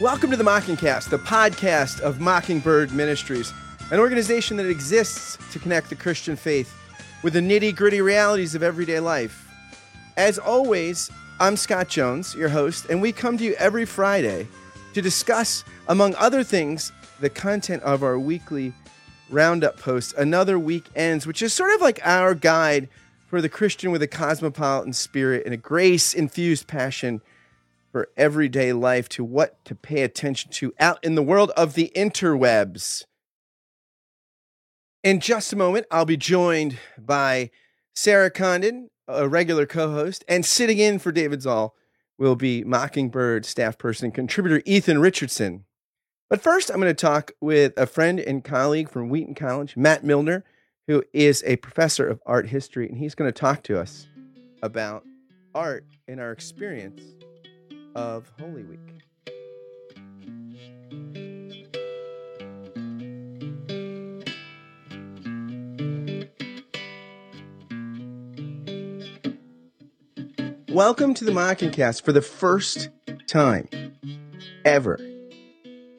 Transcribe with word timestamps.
Welcome 0.00 0.32
to 0.32 0.36
the 0.36 0.42
Mockingcast, 0.42 1.10
the 1.10 1.20
podcast 1.20 2.00
of 2.00 2.18
Mockingbird 2.18 2.90
Ministries, 2.90 3.52
an 3.92 4.00
organization 4.00 4.56
that 4.56 4.68
exists 4.68 5.38
to 5.52 5.60
connect 5.60 5.88
the 5.88 5.94
Christian 5.94 6.34
faith 6.34 6.76
with 7.22 7.34
the 7.34 7.40
nitty 7.40 7.76
gritty 7.76 8.00
realities 8.00 8.56
of 8.56 8.64
everyday 8.64 8.98
life. 8.98 9.48
As 10.16 10.36
always, 10.36 11.12
I'm 11.38 11.56
Scott 11.56 11.86
Jones, 11.86 12.34
your 12.34 12.48
host, 12.48 12.86
and 12.90 13.00
we 13.00 13.12
come 13.12 13.38
to 13.38 13.44
you 13.44 13.54
every 13.54 13.84
Friday 13.84 14.48
to 14.94 15.00
discuss, 15.00 15.62
among 15.86 16.16
other 16.16 16.42
things, 16.42 16.90
the 17.20 17.30
content 17.30 17.84
of 17.84 18.02
our 18.02 18.18
weekly 18.18 18.72
roundup 19.30 19.78
post, 19.78 20.12
Another 20.14 20.58
Week 20.58 20.86
Ends, 20.96 21.24
which 21.24 21.40
is 21.40 21.54
sort 21.54 21.72
of 21.72 21.80
like 21.80 22.04
our 22.04 22.34
guide 22.34 22.88
for 23.28 23.40
the 23.40 23.48
Christian 23.48 23.92
with 23.92 24.02
a 24.02 24.08
cosmopolitan 24.08 24.92
spirit 24.92 25.44
and 25.44 25.54
a 25.54 25.56
grace 25.56 26.14
infused 26.14 26.66
passion 26.66 27.20
for 27.94 28.08
everyday 28.16 28.72
life 28.72 29.08
to 29.08 29.22
what 29.22 29.64
to 29.64 29.72
pay 29.72 30.02
attention 30.02 30.50
to 30.50 30.74
out 30.80 30.98
in 31.04 31.14
the 31.14 31.22
world 31.22 31.52
of 31.56 31.74
the 31.74 31.92
interwebs. 31.94 33.04
In 35.04 35.20
just 35.20 35.52
a 35.52 35.56
moment, 35.56 35.86
I'll 35.92 36.04
be 36.04 36.16
joined 36.16 36.76
by 36.98 37.52
Sarah 37.94 38.32
Condon, 38.32 38.90
a 39.06 39.28
regular 39.28 39.64
co 39.64 39.92
host, 39.92 40.24
and 40.26 40.44
sitting 40.44 40.78
in 40.78 40.98
for 40.98 41.12
David 41.12 41.42
Zahl 41.42 41.76
will 42.18 42.34
be 42.34 42.64
Mockingbird 42.64 43.46
staff 43.46 43.78
person 43.78 44.06
and 44.06 44.14
contributor 44.14 44.60
Ethan 44.66 44.98
Richardson. 44.98 45.64
But 46.28 46.42
first, 46.42 46.70
I'm 46.70 46.80
going 46.80 46.90
to 46.90 46.94
talk 46.94 47.30
with 47.40 47.74
a 47.76 47.86
friend 47.86 48.18
and 48.18 48.42
colleague 48.42 48.90
from 48.90 49.08
Wheaton 49.08 49.36
College, 49.36 49.76
Matt 49.76 50.02
Milliner, 50.02 50.42
who 50.88 51.04
is 51.12 51.44
a 51.46 51.58
professor 51.58 52.08
of 52.08 52.20
art 52.26 52.48
history, 52.48 52.88
and 52.88 52.98
he's 52.98 53.14
going 53.14 53.32
to 53.32 53.40
talk 53.40 53.62
to 53.62 53.78
us 53.78 54.08
about 54.64 55.04
art 55.54 55.84
and 56.08 56.18
our 56.18 56.32
experience 56.32 57.00
of 57.94 58.32
Holy 58.38 58.64
Week. 58.64 58.80
Welcome 70.68 71.14
to 71.14 71.24
the 71.24 71.30
Mockingcast 71.30 72.02
for 72.02 72.10
the 72.10 72.20
first 72.20 72.88
time 73.28 73.68
ever. 74.64 74.98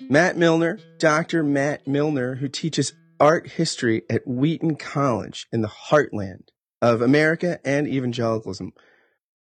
Matt 0.10 0.38
Milliner, 0.38 0.80
Dr. 0.98 1.44
Matt 1.44 1.88
Milliner, 1.88 2.36
who 2.36 2.50
teaches 2.50 2.94
art 3.20 3.52
history 3.52 4.04
at 4.10 4.28
Wheaton 4.28 4.76
College 4.76 5.48
in 5.52 5.62
the 5.62 5.70
heartland 5.70 6.50
of 6.82 7.02
America 7.02 7.60
and 7.64 7.88
evangelicalism. 7.88 8.74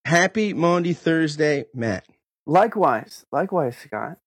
Happy 0.04 0.54
Maundy 0.54 0.92
Thursday, 0.92 1.64
Matt. 1.74 2.06
Likewise, 2.46 3.26
likewise, 3.32 3.76
Scott. 3.76 4.18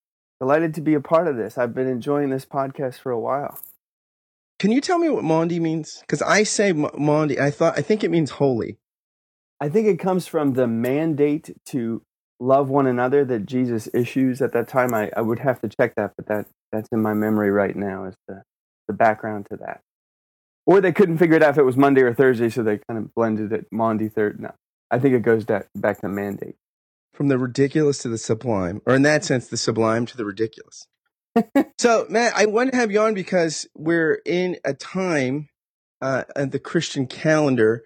Delighted 0.41 0.73
to 0.75 0.81
be 0.81 0.93
a 0.93 1.01
part 1.01 1.27
of 1.27 1.37
this. 1.37 1.57
I've 1.57 1.73
been 1.73 1.87
enjoying 1.87 2.29
this 2.29 2.45
podcast 2.45 2.99
for 2.99 3.11
a 3.11 3.19
while. 3.19 3.59
Can 4.57 4.71
you 4.71 4.81
tell 4.81 4.97
me 4.97 5.09
what 5.09 5.23
Maundy 5.23 5.59
means? 5.59 5.99
Because 6.01 6.21
I 6.21 6.43
say 6.43 6.73
Maundy, 6.73 7.39
I 7.39 7.49
thought 7.49 7.77
I 7.77 7.81
think 7.81 8.03
it 8.03 8.11
means 8.11 8.31
holy. 8.31 8.77
I 9.61 9.69
think 9.69 9.87
it 9.87 9.99
comes 9.99 10.27
from 10.27 10.53
the 10.53 10.67
mandate 10.67 11.55
to 11.67 12.01
love 12.41 12.69
one 12.69 12.87
another 12.87 13.23
that 13.25 13.45
Jesus 13.45 13.89
issues 13.93 14.41
at 14.41 14.53
that 14.53 14.67
time. 14.67 14.93
I, 14.93 15.11
I 15.15 15.21
would 15.21 15.39
have 15.39 15.61
to 15.61 15.69
check 15.69 15.95
that, 15.95 16.13
but 16.17 16.27
that 16.27 16.47
that's 16.71 16.89
in 16.91 17.01
my 17.01 17.13
memory 17.13 17.51
right 17.51 17.75
now 17.75 18.05
as 18.05 18.15
the 18.27 18.43
the 18.87 18.93
background 18.93 19.47
to 19.51 19.57
that. 19.57 19.81
Or 20.65 20.81
they 20.81 20.91
couldn't 20.91 21.17
figure 21.17 21.37
it 21.37 21.43
out 21.43 21.51
if 21.51 21.57
it 21.57 21.63
was 21.63 21.77
Monday 21.77 22.01
or 22.01 22.13
Thursday, 22.13 22.49
so 22.49 22.63
they 22.63 22.79
kind 22.89 22.97
of 22.97 23.13
blended 23.13 23.53
it 23.53 23.67
Maundy 23.71 24.09
third. 24.09 24.41
No, 24.41 24.53
I 24.91 24.99
think 24.99 25.15
it 25.15 25.21
goes 25.21 25.45
back 25.45 25.67
back 25.75 26.01
to 26.01 26.09
mandate 26.09 26.55
from 27.13 27.27
the 27.27 27.37
ridiculous 27.37 27.99
to 27.99 28.09
the 28.09 28.17
sublime, 28.17 28.81
or 28.85 28.95
in 28.95 29.01
that 29.03 29.23
sense, 29.23 29.47
the 29.47 29.57
sublime 29.57 30.05
to 30.05 30.17
the 30.17 30.25
ridiculous. 30.25 30.87
so, 31.77 32.05
Matt, 32.09 32.33
I 32.35 32.45
want 32.45 32.71
to 32.71 32.77
have 32.77 32.91
you 32.91 33.01
on 33.01 33.13
because 33.13 33.67
we're 33.75 34.21
in 34.25 34.57
a 34.63 34.73
time 34.73 35.49
uh, 36.01 36.23
at 36.35 36.51
the 36.51 36.59
Christian 36.59 37.07
calendar 37.07 37.83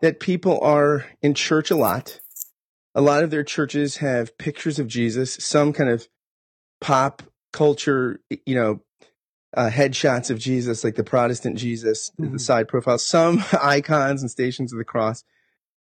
that 0.00 0.20
people 0.20 0.60
are 0.60 1.06
in 1.22 1.34
church 1.34 1.70
a 1.70 1.76
lot. 1.76 2.20
A 2.94 3.00
lot 3.00 3.22
of 3.22 3.30
their 3.30 3.44
churches 3.44 3.98
have 3.98 4.36
pictures 4.38 4.78
of 4.78 4.88
Jesus, 4.88 5.34
some 5.34 5.72
kind 5.72 5.90
of 5.90 6.08
pop 6.80 7.22
culture, 7.52 8.20
you 8.46 8.54
know, 8.54 8.80
uh, 9.56 9.68
headshots 9.68 10.30
of 10.30 10.38
Jesus, 10.38 10.84
like 10.84 10.94
the 10.94 11.04
Protestant 11.04 11.56
Jesus, 11.58 12.10
mm-hmm. 12.20 12.32
the 12.34 12.38
side 12.38 12.68
profile, 12.68 12.98
some 12.98 13.44
icons 13.62 14.22
and 14.22 14.30
stations 14.30 14.72
of 14.72 14.78
the 14.78 14.84
cross. 14.84 15.24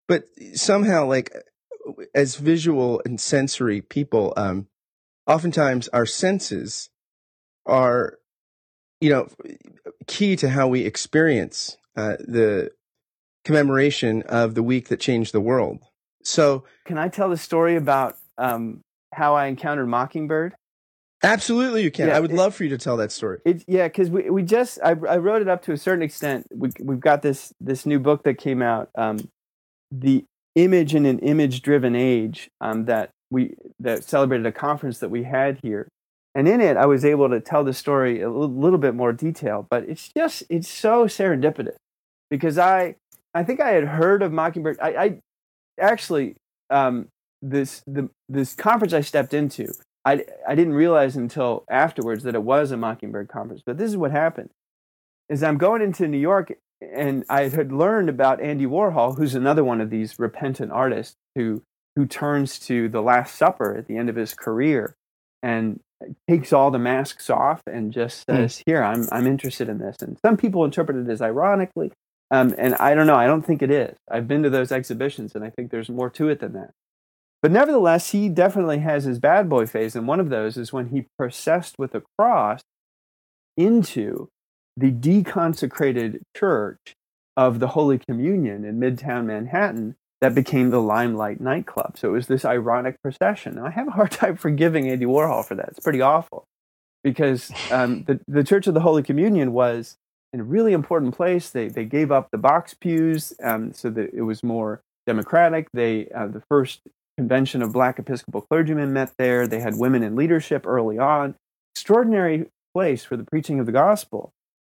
But 0.07 0.25
somehow, 0.53 1.05
like 1.05 1.31
as 2.13 2.35
visual 2.35 3.01
and 3.05 3.19
sensory 3.19 3.81
people, 3.81 4.33
um, 4.37 4.67
oftentimes 5.27 5.87
our 5.89 6.05
senses 6.05 6.89
are, 7.65 8.17
you 9.01 9.09
know, 9.09 9.27
key 10.07 10.35
to 10.37 10.49
how 10.49 10.67
we 10.67 10.81
experience 10.81 11.77
uh, 11.95 12.17
the 12.19 12.71
commemoration 13.45 14.23
of 14.23 14.55
the 14.55 14.63
week 14.63 14.89
that 14.89 14.99
changed 14.99 15.33
the 15.33 15.41
world. 15.41 15.79
So, 16.23 16.63
can 16.85 16.97
I 16.97 17.09
tell 17.09 17.29
the 17.29 17.37
story 17.37 17.75
about 17.75 18.15
um, 18.37 18.81
how 19.13 19.35
I 19.35 19.47
encountered 19.47 19.87
Mockingbird? 19.87 20.55
Absolutely, 21.21 21.83
you 21.83 21.91
can. 21.91 22.07
Yeah, 22.09 22.17
I 22.17 22.19
would 22.19 22.31
it, 22.31 22.35
love 22.35 22.53
for 22.53 22.63
you 22.65 22.69
to 22.71 22.77
tell 22.77 22.97
that 22.97 23.11
story. 23.11 23.39
It, 23.45 23.63
yeah, 23.67 23.87
because 23.87 24.09
we, 24.09 24.29
we 24.29 24.43
just 24.43 24.79
I, 24.83 24.89
I 24.89 25.17
wrote 25.17 25.41
it 25.41 25.47
up 25.47 25.63
to 25.63 25.71
a 25.71 25.77
certain 25.77 26.03
extent. 26.03 26.47
We 26.53 26.69
we've 26.81 26.99
got 26.99 27.21
this 27.21 27.53
this 27.61 27.85
new 27.85 27.99
book 27.99 28.23
that 28.23 28.37
came 28.37 28.61
out, 28.61 28.89
um, 28.95 29.19
the 29.89 30.25
image 30.55 30.93
in 30.93 31.05
an 31.05 31.19
image 31.19 31.61
driven 31.61 31.95
age 31.95 32.49
um, 32.61 32.85
that 32.85 33.09
we 33.31 33.55
that 33.79 34.03
celebrated 34.03 34.45
a 34.45 34.51
conference 34.51 34.99
that 34.99 35.09
we 35.09 35.23
had 35.23 35.59
here. 35.63 35.87
And 36.35 36.47
in 36.47 36.61
it 36.61 36.77
i 36.77 36.85
was 36.87 37.05
able 37.05 37.29
to 37.29 37.39
tell 37.39 37.63
the 37.63 37.73
story 37.73 38.21
a 38.21 38.29
little, 38.29 38.49
little 38.49 38.79
bit 38.79 38.95
more 38.95 39.13
detail 39.13 39.67
but 39.69 39.83
it's 39.87 40.09
just 40.15 40.43
it's 40.49 40.67
so 40.67 41.05
serendipitous. 41.05 41.75
Because 42.29 42.57
i 42.57 42.95
i 43.33 43.43
think 43.43 43.59
i 43.59 43.69
had 43.69 43.83
heard 43.83 44.23
of 44.23 44.31
mockingbird 44.31 44.77
i, 44.81 44.89
I 44.89 45.19
actually 45.79 46.35
um, 46.69 47.07
this 47.41 47.83
the 47.85 48.09
this 48.29 48.55
conference 48.55 48.93
i 48.93 49.01
stepped 49.01 49.33
into 49.33 49.71
I, 50.05 50.25
I 50.47 50.55
didn't 50.55 50.73
realize 50.73 51.15
until 51.15 51.63
afterwards 51.69 52.23
that 52.23 52.35
it 52.35 52.43
was 52.43 52.71
a 52.71 52.77
mockingbird 52.77 53.27
conference 53.27 53.61
but 53.65 53.77
this 53.77 53.89
is 53.89 53.97
what 53.97 54.11
happened 54.11 54.49
is 55.29 55.43
i'm 55.43 55.57
going 55.57 55.81
into 55.81 56.07
new 56.07 56.17
york 56.17 56.53
and 56.93 57.23
I 57.29 57.49
had 57.49 57.71
learned 57.71 58.09
about 58.09 58.41
Andy 58.41 58.65
Warhol, 58.65 59.17
who's 59.17 59.35
another 59.35 59.63
one 59.63 59.81
of 59.81 59.89
these 59.89 60.19
repentant 60.19 60.71
artists 60.71 61.15
who 61.35 61.63
who 61.95 62.05
turns 62.05 62.57
to 62.59 62.89
the 62.89 63.01
Last 63.01 63.35
Supper 63.35 63.75
at 63.77 63.87
the 63.87 63.97
end 63.97 64.09
of 64.09 64.15
his 64.15 64.33
career 64.33 64.95
and 65.43 65.79
takes 66.27 66.51
all 66.51 66.71
the 66.71 66.79
masks 66.79 67.29
off 67.29 67.61
and 67.67 67.93
just 67.93 68.25
hmm. 68.27 68.35
says, 68.35 68.57
mm. 68.57 68.63
"Here, 68.65 68.83
I'm 68.83 69.07
I'm 69.11 69.27
interested 69.27 69.69
in 69.69 69.77
this." 69.79 69.97
And 70.01 70.17
some 70.25 70.37
people 70.37 70.65
interpret 70.65 70.97
it 70.97 71.11
as 71.11 71.21
ironically, 71.21 71.91
um, 72.31 72.53
and 72.57 72.75
I 72.75 72.95
don't 72.95 73.07
know. 73.07 73.15
I 73.15 73.27
don't 73.27 73.45
think 73.45 73.61
it 73.61 73.71
is. 73.71 73.95
I've 74.09 74.27
been 74.27 74.43
to 74.43 74.49
those 74.49 74.71
exhibitions, 74.71 75.35
and 75.35 75.43
I 75.43 75.49
think 75.49 75.71
there's 75.71 75.89
more 75.89 76.09
to 76.11 76.29
it 76.29 76.39
than 76.39 76.53
that. 76.53 76.71
But 77.41 77.51
nevertheless, 77.51 78.11
he 78.11 78.29
definitely 78.29 78.79
has 78.79 79.03
his 79.03 79.19
bad 79.19 79.49
boy 79.49 79.65
phase, 79.65 79.95
and 79.95 80.07
one 80.07 80.19
of 80.19 80.29
those 80.29 80.57
is 80.57 80.71
when 80.71 80.87
he 80.87 81.07
processed 81.17 81.77
with 81.77 81.93
a 81.93 82.03
cross 82.17 82.61
into 83.57 84.29
the 84.75 84.91
deconsecrated 84.91 86.21
church 86.35 86.95
of 87.35 87.59
the 87.59 87.69
Holy 87.69 87.99
Communion 87.99 88.65
in 88.65 88.79
Midtown 88.79 89.25
Manhattan 89.25 89.95
that 90.21 90.35
became 90.35 90.69
the 90.69 90.81
Limelight 90.81 91.41
nightclub. 91.41 91.97
So 91.97 92.09
it 92.09 92.11
was 92.13 92.27
this 92.27 92.45
ironic 92.45 93.01
procession. 93.01 93.55
Now, 93.55 93.65
I 93.65 93.71
have 93.71 93.87
a 93.87 93.91
hard 93.91 94.11
time 94.11 94.37
forgiving 94.37 94.89
Andy 94.89 95.05
Warhol 95.05 95.45
for 95.45 95.55
that. 95.55 95.69
It's 95.69 95.79
pretty 95.79 96.01
awful 96.01 96.45
because 97.03 97.51
um, 97.71 98.03
the, 98.07 98.19
the 98.27 98.43
Church 98.43 98.67
of 98.67 98.73
the 98.73 98.79
Holy 98.79 99.03
Communion 99.03 99.53
was 99.53 99.97
in 100.31 100.39
a 100.39 100.43
really 100.43 100.73
important 100.73 101.15
place. 101.15 101.49
They, 101.49 101.67
they 101.67 101.85
gave 101.85 102.11
up 102.11 102.29
the 102.31 102.37
box 102.37 102.73
pews 102.73 103.33
um, 103.43 103.73
so 103.73 103.89
that 103.89 104.13
it 104.13 104.21
was 104.21 104.43
more 104.43 104.81
democratic. 105.05 105.67
They, 105.73 106.07
uh, 106.09 106.27
the 106.27 106.43
first 106.49 106.81
convention 107.17 107.61
of 107.61 107.73
black 107.73 107.99
Episcopal 107.99 108.41
clergymen 108.41 108.93
met 108.93 109.11
there. 109.17 109.47
They 109.47 109.59
had 109.59 109.77
women 109.77 110.03
in 110.03 110.15
leadership 110.15 110.65
early 110.65 110.97
on. 110.97 111.35
Extraordinary 111.75 112.47
place 112.73 113.03
for 113.03 113.17
the 113.17 113.25
preaching 113.25 113.59
of 113.59 113.65
the 113.65 113.71
gospel 113.71 114.31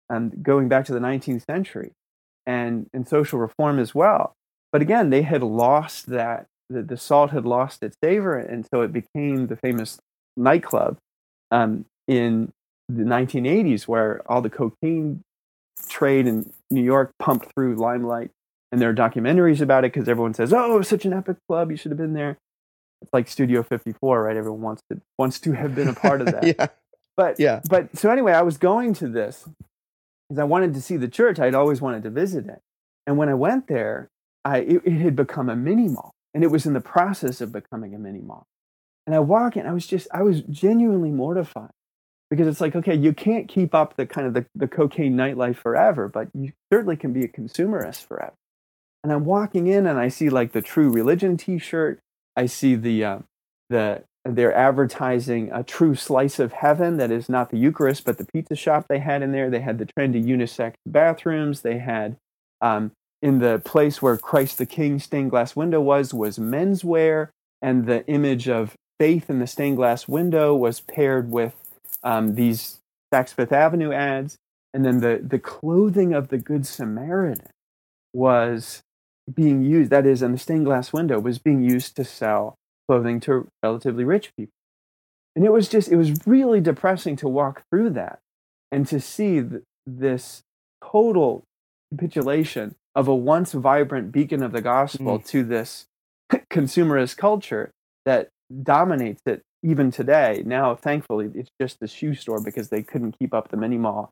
um, 0.10 0.32
going 0.42 0.68
back 0.68 0.86
to 0.86 0.94
the 0.94 1.00
19th 1.00 1.46
century 1.46 1.92
and, 2.46 2.88
and 2.94 3.08
social 3.08 3.40
reform 3.40 3.80
as 3.80 3.94
well. 3.94 4.34
But 4.72 4.82
again, 4.82 5.10
they 5.10 5.24
had 5.24 5.44
lost 5.44 6.08
that, 6.08 6.48
the, 6.70 6.84
the 6.84 6.98
salt 6.98 7.32
had 7.32 7.46
lost 7.46 7.84
its 7.84 7.98
savor, 8.04 8.38
and 8.38 8.66
so 8.72 8.82
it 8.82 8.94
became 8.94 9.48
the 9.48 9.56
famous 9.56 10.00
nightclub 10.38 10.98
um, 11.52 11.86
in 12.08 12.52
the 12.88 13.04
1980s 13.04 13.88
where 13.88 14.22
all 14.28 14.42
the 14.42 14.50
cocaine 14.50 15.24
trade 15.88 16.28
in 16.28 16.52
New 16.70 16.84
York 16.84 17.12
pumped 17.20 17.52
through 17.54 17.76
Limelight. 17.76 18.32
And 18.72 18.80
there 18.80 18.90
are 18.90 18.94
documentaries 18.94 19.62
about 19.62 19.84
it 19.84 19.94
because 19.94 20.08
everyone 20.08 20.36
says, 20.36 20.54
"Oh, 20.54 20.76
it 20.76 20.78
was 20.78 20.88
such 20.88 21.06
an 21.06 21.14
epic 21.14 21.38
club. 21.48 21.72
You 21.72 21.78
should 21.78 21.90
have 21.92 21.98
been 21.98 22.14
there." 22.14 22.38
It's 23.02 23.12
like 23.12 23.28
Studio 23.28 23.64
54, 23.64 24.24
right? 24.24 24.38
Everyone 24.38 24.62
wants 24.62 24.84
to 24.92 25.02
wants 25.18 25.40
to 25.42 25.54
have 25.54 25.74
been 25.74 25.88
a 25.88 25.94
part 25.94 26.22
of 26.22 26.28
that. 26.32 26.46
yeah. 26.46 26.68
But 27.18 27.40
yeah. 27.40 27.62
But 27.68 27.98
so 27.98 28.12
anyway, 28.12 28.34
I 28.34 28.44
was 28.44 28.58
going 28.58 28.94
to 28.96 29.08
this 29.08 29.48
because 30.30 30.40
I 30.40 30.44
wanted 30.44 30.74
to 30.76 30.82
see 30.82 30.96
the 30.96 31.08
church. 31.08 31.40
I'd 31.40 31.56
always 31.56 31.82
wanted 31.82 32.04
to 32.04 32.10
visit 32.10 32.46
it. 32.48 32.62
And 33.08 33.18
when 33.18 33.30
I 33.30 33.34
went 33.34 33.68
there, 33.68 34.10
I, 34.46 34.60
it, 34.60 34.82
it 34.86 35.00
had 35.00 35.16
become 35.16 35.50
a 35.50 35.56
mini 35.56 35.88
mall 35.88 36.14
and 36.34 36.44
it 36.44 36.52
was 36.52 36.66
in 36.66 36.74
the 36.74 36.82
process 36.82 37.42
of 37.42 37.52
becoming 37.52 37.96
a 37.96 38.00
mini 38.00 38.22
mall. 38.22 38.46
And 39.08 39.16
I 39.16 39.20
walk 39.20 39.58
in, 39.58 39.66
I 39.66 39.74
was 39.74 39.88
just, 39.88 40.08
I 40.14 40.22
was 40.22 40.42
genuinely 40.42 41.10
mortified 41.10 41.72
because 42.30 42.48
it's 42.48 42.62
like, 42.62 42.76
okay, 42.76 42.94
you 42.94 43.12
can't 43.12 43.48
keep 43.48 43.74
up 43.74 43.96
the 43.96 44.06
kind 44.06 44.28
of 44.28 44.36
the, 44.36 44.46
the 44.54 44.68
cocaine 44.68 45.16
nightlife 45.16 45.56
forever, 45.56 46.08
but 46.08 46.28
you 46.36 46.54
certainly 46.72 46.96
can 46.96 47.12
be 47.12 47.24
a 47.24 47.28
consumerist 47.28 48.06
forever. 48.06 48.36
And 49.04 49.12
I'm 49.12 49.26
walking 49.26 49.68
in 49.68 49.88
and 49.88 49.98
I 49.98 50.10
see 50.10 50.30
like 50.30 50.52
the 50.52 50.62
True 50.62 50.92
Religion 50.92 51.38
T-shirt. 51.38 52.00
I 52.36 52.46
see 52.46 52.76
the 52.76 53.04
uh, 53.04 53.20
the 53.70 54.04
they're 54.26 54.54
advertising 54.54 55.50
a 55.52 55.64
true 55.64 55.96
slice 55.96 56.40
of 56.40 56.52
heaven 56.52 56.98
that 56.98 57.12
is 57.12 57.30
not 57.30 57.52
the 57.52 57.58
Eucharist, 57.58 58.04
but 58.04 58.18
the 58.18 58.26
pizza 58.26 58.56
shop 58.56 58.86
they 58.90 59.00
had 59.00 59.22
in 59.22 59.32
there. 59.32 59.50
They 59.50 59.62
had 59.62 59.78
the 59.78 59.86
trendy 59.86 60.24
unisex 60.24 60.74
bathrooms. 60.86 61.62
They 61.62 61.78
had 61.78 62.18
um, 62.62 62.92
in 63.22 63.40
the 63.40 63.62
place 63.64 64.02
where 64.02 64.18
Christ 64.18 64.58
the 64.58 64.66
King 64.66 65.00
stained 65.00 65.30
glass 65.30 65.56
window 65.56 65.80
was 65.80 66.14
was 66.14 66.38
menswear, 66.38 67.30
and 67.62 67.86
the 67.86 68.06
image 68.08 68.50
of 68.50 68.76
faith 69.00 69.30
in 69.30 69.40
the 69.40 69.48
stained 69.48 69.78
glass 69.78 70.08
window 70.08 70.54
was 70.54 70.82
paired 70.82 71.32
with 71.32 71.56
um, 72.04 72.36
these 72.36 72.80
Saks 73.14 73.34
Fifth 73.34 73.54
Avenue 73.54 73.94
ads, 73.94 74.38
and 74.74 74.86
then 74.86 75.00
the 75.00 75.22
the 75.24 75.40
clothing 75.40 76.14
of 76.14 76.28
the 76.28 76.38
Good 76.38 76.68
Samaritan 76.68 77.48
was 78.14 78.82
being 79.34 79.64
used. 79.64 79.92
That 79.92 80.06
is, 80.06 80.22
in 80.22 80.34
the 80.34 80.38
stained 80.38 80.66
glass 80.66 80.92
window 80.92 81.20
was 81.20 81.40
being 81.40 81.62
used 81.62 81.96
to 81.96 82.04
sell 82.04 82.56
clothing 82.90 83.20
to 83.20 83.48
relatively 83.62 84.04
rich 84.04 84.32
people, 84.36 84.54
and 85.36 85.46
it 85.46 85.52
was 85.52 85.70
just 85.70 85.92
it 85.92 85.96
was 85.96 86.26
really 86.26 86.60
depressing 86.60 87.16
to 87.18 87.28
walk 87.28 87.64
through 87.70 87.92
that 87.92 88.20
and 88.72 88.88
to 88.88 89.00
see 89.00 89.42
th- 89.42 89.62
this 89.86 90.42
total 90.84 91.44
capitulation 91.92 92.76
of 92.96 93.08
a 93.08 93.16
once 93.16 93.52
vibrant 93.54 94.12
beacon 94.12 94.42
of 94.42 94.52
the 94.52 94.62
gospel 94.62 95.20
mm. 95.20 95.26
to 95.28 95.44
this 95.44 95.86
consumerist 96.52 97.18
culture 97.18 97.72
that 98.06 98.30
dominates 98.64 99.22
it 99.26 99.44
even 99.64 99.92
today. 99.92 100.42
Now, 100.46 100.76
thankfully, 100.76 101.30
it's 101.36 101.52
just 101.62 101.80
the 101.80 101.88
shoe 101.88 102.16
store 102.16 102.42
because 102.42 102.70
they 102.70 102.82
couldn't 102.82 103.18
keep 103.20 103.34
up 103.34 103.50
the 103.50 103.58
mini 103.58 103.78
mall 103.78 104.12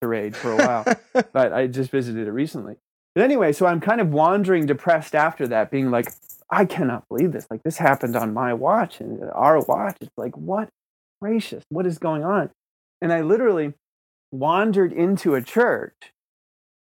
parade 0.00 0.36
for 0.36 0.52
a 0.52 0.56
while. 0.56 0.84
but 1.32 1.52
I 1.52 1.66
just 1.66 1.90
visited 1.90 2.26
it 2.26 2.32
recently. 2.32 2.76
But 3.14 3.24
anyway, 3.24 3.52
so 3.52 3.66
I'm 3.66 3.80
kind 3.80 4.00
of 4.00 4.10
wandering 4.10 4.66
depressed 4.66 5.14
after 5.14 5.48
that, 5.48 5.70
being 5.70 5.90
like, 5.90 6.12
I 6.50 6.64
cannot 6.64 7.08
believe 7.08 7.32
this. 7.32 7.46
Like, 7.50 7.62
this 7.62 7.78
happened 7.78 8.16
on 8.16 8.32
my 8.32 8.54
watch 8.54 9.00
and 9.00 9.22
uh, 9.22 9.26
our 9.28 9.60
watch. 9.60 9.96
It's 10.00 10.10
like, 10.16 10.36
what 10.36 10.68
gracious, 11.20 11.64
what 11.68 11.86
is 11.86 11.98
going 11.98 12.24
on? 12.24 12.50
And 13.00 13.12
I 13.12 13.20
literally 13.20 13.74
wandered 14.32 14.92
into 14.92 15.34
a 15.34 15.42
church, 15.42 16.12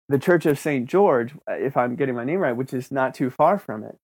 the 0.09 0.19
Church 0.19 0.45
of 0.45 0.59
St. 0.59 0.87
George, 0.87 1.33
uh, 1.49 1.53
if 1.53 1.77
I'm 1.77 1.95
getting 1.95 2.15
my 2.15 2.23
name 2.23 2.39
right, 2.39 2.55
which 2.55 2.73
is 2.73 2.91
not 2.91 3.13
too 3.13 3.29
far 3.29 3.57
from 3.57 3.83
it. 3.83 3.97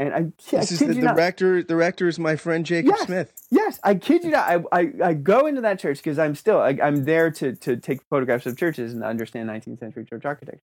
And 0.00 0.14
I, 0.14 0.20
this 0.50 0.70
I 0.70 0.74
is 0.74 0.78
the, 0.78 0.86
the 0.94 1.14
rector. 1.14 1.62
The 1.62 1.74
rector 1.74 2.06
is 2.06 2.20
my 2.20 2.36
friend 2.36 2.64
Jacob 2.64 2.94
yes, 2.96 3.06
Smith. 3.06 3.32
Yes, 3.50 3.80
I 3.82 3.96
kid 3.96 4.22
you 4.22 4.30
not. 4.30 4.48
I, 4.48 4.80
I, 4.80 4.92
I 5.02 5.14
go 5.14 5.46
into 5.46 5.60
that 5.62 5.80
church 5.80 5.98
because 5.98 6.20
I'm 6.20 6.36
still 6.36 6.60
I, 6.60 6.78
am 6.80 7.04
there 7.04 7.32
to 7.32 7.56
to 7.56 7.76
take 7.76 8.00
photographs 8.08 8.46
of 8.46 8.56
churches 8.56 8.92
and 8.92 9.02
understand 9.02 9.48
19th 9.48 9.80
century 9.80 10.04
church 10.04 10.24
architecture. 10.24 10.62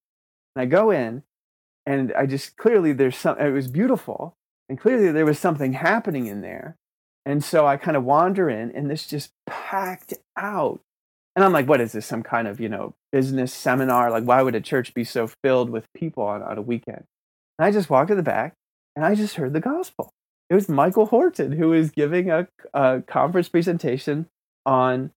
And 0.55 0.61
I 0.61 0.65
go 0.67 0.89
in, 0.89 1.23
and 1.85 2.13
I 2.13 2.25
just 2.25 2.57
clearly 2.57 2.93
there's 2.93 3.17
some. 3.17 3.39
It 3.39 3.51
was 3.51 3.67
beautiful, 3.67 4.35
and 4.69 4.79
clearly 4.79 5.11
there 5.11 5.25
was 5.25 5.39
something 5.39 5.73
happening 5.73 6.27
in 6.27 6.41
there. 6.41 6.75
And 7.25 7.43
so 7.43 7.65
I 7.65 7.77
kind 7.77 7.97
of 7.97 8.03
wander 8.03 8.49
in, 8.49 8.71
and 8.71 8.89
this 8.89 9.07
just 9.07 9.31
packed 9.47 10.13
out. 10.37 10.81
And 11.35 11.43
I'm 11.43 11.51
like, 11.51 11.67
what 11.67 11.81
is 11.81 11.91
this? 11.91 12.05
Some 12.05 12.23
kind 12.23 12.47
of 12.47 12.59
you 12.59 12.69
know 12.69 12.93
business 13.11 13.53
seminar? 13.53 14.11
Like, 14.11 14.23
why 14.23 14.41
would 14.41 14.55
a 14.55 14.61
church 14.61 14.93
be 14.93 15.03
so 15.03 15.29
filled 15.43 15.69
with 15.69 15.85
people 15.93 16.23
on, 16.23 16.41
on 16.41 16.57
a 16.57 16.61
weekend? 16.61 17.03
And 17.57 17.65
I 17.65 17.71
just 17.71 17.89
walk 17.89 18.07
to 18.07 18.15
the 18.15 18.23
back 18.23 18.53
and 18.95 19.05
I 19.05 19.15
just 19.15 19.35
heard 19.35 19.53
the 19.53 19.59
gospel. 19.59 20.09
It 20.49 20.55
was 20.55 20.69
Michael 20.69 21.07
Horton 21.07 21.53
who 21.53 21.69
was 21.69 21.89
giving 21.89 22.29
a, 22.29 22.47
a 22.73 23.01
conference 23.01 23.49
presentation 23.49 24.27
on 24.65 25.11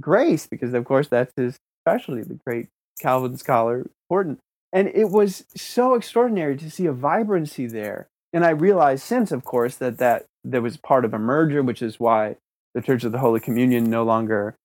grace, 0.00 0.46
because 0.46 0.74
of 0.74 0.84
course 0.84 1.08
that's 1.08 1.32
his 1.36 1.56
specialty, 1.84 2.22
the 2.22 2.38
great 2.46 2.68
Calvin 3.00 3.36
scholar 3.36 3.86
Horton. 4.08 4.38
And 4.72 4.88
it 4.88 5.10
was 5.10 5.44
so 5.54 5.94
extraordinary 5.94 6.56
to 6.56 6.70
see 6.70 6.86
a 6.86 6.92
vibrancy 6.92 7.66
there. 7.66 8.08
And 8.32 8.44
I 8.44 8.50
realized 8.50 9.02
since, 9.02 9.30
of 9.30 9.44
course, 9.44 9.76
that 9.76 9.98
that 9.98 10.26
there 10.44 10.62
was 10.62 10.76
part 10.76 11.04
of 11.04 11.12
a 11.12 11.18
merger, 11.18 11.62
which 11.62 11.82
is 11.82 12.00
why 12.00 12.36
the 12.74 12.80
Church 12.80 13.04
of 13.04 13.12
the 13.12 13.18
Holy 13.18 13.40
Communion 13.40 13.84
no 13.84 14.02
longer 14.02 14.56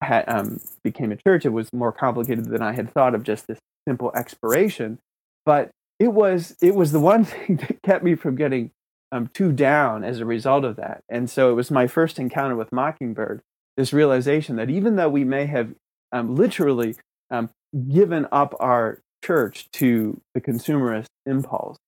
had, 0.00 0.24
um, 0.28 0.60
became 0.84 1.10
a 1.10 1.16
church. 1.16 1.44
It 1.44 1.50
was 1.50 1.72
more 1.72 1.92
complicated 1.92 2.46
than 2.46 2.62
I 2.62 2.72
had 2.72 2.92
thought 2.92 3.14
of 3.14 3.24
just 3.24 3.46
this 3.46 3.58
simple 3.88 4.12
expiration. 4.14 4.98
But 5.44 5.70
it 5.98 6.08
was 6.08 6.56
it 6.60 6.74
was 6.74 6.92
the 6.92 7.00
one 7.00 7.24
thing 7.24 7.56
that 7.56 7.82
kept 7.82 8.04
me 8.04 8.14
from 8.14 8.36
getting 8.36 8.70
um, 9.12 9.28
too 9.28 9.52
down 9.52 10.04
as 10.04 10.20
a 10.20 10.24
result 10.24 10.64
of 10.64 10.76
that. 10.76 11.02
And 11.08 11.28
so 11.30 11.50
it 11.50 11.54
was 11.54 11.70
my 11.70 11.86
first 11.86 12.18
encounter 12.18 12.56
with 12.56 12.72
Mockingbird. 12.72 13.42
This 13.76 13.92
realization 13.92 14.56
that 14.56 14.70
even 14.70 14.96
though 14.96 15.08
we 15.08 15.24
may 15.24 15.46
have 15.46 15.74
um, 16.12 16.34
literally 16.34 16.96
um, 17.30 17.50
given 17.92 18.26
up 18.32 18.54
our 18.58 19.00
church 19.26 19.68
to 19.72 20.20
the 20.34 20.40
consumerist 20.40 21.06
impulse, 21.26 21.78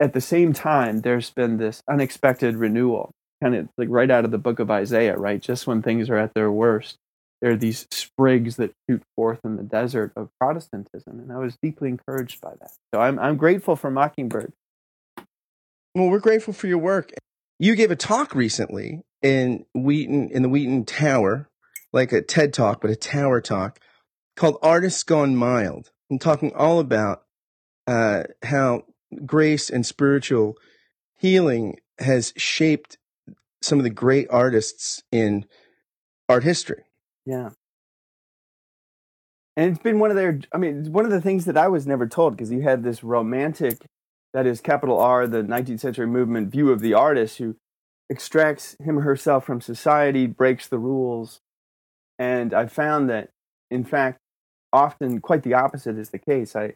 at 0.00 0.12
the 0.12 0.20
same 0.20 0.52
time, 0.52 1.00
there's 1.00 1.30
been 1.30 1.56
this 1.56 1.82
unexpected 1.88 2.56
renewal, 2.56 3.10
kind 3.42 3.54
of 3.54 3.68
like 3.78 3.88
right 3.90 4.10
out 4.10 4.24
of 4.24 4.30
the 4.30 4.38
book 4.38 4.58
of 4.58 4.70
Isaiah, 4.70 5.16
right? 5.16 5.40
Just 5.40 5.66
when 5.66 5.82
things 5.82 6.10
are 6.10 6.18
at 6.18 6.34
their 6.34 6.50
worst, 6.50 6.96
there 7.40 7.52
are 7.52 7.56
these 7.56 7.86
sprigs 7.90 8.56
that 8.56 8.72
shoot 8.88 9.02
forth 9.16 9.40
in 9.44 9.56
the 9.56 9.62
desert 9.62 10.12
of 10.16 10.28
Protestantism, 10.40 11.20
and 11.20 11.32
I 11.32 11.38
was 11.38 11.56
deeply 11.62 11.88
encouraged 11.88 12.40
by 12.40 12.52
that. 12.60 12.70
So 12.94 13.00
I'm 13.00 13.18
I'm 13.18 13.36
grateful 13.36 13.76
for 13.76 13.90
Mockingbird. 13.90 14.52
Well, 15.94 16.10
we're 16.10 16.18
grateful 16.18 16.52
for 16.52 16.66
your 16.66 16.78
work. 16.78 17.12
You 17.58 17.74
gave 17.74 17.90
a 17.90 17.96
talk 17.96 18.34
recently 18.34 19.02
in 19.22 19.64
Wheaton 19.74 20.30
in 20.30 20.42
the 20.42 20.48
Wheaton 20.48 20.84
Tower, 20.84 21.48
like 21.92 22.12
a 22.12 22.22
TED 22.22 22.52
talk, 22.52 22.80
but 22.80 22.90
a 22.90 22.96
tower 22.96 23.40
talk 23.40 23.78
called 24.38 24.58
"Artists 24.62 25.02
Gone 25.02 25.36
Mild," 25.36 25.90
and 26.08 26.20
talking 26.20 26.52
all 26.54 26.78
about 26.78 27.24
uh, 27.86 28.24
how 28.42 28.84
grace 29.24 29.70
and 29.70 29.84
spiritual 29.84 30.56
healing 31.16 31.78
has 31.98 32.32
shaped 32.36 32.98
some 33.60 33.78
of 33.78 33.84
the 33.84 33.90
great 33.90 34.28
artists 34.30 35.02
in 35.10 35.44
art 36.28 36.44
history. 36.44 36.84
Yeah. 37.26 37.50
And 39.56 39.72
it's 39.72 39.82
been 39.82 39.98
one 39.98 40.10
of 40.10 40.16
their, 40.16 40.38
I 40.52 40.58
mean, 40.58 40.92
one 40.92 41.04
of 41.04 41.10
the 41.10 41.20
things 41.20 41.44
that 41.46 41.56
I 41.56 41.66
was 41.66 41.86
never 41.86 42.06
told 42.06 42.36
because 42.36 42.52
you 42.52 42.60
had 42.60 42.84
this 42.84 43.02
romantic, 43.02 43.84
that 44.32 44.46
is 44.46 44.60
capital 44.60 45.00
R, 45.00 45.26
the 45.26 45.42
19th 45.42 45.80
century 45.80 46.06
movement 46.06 46.52
view 46.52 46.70
of 46.70 46.80
the 46.80 46.94
artist 46.94 47.38
who 47.38 47.56
extracts 48.08 48.76
him 48.80 48.98
or 48.98 49.02
herself 49.02 49.44
from 49.44 49.60
society, 49.60 50.26
breaks 50.26 50.68
the 50.68 50.78
rules. 50.78 51.40
And 52.18 52.54
I 52.54 52.66
found 52.66 53.10
that, 53.10 53.30
in 53.70 53.84
fact, 53.84 54.20
often 54.72 55.20
quite 55.20 55.42
the 55.42 55.54
opposite 55.54 55.98
is 55.98 56.10
the 56.10 56.18
case. 56.18 56.54
I 56.54 56.74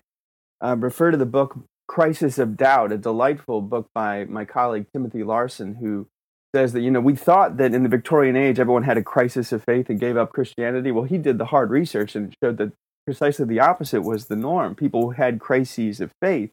uh, 0.60 0.76
refer 0.78 1.10
to 1.10 1.16
the 1.16 1.26
book 1.26 1.58
Crisis 1.88 2.38
of 2.38 2.56
Doubt, 2.56 2.92
a 2.92 2.98
delightful 2.98 3.60
book 3.60 3.88
by 3.94 4.24
my 4.24 4.44
colleague 4.44 4.86
Timothy 4.92 5.22
Larsen, 5.22 5.74
who 5.76 6.06
says 6.54 6.72
that 6.72 6.80
you 6.80 6.90
know 6.90 7.00
we 7.00 7.16
thought 7.16 7.56
that 7.56 7.74
in 7.74 7.82
the 7.82 7.88
Victorian 7.88 8.36
age 8.36 8.60
everyone 8.60 8.84
had 8.84 8.98
a 8.98 9.02
crisis 9.02 9.52
of 9.52 9.64
faith 9.64 9.88
and 9.88 10.00
gave 10.00 10.16
up 10.16 10.32
Christianity. 10.32 10.90
Well, 10.90 11.04
he 11.04 11.18
did 11.18 11.38
the 11.38 11.46
hard 11.46 11.70
research 11.70 12.14
and 12.14 12.34
showed 12.42 12.58
that 12.58 12.72
precisely 13.04 13.46
the 13.46 13.60
opposite 13.60 14.02
was 14.02 14.26
the 14.26 14.36
norm. 14.36 14.74
People 14.74 15.10
had 15.10 15.40
crises 15.40 16.00
of 16.00 16.12
faith 16.20 16.50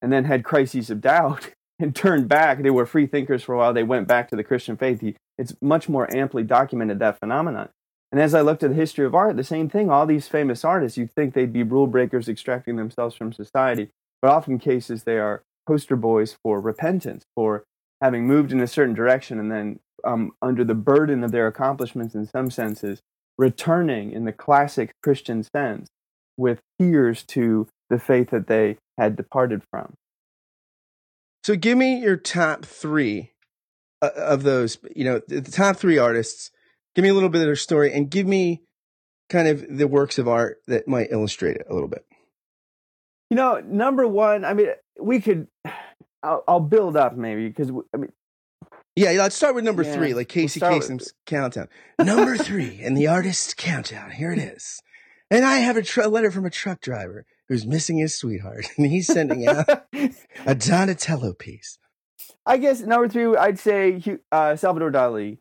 and 0.00 0.12
then 0.12 0.24
had 0.24 0.44
crises 0.44 0.90
of 0.90 1.00
doubt 1.00 1.50
and 1.78 1.94
turned 1.94 2.28
back. 2.28 2.62
They 2.62 2.70
were 2.70 2.86
free 2.86 3.06
thinkers 3.06 3.42
for 3.42 3.54
a 3.54 3.58
while. 3.58 3.72
They 3.72 3.82
went 3.82 4.08
back 4.08 4.28
to 4.30 4.36
the 4.36 4.44
Christian 4.44 4.76
faith. 4.76 5.02
It's 5.38 5.54
much 5.62 5.88
more 5.88 6.14
amply 6.14 6.42
documented 6.42 6.98
that 6.98 7.18
phenomenon. 7.18 7.68
And 8.12 8.20
as 8.20 8.34
I 8.34 8.42
looked 8.42 8.62
at 8.62 8.70
the 8.70 8.76
history 8.76 9.06
of 9.06 9.14
art, 9.14 9.36
the 9.36 9.42
same 9.42 9.68
thing. 9.68 9.90
All 9.90 10.06
these 10.06 10.28
famous 10.28 10.64
artists, 10.64 10.98
you'd 10.98 11.12
think 11.12 11.32
they'd 11.32 11.52
be 11.52 11.62
rule 11.62 11.86
breakers 11.86 12.28
extracting 12.28 12.76
themselves 12.76 13.16
from 13.16 13.32
society, 13.32 13.88
but 14.20 14.30
often 14.30 14.58
cases 14.58 15.02
they 15.02 15.18
are 15.18 15.42
poster 15.66 15.96
boys 15.96 16.36
for 16.42 16.60
repentance, 16.60 17.24
for 17.34 17.64
having 18.02 18.26
moved 18.26 18.52
in 18.52 18.60
a 18.60 18.66
certain 18.66 18.94
direction 18.94 19.38
and 19.38 19.50
then 19.50 19.78
um, 20.04 20.32
under 20.42 20.64
the 20.64 20.74
burden 20.74 21.24
of 21.24 21.30
their 21.30 21.46
accomplishments 21.46 22.14
in 22.14 22.26
some 22.26 22.50
senses 22.50 23.00
returning 23.38 24.12
in 24.12 24.24
the 24.24 24.32
classic 24.32 24.92
christian 25.02 25.42
sense 25.42 25.88
with 26.36 26.60
tears 26.78 27.22
to 27.22 27.66
the 27.88 27.98
faith 27.98 28.30
that 28.30 28.48
they 28.48 28.76
had 28.98 29.16
departed 29.16 29.62
from 29.70 29.94
so 31.44 31.56
give 31.56 31.78
me 31.78 32.00
your 32.00 32.16
top 32.16 32.64
three 32.64 33.30
uh, 34.02 34.10
of 34.16 34.42
those 34.42 34.78
you 34.94 35.04
know 35.04 35.20
the 35.28 35.40
top 35.40 35.76
three 35.76 35.96
artists 35.96 36.50
give 36.94 37.02
me 37.02 37.08
a 37.08 37.14
little 37.14 37.28
bit 37.28 37.40
of 37.40 37.46
their 37.46 37.56
story 37.56 37.92
and 37.92 38.10
give 38.10 38.26
me 38.26 38.62
kind 39.28 39.48
of 39.48 39.64
the 39.68 39.86
works 39.86 40.18
of 40.18 40.28
art 40.28 40.58
that 40.66 40.86
might 40.86 41.10
illustrate 41.10 41.56
it 41.56 41.66
a 41.68 41.74
little 41.74 41.88
bit 41.88 42.04
you 43.30 43.36
know 43.36 43.60
number 43.64 44.06
one 44.06 44.44
i 44.44 44.52
mean 44.52 44.68
we 45.00 45.20
could 45.20 45.46
I'll, 46.22 46.44
I'll 46.46 46.60
build 46.60 46.96
up 46.96 47.16
maybe 47.16 47.48
because 47.48 47.70
I 47.92 47.96
mean. 47.96 48.12
Yeah, 48.94 49.10
let's 49.12 49.34
start 49.34 49.54
with 49.54 49.64
number 49.64 49.82
yeah, 49.82 49.94
three, 49.94 50.12
like 50.12 50.28
Casey 50.28 50.60
we'll 50.60 50.70
Kasem's 50.70 51.14
countdown. 51.24 51.68
Number 51.98 52.36
three 52.36 52.78
in 52.78 52.94
the 52.94 53.06
artist's 53.06 53.54
countdown. 53.54 54.10
Here 54.10 54.32
it 54.32 54.38
is. 54.38 54.82
And 55.30 55.44
I 55.46 55.58
have 55.58 55.78
a 55.78 55.82
tr- 55.82 56.02
letter 56.02 56.30
from 56.30 56.44
a 56.44 56.50
truck 56.50 56.80
driver 56.82 57.24
who's 57.48 57.66
missing 57.66 57.96
his 57.98 58.16
sweetheart, 58.16 58.66
and 58.76 58.86
he's 58.86 59.06
sending 59.06 59.46
out 59.46 59.66
a 60.46 60.54
Donatello 60.54 61.32
piece. 61.32 61.78
I 62.44 62.58
guess 62.58 62.80
number 62.80 63.08
three, 63.08 63.34
I'd 63.34 63.58
say 63.58 64.02
uh, 64.30 64.56
Salvador 64.56 64.90
Dali. 64.90 65.38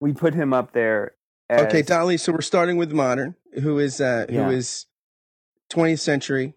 We 0.00 0.12
put 0.12 0.34
him 0.34 0.52
up 0.52 0.72
there. 0.72 1.12
As, 1.48 1.66
okay, 1.66 1.82
Dali. 1.82 2.18
So 2.18 2.32
we're 2.32 2.40
starting 2.40 2.76
with 2.76 2.92
modern, 2.92 3.34
who 3.62 3.78
is 3.78 4.00
uh, 4.00 4.26
who 4.28 4.36
Yeah. 4.36 4.50
is 4.50 4.86
20th 5.70 6.00
century. 6.00 6.54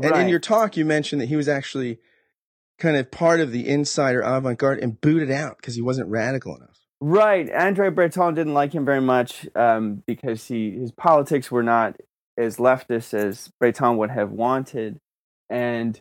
And 0.00 0.14
in 0.14 0.28
your 0.28 0.38
talk, 0.38 0.76
you 0.76 0.84
mentioned 0.84 1.20
that 1.20 1.26
he 1.26 1.34
was 1.34 1.48
actually 1.48 1.98
kind 2.78 2.96
of 2.96 3.10
part 3.10 3.40
of 3.40 3.50
the 3.50 3.68
insider 3.68 4.20
avant-garde 4.20 4.78
and 4.78 5.00
booted 5.00 5.30
out 5.30 5.56
because 5.56 5.74
he 5.74 5.82
wasn't 5.82 6.08
radical 6.08 6.54
enough. 6.56 6.78
Right. 7.00 7.52
Andre 7.52 7.90
Breton 7.90 8.34
didn't 8.34 8.54
like 8.54 8.72
him 8.72 8.84
very 8.84 9.00
much 9.00 9.48
um, 9.56 10.02
because 10.06 10.46
he 10.46 10.70
his 10.72 10.92
politics 10.92 11.50
were 11.50 11.62
not 11.64 11.96
as 12.36 12.56
leftist 12.58 13.14
as 13.14 13.50
Breton 13.60 13.96
would 13.96 14.10
have 14.10 14.30
wanted. 14.30 14.98
And 15.50 15.98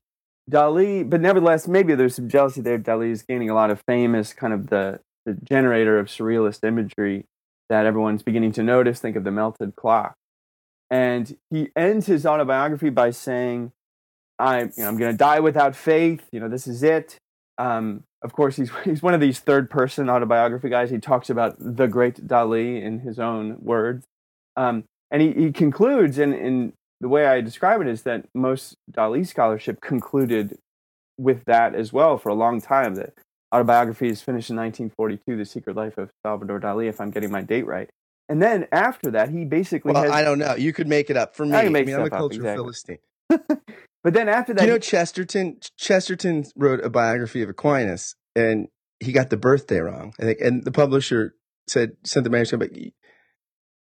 Dali, 0.50 1.08
but 1.08 1.20
nevertheless, 1.22 1.67
maybe 1.67 1.96
there's 1.96 2.15
some 2.15 2.29
jealousy 2.29 2.62
there. 2.62 2.77
Dali 2.79 3.12
is 3.12 3.24
gaining 3.24 3.50
a 3.50 3.56
lot 3.56 3.72
of 3.72 3.82
fame 3.88 4.13
as 4.15 4.34
kind 4.34 4.53
of 4.53 4.67
the, 4.67 5.00
the 5.27 5.38
generator 5.43 6.00
of 6.00 6.07
surrealist 6.07 6.63
imagery 6.65 7.25
that 7.69 7.86
everyone's 7.86 8.24
beginning 8.24 8.53
to 8.53 8.63
notice. 8.63 9.00
Think 9.00 9.17
of 9.17 9.25
the 9.25 9.31
melted 9.31 9.75
clock. 9.75 10.15
And 10.89 11.38
he 11.50 11.69
ends 11.75 12.07
his 12.07 12.25
autobiography 12.25 12.89
by 12.89 13.12
saying, 13.12 13.74
I, 14.39 14.62
you 14.62 14.72
know, 14.77 14.88
I'm 14.88 14.98
going 14.98 15.12
to 15.12 15.17
die 15.17 15.41
without 15.41 15.75
faith. 15.75 16.24
You 16.31 16.39
know, 16.39 16.48
this 16.48 16.65
is 16.65 16.81
it. 16.81 17.17
Um, 17.57 18.03
of 18.22 18.31
course, 18.34 18.55
he's 18.55 18.72
he's 18.84 19.03
one 19.03 19.13
of 19.13 19.19
these 19.19 19.39
third 19.39 19.69
person 19.69 20.10
autobiography 20.10 20.69
guys. 20.69 20.89
He 20.89 21.00
talks 21.00 21.29
about 21.29 21.55
the 21.60 21.88
great 21.88 22.27
Dali 22.27 22.81
in 22.81 23.00
his 23.00 23.19
own 23.19 23.57
words, 23.60 24.05
um, 24.55 24.86
and 25.12 25.22
he, 25.22 25.34
he 25.34 25.51
concludes. 25.51 26.17
And 26.17 26.34
in 26.34 26.74
the 27.01 27.10
way 27.10 27.25
I 27.25 27.41
describe 27.41 27.81
it 27.81 27.88
is 27.88 28.03
that 28.03 28.25
most 28.34 28.75
Dali 28.91 29.27
scholarship 29.27 29.81
concluded 29.81 30.57
with 31.17 31.43
that 31.46 31.75
as 31.75 31.91
well 31.91 32.17
for 32.17 32.29
a 32.29 32.36
long 32.36 32.62
time. 32.62 32.96
That 32.96 33.13
autobiography 33.53 34.07
is 34.07 34.21
finished 34.21 34.49
in 34.49 34.55
1942, 34.55 35.37
The 35.37 35.45
Secret 35.45 35.75
Life 35.75 35.97
of 35.97 36.09
Salvador 36.25 36.59
Dali, 36.59 36.87
if 36.89 36.99
I'm 36.99 37.11
getting 37.11 37.31
my 37.31 37.41
date 37.41 37.65
right. 37.65 37.89
And 38.29 38.41
then 38.41 38.67
after 38.71 39.11
that, 39.11 39.29
he 39.29 39.45
basically 39.45 39.93
Well, 39.93 40.03
has. 40.03 40.11
I 40.11 40.23
don't 40.23 40.39
know. 40.39 40.55
You 40.55 40.73
could 40.73 40.87
make 40.87 41.09
it 41.09 41.17
up 41.17 41.35
for 41.35 41.45
me. 41.45 41.55
I 41.55 41.63
can 41.63 41.71
make 41.71 41.85
mean, 41.85 41.95
I'm 41.95 42.01
a 42.01 42.05
stuff 42.07 42.13
up, 42.13 42.19
cultural 42.19 42.47
exactly. 42.47 42.63
philistine. 42.63 42.97
but 44.03 44.13
then 44.13 44.27
after 44.27 44.53
that, 44.53 44.63
you 44.63 44.67
know 44.67 44.73
he- 44.75 44.79
Chesterton? 44.81 45.59
Chesterton 45.77 46.45
wrote 46.55 46.83
a 46.83 46.89
biography 46.89 47.41
of 47.41 47.49
Aquinas, 47.49 48.15
and 48.35 48.67
he 48.99 49.11
got 49.11 49.29
the 49.29 49.37
birthday 49.37 49.79
wrong. 49.79 50.13
I 50.19 50.23
think, 50.23 50.41
and 50.41 50.65
the 50.65 50.71
publisher 50.71 51.35
said 51.67 51.93
sent 52.03 52.25
the 52.25 52.29
manuscript, 52.29 52.73
but 52.73 52.81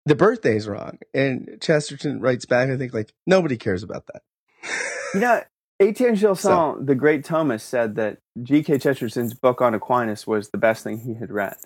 the 0.07 0.15
birthday's 0.15 0.67
wrong. 0.67 0.99
And 1.13 1.59
Chesterton 1.61 2.21
writes 2.21 2.47
back, 2.47 2.71
I 2.71 2.77
think, 2.77 2.95
like 2.95 3.13
nobody 3.27 3.57
cares 3.57 3.83
about 3.83 4.07
that. 4.07 4.23
You 5.15 5.21
know, 5.21 5.43
Etienne 5.81 6.15
Gilson, 6.15 6.51
So- 6.51 6.79
the 6.81 6.95
great 6.95 7.25
Thomas, 7.25 7.63
said 7.65 7.95
that 7.97 8.19
G.K. 8.43 8.79
Chesterton's 8.79 9.35
book 9.35 9.61
on 9.63 9.75
Aquinas 9.75 10.27
was 10.27 10.51
the 10.51 10.59
best 10.59 10.85
thing 10.85 10.99
he 11.01 11.15
had 11.15 11.31
read. 11.31 11.57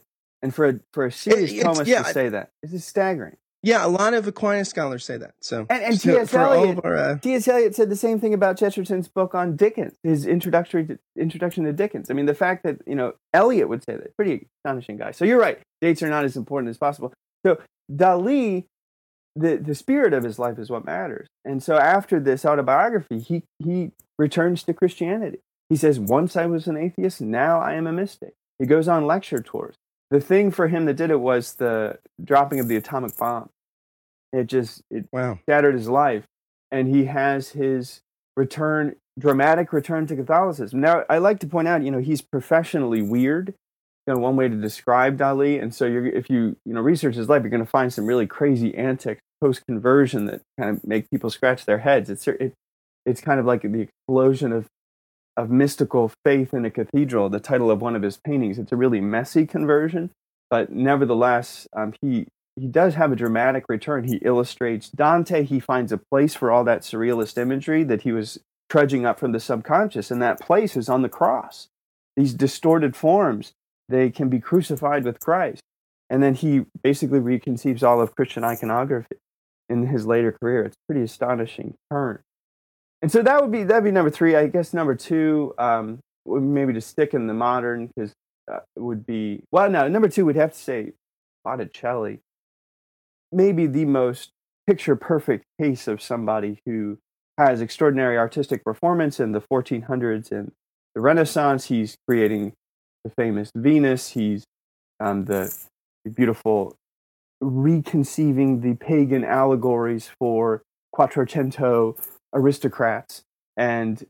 And 0.42 0.54
for 0.54 0.66
a, 0.68 0.80
for 0.92 1.04
a 1.06 1.12
serious 1.12 1.52
It- 1.52 1.64
Thomist 1.64 1.86
yeah, 1.86 2.02
to 2.02 2.12
say 2.12 2.28
that, 2.28 2.50
just 2.68 2.86
staggering. 2.88 3.36
yeah, 3.62 3.84
a 3.84 3.88
lot 3.88 4.12
of 4.14 4.26
Aquinas 4.28 4.68
scholars 4.68 5.04
say 5.04 5.16
that. 5.16 5.32
So, 5.40 5.66
And- 5.70 5.82
and 5.82 6.00
T.S. 6.00 6.32
all 6.34 6.52
Eliot- 6.52 6.84
our, 6.84 6.96
uh, 6.96 7.18
T.S. 7.18 7.48
Eliot 7.48 7.74
said 7.74 7.90
the 7.90 7.96
same 7.96 8.20
thing 8.20 8.34
about 8.34 8.56
Chesterton's 8.58 9.08
book 9.08 9.34
on 9.34 9.56
Dickens, 9.56 9.94
his 10.02 10.26
introductory 10.26 10.86
to, 10.86 10.98
introduction 11.16 11.64
to 11.64 11.72
Dickens. 11.72 12.10
I 12.10 12.14
mean, 12.14 12.26
the 12.26 12.34
fact 12.34 12.62
that 12.64 12.76
you 12.86 12.94
know 12.94 13.14
Eliot 13.32 13.68
would 13.68 13.82
say 13.84 13.96
that, 13.96 14.14
pretty 14.16 14.46
astonishing 14.64 14.96
guy. 14.98 15.10
So 15.12 15.24
you're 15.24 15.40
right, 15.40 15.58
dates 15.80 16.02
are 16.02 16.08
not 16.10 16.24
as 16.24 16.36
important 16.36 16.68
as 16.70 16.78
possible. 16.78 17.12
So 17.44 17.58
Dali, 17.90 18.64
the 19.36 19.56
the 19.56 19.74
spirit 19.74 20.12
of 20.12 20.24
his 20.24 20.38
life 20.38 20.58
is 20.58 20.70
what 20.70 20.84
matters. 20.84 21.28
And 21.44 21.62
so 21.62 21.76
after 21.76 22.20
this 22.20 22.44
autobiography, 22.44 23.18
he 23.18 23.42
he 23.58 23.92
returns 24.18 24.62
to 24.64 24.74
Christianity. 24.74 25.40
He 25.68 25.76
says, 25.76 25.98
"Once 25.98 26.36
I 26.36 26.46
was 26.46 26.66
an 26.66 26.76
atheist, 26.76 27.20
now 27.20 27.60
I 27.60 27.74
am 27.74 27.86
a 27.86 27.92
mystic." 27.92 28.34
He 28.58 28.66
goes 28.66 28.88
on 28.88 29.06
lecture 29.06 29.40
tours. 29.40 29.74
The 30.10 30.20
thing 30.20 30.50
for 30.50 30.68
him 30.68 30.84
that 30.84 30.94
did 30.94 31.10
it 31.10 31.20
was 31.20 31.54
the 31.54 31.98
dropping 32.22 32.60
of 32.60 32.68
the 32.68 32.76
atomic 32.76 33.16
bomb. 33.16 33.50
It 34.32 34.46
just 34.46 34.82
it 34.90 35.06
wow. 35.12 35.38
shattered 35.48 35.74
his 35.74 35.88
life, 35.88 36.24
and 36.70 36.88
he 36.88 37.06
has 37.06 37.50
his 37.50 38.02
return, 38.36 38.96
dramatic 39.18 39.72
return 39.72 40.06
to 40.06 40.16
Catholicism. 40.16 40.80
Now, 40.80 41.04
I 41.08 41.18
like 41.18 41.40
to 41.40 41.46
point 41.46 41.68
out, 41.68 41.82
you 41.82 41.90
know, 41.90 41.98
he's 41.98 42.22
professionally 42.22 43.02
weird. 43.02 43.54
You 44.06 44.14
know, 44.14 44.20
one 44.20 44.36
way 44.36 44.48
to 44.48 44.56
describe 44.56 45.18
Dali, 45.18 45.62
and 45.62 45.74
so 45.74 45.86
you're, 45.86 46.06
if 46.06 46.28
you 46.28 46.56
you 46.64 46.74
know 46.74 46.80
research 46.80 47.14
his 47.14 47.28
life, 47.28 47.42
you're 47.42 47.50
going 47.50 47.64
to 47.64 47.70
find 47.70 47.92
some 47.92 48.06
really 48.06 48.26
crazy 48.26 48.74
antics 48.74 49.20
post 49.40 49.62
conversion 49.66 50.26
that 50.26 50.42
kind 50.58 50.70
of 50.70 50.84
make 50.84 51.10
people 51.10 51.30
scratch 51.30 51.64
their 51.64 51.78
heads. 51.78 52.10
It's 52.10 52.26
it, 52.28 52.52
it's 53.06 53.20
kind 53.20 53.40
of 53.40 53.46
like 53.46 53.62
the 53.62 53.80
explosion 53.80 54.52
of 54.52 54.66
of 55.36 55.50
mystical 55.50 56.12
faith 56.24 56.54
in 56.54 56.64
a 56.64 56.70
cathedral. 56.70 57.28
The 57.28 57.40
title 57.40 57.70
of 57.70 57.80
one 57.80 57.96
of 57.96 58.02
his 58.02 58.18
paintings. 58.18 58.58
It's 58.58 58.72
a 58.72 58.76
really 58.76 59.00
messy 59.00 59.46
conversion, 59.46 60.10
but 60.50 60.70
nevertheless, 60.70 61.66
um, 61.74 61.94
he 62.00 62.26
he 62.56 62.68
does 62.68 62.94
have 62.94 63.10
a 63.10 63.16
dramatic 63.16 63.64
return. 63.68 64.04
He 64.04 64.16
illustrates 64.18 64.88
Dante. 64.88 65.44
He 65.44 65.58
finds 65.58 65.92
a 65.92 66.00
place 66.10 66.34
for 66.34 66.52
all 66.52 66.64
that 66.64 66.82
surrealist 66.82 67.36
imagery 67.36 67.82
that 67.84 68.02
he 68.02 68.12
was 68.12 68.38
trudging 68.70 69.04
up 69.04 69.18
from 69.18 69.32
the 69.32 69.40
subconscious, 69.40 70.10
and 70.10 70.22
that 70.22 70.40
place 70.40 70.76
is 70.76 70.88
on 70.88 71.02
the 71.02 71.08
cross. 71.08 71.68
These 72.16 72.34
distorted 72.34 72.94
forms, 72.94 73.52
they 73.88 74.10
can 74.10 74.28
be 74.28 74.40
crucified 74.40 75.04
with 75.04 75.20
Christ. 75.20 75.62
And 76.10 76.22
then 76.22 76.34
he 76.34 76.66
basically 76.82 77.20
reconceives 77.20 77.82
all 77.82 78.00
of 78.00 78.14
Christian 78.14 78.44
iconography 78.44 79.16
in 79.68 79.86
his 79.86 80.06
later 80.06 80.32
career. 80.32 80.64
It's 80.64 80.76
pretty 80.86 81.02
astonishing 81.02 81.74
turn. 81.90 82.20
And 83.02 83.10
so 83.10 83.22
that 83.22 83.40
would 83.40 83.52
be 83.52 83.64
that'd 83.64 83.84
be 83.84 83.90
number 83.90 84.10
three. 84.10 84.36
I 84.36 84.46
guess 84.46 84.72
number 84.72 84.94
two, 84.94 85.54
um, 85.58 86.00
maybe 86.26 86.72
to 86.72 86.80
stick 86.80 87.14
in 87.14 87.26
the 87.26 87.34
modern 87.34 87.88
because 87.88 88.12
uh, 88.50 88.60
it 88.76 88.80
would 88.80 89.04
be 89.06 89.42
well. 89.50 89.68
No, 89.68 89.88
number 89.88 90.08
two 90.08 90.24
would 90.26 90.36
have 90.36 90.52
to 90.52 90.58
say 90.58 90.92
Botticelli 91.44 92.20
maybe 93.34 93.66
the 93.66 93.84
most 93.84 94.30
picture 94.66 94.96
perfect 94.96 95.44
case 95.60 95.88
of 95.88 96.00
somebody 96.00 96.60
who 96.64 96.98
has 97.36 97.60
extraordinary 97.60 98.16
artistic 98.16 98.64
performance 98.64 99.18
in 99.18 99.32
the 99.32 99.40
1400s 99.40 100.30
and 100.30 100.52
the 100.94 101.00
Renaissance. 101.00 101.66
He's 101.66 101.96
creating 102.08 102.54
the 103.04 103.10
famous 103.10 103.52
Venus. 103.54 104.10
He's 104.10 104.44
um, 105.00 105.26
the, 105.26 105.54
the 106.04 106.10
beautiful 106.10 106.76
reconceiving 107.40 108.60
the 108.60 108.74
pagan 108.74 109.24
allegories 109.24 110.10
for 110.18 110.62
Quattrocento 110.94 111.96
aristocrats 112.32 113.22
and 113.56 114.06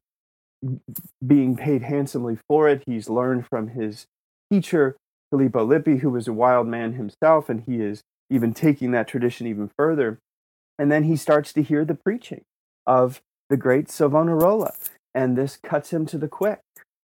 being 1.26 1.56
paid 1.56 1.82
handsomely 1.82 2.38
for 2.48 2.68
it. 2.68 2.82
He's 2.86 3.08
learned 3.08 3.46
from 3.48 3.68
his 3.68 4.06
teacher, 4.50 4.96
Filippo 5.30 5.64
Lippi, 5.64 5.98
who 5.98 6.10
was 6.10 6.28
a 6.28 6.32
wild 6.32 6.66
man 6.66 6.94
himself, 6.94 7.48
and 7.48 7.64
he 7.66 7.80
is 7.80 8.02
even 8.30 8.54
taking 8.54 8.92
that 8.92 9.08
tradition 9.08 9.46
even 9.46 9.70
further. 9.76 10.18
And 10.78 10.90
then 10.90 11.04
he 11.04 11.16
starts 11.16 11.52
to 11.54 11.62
hear 11.62 11.84
the 11.84 11.94
preaching 11.94 12.42
of 12.86 13.20
the 13.50 13.56
great 13.56 13.90
Savonarola, 13.90 14.72
and 15.14 15.36
this 15.36 15.56
cuts 15.56 15.92
him 15.92 16.06
to 16.06 16.18
the 16.18 16.28
quick. 16.28 16.60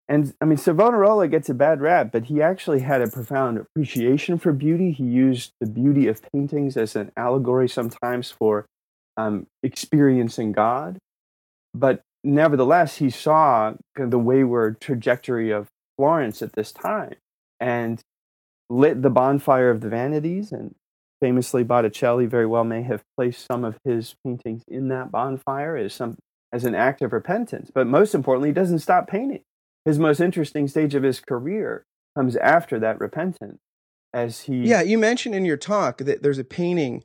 And 0.09 0.33
I 0.41 0.45
mean, 0.45 0.57
Savonarola 0.57 1.27
gets 1.27 1.49
a 1.49 1.53
bad 1.53 1.81
rap, 1.81 2.11
but 2.11 2.25
he 2.25 2.41
actually 2.41 2.79
had 2.79 3.01
a 3.01 3.07
profound 3.07 3.59
appreciation 3.59 4.39
for 4.39 4.51
beauty. 4.51 4.91
He 4.91 5.03
used 5.03 5.51
the 5.61 5.67
beauty 5.67 6.07
of 6.07 6.23
paintings 6.33 6.75
as 6.75 6.95
an 6.95 7.11
allegory 7.15 7.69
sometimes 7.69 8.31
for 8.31 8.65
um, 9.17 9.45
experiencing 9.61 10.51
God. 10.51 10.97
But 11.75 12.01
nevertheless, 12.23 12.97
he 12.97 13.11
saw 13.11 13.75
the 13.95 14.17
wayward 14.17 14.81
trajectory 14.81 15.51
of 15.51 15.67
Florence 15.95 16.41
at 16.41 16.53
this 16.53 16.71
time 16.71 17.15
and 17.59 18.01
lit 18.67 19.03
the 19.03 19.11
bonfire 19.11 19.69
of 19.69 19.81
the 19.81 19.89
vanities 19.89 20.51
and 20.51 20.73
famously 21.21 21.63
Botticelli 21.63 22.25
very 22.25 22.47
well 22.47 22.63
may 22.63 22.81
have 22.81 23.03
placed 23.15 23.45
some 23.45 23.63
of 23.63 23.77
his 23.83 24.15
paintings 24.25 24.63
in 24.67 24.87
that 24.87 25.11
bonfire 25.11 25.75
as 25.75 25.93
some 25.93 26.17
as 26.51 26.65
an 26.65 26.73
act 26.73 27.03
of 27.03 27.13
repentance. 27.13 27.69
But 27.71 27.85
most 27.85 28.15
importantly, 28.15 28.49
he 28.49 28.53
doesn't 28.53 28.79
stop 28.79 29.07
painting. 29.07 29.43
His 29.89 29.97
most 29.97 30.19
interesting 30.19 30.67
stage 30.67 30.93
of 30.93 31.01
his 31.01 31.19
career 31.19 31.83
comes 32.15 32.35
after 32.35 32.77
that 32.77 32.99
repentance, 32.99 33.57
as 34.13 34.41
he 34.41 34.57
Yeah, 34.57 34.83
you 34.83 34.99
mentioned 34.99 35.33
in 35.33 35.45
your 35.45 35.57
talk 35.57 35.97
that 35.97 36.21
there's 36.21 36.37
a 36.37 36.43
painting. 36.43 37.03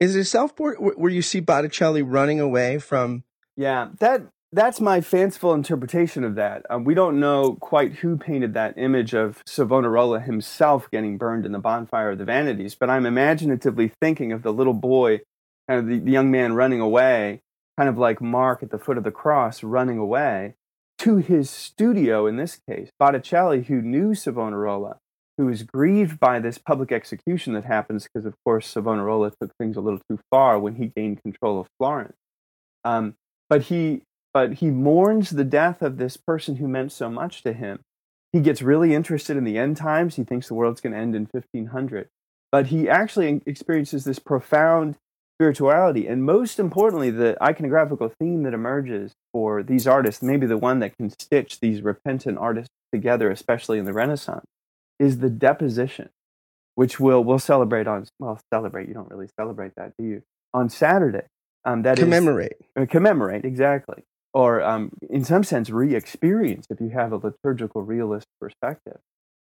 Is 0.00 0.16
it 0.16 0.20
a 0.22 0.24
self 0.24 0.56
portrait 0.56 0.98
where 0.98 1.12
you 1.12 1.22
see 1.22 1.38
Botticelli 1.38 2.02
running 2.02 2.40
away 2.40 2.80
from? 2.80 3.22
Yeah, 3.56 3.90
that 4.00 4.22
that's 4.50 4.80
my 4.80 5.00
fanciful 5.00 5.54
interpretation 5.54 6.24
of 6.24 6.34
that. 6.34 6.66
Um, 6.68 6.82
we 6.82 6.92
don't 6.92 7.20
know 7.20 7.56
quite 7.60 7.92
who 7.92 8.16
painted 8.16 8.52
that 8.52 8.76
image 8.76 9.14
of 9.14 9.40
Savonarola 9.46 10.18
himself 10.18 10.90
getting 10.90 11.18
burned 11.18 11.46
in 11.46 11.52
the 11.52 11.60
bonfire 11.60 12.10
of 12.10 12.18
the 12.18 12.24
vanities, 12.24 12.74
but 12.74 12.90
I'm 12.90 13.06
imaginatively 13.06 13.92
thinking 14.00 14.32
of 14.32 14.42
the 14.42 14.52
little 14.52 14.74
boy, 14.74 15.20
kind 15.68 15.78
of 15.78 15.86
the, 15.86 16.00
the 16.00 16.10
young 16.10 16.32
man 16.32 16.54
running 16.54 16.80
away, 16.80 17.42
kind 17.76 17.88
of 17.88 17.96
like 17.96 18.20
Mark 18.20 18.64
at 18.64 18.70
the 18.70 18.78
foot 18.80 18.98
of 18.98 19.04
the 19.04 19.12
cross 19.12 19.62
running 19.62 19.98
away 19.98 20.56
to 20.98 21.16
his 21.16 21.48
studio 21.48 22.26
in 22.26 22.36
this 22.36 22.60
case. 22.68 22.90
Botticelli, 22.98 23.62
who 23.62 23.80
knew 23.80 24.14
Savonarola, 24.14 24.98
who 25.36 25.46
was 25.46 25.62
grieved 25.62 26.18
by 26.18 26.40
this 26.40 26.58
public 26.58 26.90
execution 26.92 27.52
that 27.54 27.64
happens 27.64 28.04
because, 28.04 28.26
of 28.26 28.34
course, 28.44 28.66
Savonarola 28.66 29.32
took 29.40 29.52
things 29.58 29.76
a 29.76 29.80
little 29.80 30.00
too 30.10 30.18
far 30.30 30.58
when 30.58 30.76
he 30.76 30.92
gained 30.94 31.22
control 31.22 31.60
of 31.60 31.68
Florence. 31.78 32.16
Um, 32.84 33.14
but 33.48 33.62
he 33.62 34.02
but 34.34 34.54
he 34.54 34.70
mourns 34.70 35.30
the 35.30 35.44
death 35.44 35.80
of 35.80 35.96
this 35.96 36.16
person 36.16 36.56
who 36.56 36.68
meant 36.68 36.92
so 36.92 37.08
much 37.08 37.42
to 37.42 37.52
him 37.52 37.80
he 38.32 38.40
gets 38.40 38.62
really 38.62 38.94
interested 38.94 39.36
in 39.36 39.44
the 39.44 39.58
end 39.58 39.76
times. 39.76 40.16
He 40.16 40.24
thinks 40.24 40.48
the 40.48 40.54
world's 40.54 40.80
going 40.80 40.92
to 40.92 40.98
end 40.98 41.14
in 41.14 41.26
1500. 41.30 42.08
But 42.50 42.66
he 42.66 42.88
actually 42.88 43.42
experiences 43.46 44.04
this 44.04 44.18
profound 44.18 44.96
spirituality. 45.38 46.06
And 46.06 46.24
most 46.24 46.58
importantly, 46.58 47.10
the 47.10 47.36
iconographical 47.40 48.12
theme 48.18 48.42
that 48.42 48.54
emerges 48.54 49.12
for 49.32 49.62
these 49.62 49.86
artists, 49.86 50.22
maybe 50.22 50.46
the 50.46 50.58
one 50.58 50.80
that 50.80 50.96
can 50.96 51.10
stitch 51.10 51.60
these 51.60 51.80
repentant 51.80 52.38
artists 52.38 52.74
together, 52.92 53.30
especially 53.30 53.78
in 53.78 53.84
the 53.84 53.92
Renaissance, 53.92 54.46
is 54.98 55.18
the 55.18 55.30
deposition, 55.30 56.08
which 56.74 56.98
we'll, 56.98 57.22
we'll 57.22 57.38
celebrate 57.38 57.86
on, 57.86 58.06
well, 58.18 58.40
celebrate, 58.52 58.88
you 58.88 58.94
don't 58.94 59.10
really 59.10 59.28
celebrate 59.38 59.72
that, 59.76 59.92
do 59.96 60.04
you? 60.04 60.22
On 60.52 60.68
Saturday. 60.68 61.26
Um, 61.64 61.82
that 61.82 61.98
commemorate. 61.98 62.56
Is, 62.60 62.82
uh, 62.82 62.86
commemorate, 62.86 63.44
exactly 63.44 64.04
or 64.34 64.62
um, 64.62 64.90
in 65.08 65.24
some 65.24 65.42
sense 65.42 65.70
re-experience 65.70 66.66
if 66.70 66.80
you 66.80 66.90
have 66.90 67.12
a 67.12 67.16
liturgical 67.16 67.82
realist 67.82 68.26
perspective 68.40 68.98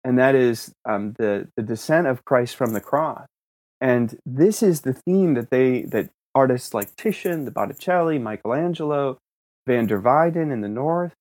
and 0.03 0.19
that 0.19 0.35
is 0.35 0.73
um, 0.85 1.13
the, 1.17 1.47
the 1.55 1.63
descent 1.63 2.07
of 2.07 2.23
christ 2.25 2.55
from 2.55 2.73
the 2.73 2.81
cross 2.81 3.25
and 3.83 4.17
this 4.25 4.63
is 4.63 4.81
the 4.81 4.93
theme 4.93 5.33
that 5.35 5.49
they 5.51 5.83
that 5.83 6.09
artists 6.33 6.73
like 6.73 6.95
titian 6.95 7.45
the 7.45 7.51
botticelli 7.51 8.17
michelangelo 8.17 9.17
van 9.67 9.85
der 9.85 9.99
weyden 9.99 10.51
in 10.51 10.61
the 10.61 10.69
north 10.69 11.13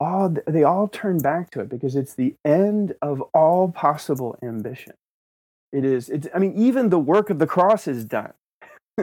all 0.00 0.34
they 0.46 0.62
all 0.62 0.88
turn 0.88 1.18
back 1.18 1.50
to 1.50 1.60
it 1.60 1.68
because 1.68 1.96
it's 1.96 2.14
the 2.14 2.34
end 2.44 2.94
of 3.00 3.22
all 3.32 3.70
possible 3.70 4.36
ambition 4.42 4.94
it 5.72 5.84
is 5.84 6.10
it's, 6.10 6.28
i 6.34 6.38
mean 6.38 6.52
even 6.54 6.90
the 6.90 6.98
work 6.98 7.30
of 7.30 7.38
the 7.38 7.46
cross 7.46 7.88
is 7.88 8.04
done 8.04 8.34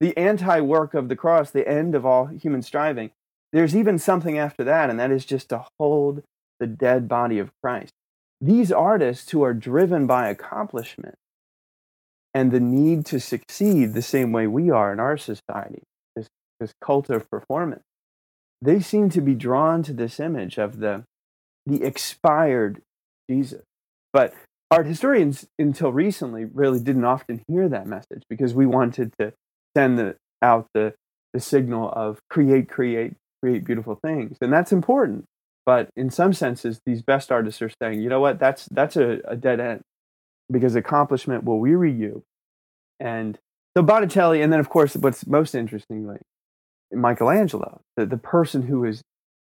the 0.00 0.16
anti 0.16 0.60
work 0.60 0.94
of 0.94 1.08
the 1.08 1.16
cross 1.16 1.50
the 1.50 1.68
end 1.68 1.94
of 1.94 2.04
all 2.04 2.26
human 2.26 2.62
striving 2.62 3.10
there's 3.52 3.74
even 3.74 3.98
something 3.98 4.38
after 4.38 4.64
that, 4.64 4.90
and 4.90 5.00
that 5.00 5.10
is 5.10 5.24
just 5.24 5.48
to 5.48 5.64
hold 5.78 6.22
the 6.58 6.66
dead 6.66 7.08
body 7.08 7.38
of 7.38 7.50
Christ. 7.62 7.92
These 8.40 8.70
artists 8.70 9.30
who 9.30 9.42
are 9.42 9.54
driven 9.54 10.06
by 10.06 10.28
accomplishment 10.28 11.16
and 12.34 12.52
the 12.52 12.60
need 12.60 13.04
to 13.06 13.20
succeed 13.20 13.92
the 13.92 14.02
same 14.02 14.32
way 14.32 14.46
we 14.46 14.70
are 14.70 14.92
in 14.92 15.00
our 15.00 15.16
society, 15.16 15.82
this, 16.14 16.28
this 16.58 16.72
cult 16.80 17.10
of 17.10 17.28
performance, 17.30 17.82
they 18.62 18.80
seem 18.80 19.10
to 19.10 19.20
be 19.20 19.34
drawn 19.34 19.82
to 19.82 19.92
this 19.92 20.20
image 20.20 20.58
of 20.58 20.78
the, 20.78 21.04
the 21.66 21.82
expired 21.82 22.82
Jesus. 23.28 23.62
But 24.12 24.34
art 24.70 24.86
historians, 24.86 25.46
until 25.58 25.92
recently, 25.92 26.44
really 26.44 26.80
didn't 26.80 27.04
often 27.04 27.42
hear 27.48 27.68
that 27.68 27.86
message 27.86 28.22
because 28.28 28.54
we 28.54 28.66
wanted 28.66 29.12
to 29.18 29.32
send 29.76 29.98
the, 29.98 30.16
out 30.42 30.66
the, 30.74 30.94
the 31.32 31.40
signal 31.40 31.90
of 31.90 32.20
create, 32.28 32.68
create, 32.68 33.14
create 33.42 33.64
beautiful 33.64 33.98
things, 34.04 34.36
and 34.40 34.52
that's 34.52 34.72
important. 34.72 35.24
But 35.66 35.88
in 35.96 36.10
some 36.10 36.32
senses, 36.32 36.80
these 36.84 37.02
best 37.02 37.30
artists 37.30 37.62
are 37.62 37.70
saying, 37.80 38.00
you 38.00 38.08
know 38.08 38.20
what, 38.20 38.38
that's 38.38 38.66
that's 38.70 38.96
a, 38.96 39.20
a 39.24 39.36
dead 39.36 39.60
end 39.60 39.82
because 40.50 40.74
accomplishment 40.74 41.44
will 41.44 41.60
weary 41.60 41.92
you. 41.92 42.24
And 42.98 43.38
so 43.76 43.82
Botticelli, 43.82 44.42
and 44.42 44.52
then 44.52 44.60
of 44.60 44.68
course, 44.68 44.94
what's 44.96 45.26
most 45.26 45.54
interestingly, 45.54 46.18
Michelangelo, 46.92 47.80
the, 47.96 48.06
the 48.06 48.18
person 48.18 48.62
who 48.62 48.84
is 48.84 49.02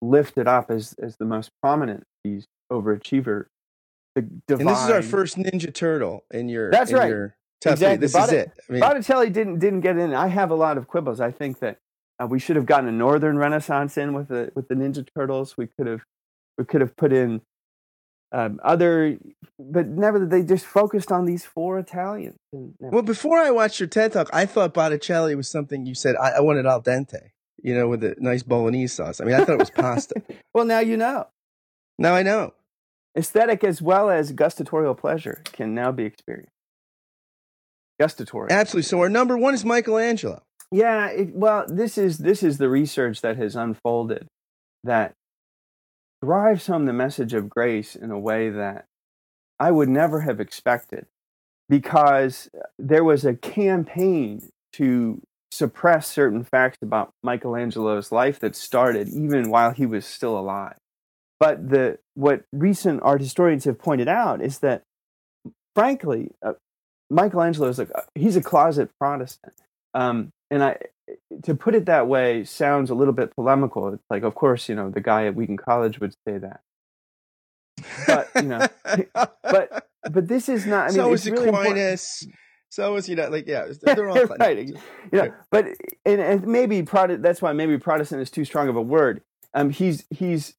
lifted 0.01 0.47
up 0.47 0.71
as 0.71 0.95
as 1.03 1.17
the 1.17 1.25
most 1.25 1.51
prominent 1.63 2.05
these 2.25 2.47
overachiever. 2.71 3.47
The 4.15 4.23
divine, 4.47 4.67
and 4.67 4.77
this 4.77 4.85
is 4.85 4.91
our 4.91 5.03
first 5.03 5.37
Ninja 5.37 5.73
Turtle 5.73 6.25
in 6.33 6.49
your. 6.49 6.71
That's 6.71 6.91
in 6.91 6.97
right. 6.97 7.09
Your 7.09 7.37
exactly. 7.65 7.97
This 7.97 8.13
Bott- 8.13 8.29
is 8.29 8.33
it. 8.33 8.51
I 8.69 8.73
mean, 8.73 8.81
Botticelli 8.81 9.31
didn't 9.31 9.59
didn't 9.61 9.81
get 9.81 9.97
in. 9.97 10.15
I 10.15 10.29
have 10.29 10.51
a 10.51 10.57
lot 10.57 10.79
of 10.79 10.89
quibbles. 10.89 11.21
I 11.21 11.31
think 11.31 11.61
that 11.61 11.79
uh, 12.21 12.27
we 12.27 12.39
should 12.39 12.57
have 12.57 12.67
gotten 12.67 12.89
a 12.89 12.93
Northern 12.93 13.39
Renaissance 13.39 13.97
in 13.97 14.13
with 14.13 14.29
the 14.29 14.51
with 14.55 14.69
the 14.69 14.75
Ninja 14.75 15.07
Turtles. 15.17 15.57
We 15.57 15.69
could 15.69 15.87
have 15.87 16.03
we 16.57 16.65
could 16.65 16.81
have 16.81 16.97
put 16.97 17.13
in 17.13 17.43
um, 18.33 18.61
other, 18.63 19.19
but 19.59 19.87
never. 19.87 20.27
They 20.27 20.43
just 20.43 20.67
focused 20.67 21.11
on 21.11 21.25
these 21.25 21.45
four 21.45 21.79
Italians. 21.79 22.37
Well, 22.53 23.03
before 23.03 23.39
I 23.39 23.51
watched 23.51 23.81
your 23.81 23.89
TED 23.89 24.13
talk, 24.13 24.29
I 24.33 24.47
thought 24.47 24.75
Botticelli 24.75 25.35
was 25.35 25.49
something 25.49 25.87
you 25.87 25.95
said. 25.95 26.17
I, 26.17 26.33
I 26.33 26.41
wanted 26.41 26.67
al 26.67 26.83
dente, 26.83 27.31
you 27.63 27.75
know, 27.75 27.89
with 27.89 28.05
a 28.05 28.15
nice 28.19 28.43
bolognese 28.43 28.95
sauce. 28.95 29.21
I 29.21 29.25
mean, 29.25 29.35
I 29.35 29.39
thought 29.45 29.55
it 29.55 29.59
was 29.59 29.71
pasta. 29.71 30.23
well, 30.55 30.65
now 30.65 30.81
you 30.81 30.97
know. 30.97 31.27
Now 31.99 32.15
I 32.15 32.23
know. 32.23 32.55
Aesthetic 33.17 33.65
as 33.65 33.83
well 33.83 34.11
as 34.11 34.33
gustatorial 34.33 34.97
pleasure 34.97 35.43
can 35.45 35.75
now 35.75 35.91
be 35.91 36.05
experienced. 36.05 36.53
Gustatorial. 38.01 38.51
Absolutely. 38.51 38.87
So 38.87 39.01
our 39.01 39.09
number 39.09 39.37
one 39.37 39.55
is 39.55 39.65
Michelangelo. 39.65 40.43
Yeah, 40.71 41.09
it, 41.09 41.35
well, 41.35 41.65
this 41.67 41.97
is 41.97 42.19
this 42.19 42.43
is 42.43 42.59
the 42.59 42.69
research 42.69 43.23
that 43.23 43.37
has 43.39 43.57
unfolded 43.57 44.29
that 44.85 45.15
drives 46.23 46.67
home 46.67 46.87
the 46.87 46.93
message 46.93 47.35
of 47.35 47.49
grace 47.49 47.95
in 47.95 48.11
a 48.11 48.19
way 48.19 48.51
that 48.51 48.87
I 49.59 49.71
would 49.71 49.89
never 49.89 50.21
have 50.21 50.41
expected 50.41 51.07
because 51.69 52.49
there 52.79 53.05
was 53.05 53.25
a 53.25 53.35
campaign 53.35 54.49
to 54.75 55.21
suppress 55.51 56.07
certain 56.09 56.45
facts 56.45 56.79
about 56.83 57.11
Michelangelo's 57.23 58.13
life 58.13 58.39
that 58.41 58.55
started 58.55 59.09
even 59.09 59.51
while 59.51 59.73
he 59.73 59.87
was 59.87 60.07
still 60.07 60.39
alive. 60.39 60.77
But 61.41 61.71
the 61.71 61.99
what 62.15 62.45
recent 62.53 63.01
art 63.03 63.21
historians 63.21 63.65
have 63.65 63.79
pointed 63.79 64.09
out 64.09 64.43
is 64.43 64.59
that 64.59 64.83
frankly, 65.75 66.33
uh, 66.45 66.55
Michelangelo 67.11 67.69
is 67.69 67.79
like 67.79 67.91
he's 68.15 68.37
a 68.37 68.43
closet 68.43 68.91
Protestant. 69.01 69.55
Um, 69.95 70.31
and 70.51 70.63
I, 70.63 70.77
to 71.45 71.55
put 71.55 71.75
it 71.75 71.87
that 71.87 72.09
way, 72.09 72.45
sounds 72.45 72.91
a 72.91 72.95
little 72.95 73.15
bit 73.15 73.35
polemical. 73.35 73.89
It's 73.93 74.05
like, 74.11 74.23
of 74.23 74.35
course, 74.35 74.69
you 74.69 74.75
know, 74.75 74.91
the 74.91 75.01
guy 75.01 75.27
at 75.27 75.35
Wheaton 75.35 75.57
College 75.57 76.01
would 76.01 76.15
say 76.27 76.39
that. 76.39 76.61
But 78.07 78.31
you 78.37 78.43
know, 78.43 78.67
but 79.43 79.89
but 80.11 80.29
this 80.29 80.49
is 80.49 80.67
not. 80.67 80.85
I 80.85 80.89
mean, 80.89 80.95
so 80.97 81.13
is 81.13 81.31
really 81.31 81.49
Aquinas. 81.49 82.23
Important. 82.23 82.39
So 82.71 82.97
is 82.97 83.09
you 83.09 83.17
know, 83.17 83.29
like 83.29 83.47
yeah, 83.47 83.69
they're 83.83 84.09
all 84.09 84.25
right. 84.41 84.67
You 84.67 84.77
know, 85.13 85.33
but 85.51 85.67
and, 86.05 86.21
and 86.21 86.47
maybe 86.47 86.83
Protestant. 86.83 87.23
That's 87.23 87.41
why 87.41 87.53
maybe 87.53 87.79
Protestant 87.79 88.21
is 88.21 88.31
too 88.31 88.45
strong 88.45 88.69
of 88.69 88.77
a 88.77 88.83
word. 88.83 89.23
Um, 89.55 89.71
he's 89.71 90.05
he's 90.11 90.55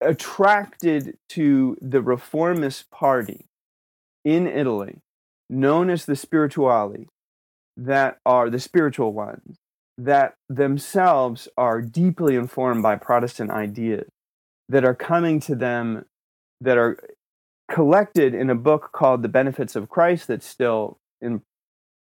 attracted 0.00 1.16
to 1.30 1.76
the 1.80 2.02
reformist 2.02 2.90
party 2.90 3.46
in 4.24 4.46
Italy, 4.46 5.00
known 5.48 5.88
as 5.88 6.04
the 6.04 6.14
Spirituali, 6.14 7.06
that 7.76 8.18
are 8.26 8.50
the 8.50 8.58
spiritual 8.58 9.12
ones 9.12 9.58
that 9.98 10.34
themselves 10.48 11.48
are 11.56 11.80
deeply 11.80 12.36
informed 12.36 12.82
by 12.82 12.96
Protestant 12.96 13.50
ideas 13.50 14.08
that 14.68 14.84
are 14.84 14.94
coming 14.94 15.40
to 15.40 15.54
them 15.54 16.04
that 16.60 16.76
are 16.76 16.98
collected 17.70 18.34
in 18.34 18.50
a 18.50 18.54
book 18.54 18.90
called 18.92 19.22
The 19.22 19.28
Benefits 19.28 19.76
of 19.76 19.88
Christ 19.88 20.28
that's 20.28 20.46
still 20.46 20.98
in 21.20 21.42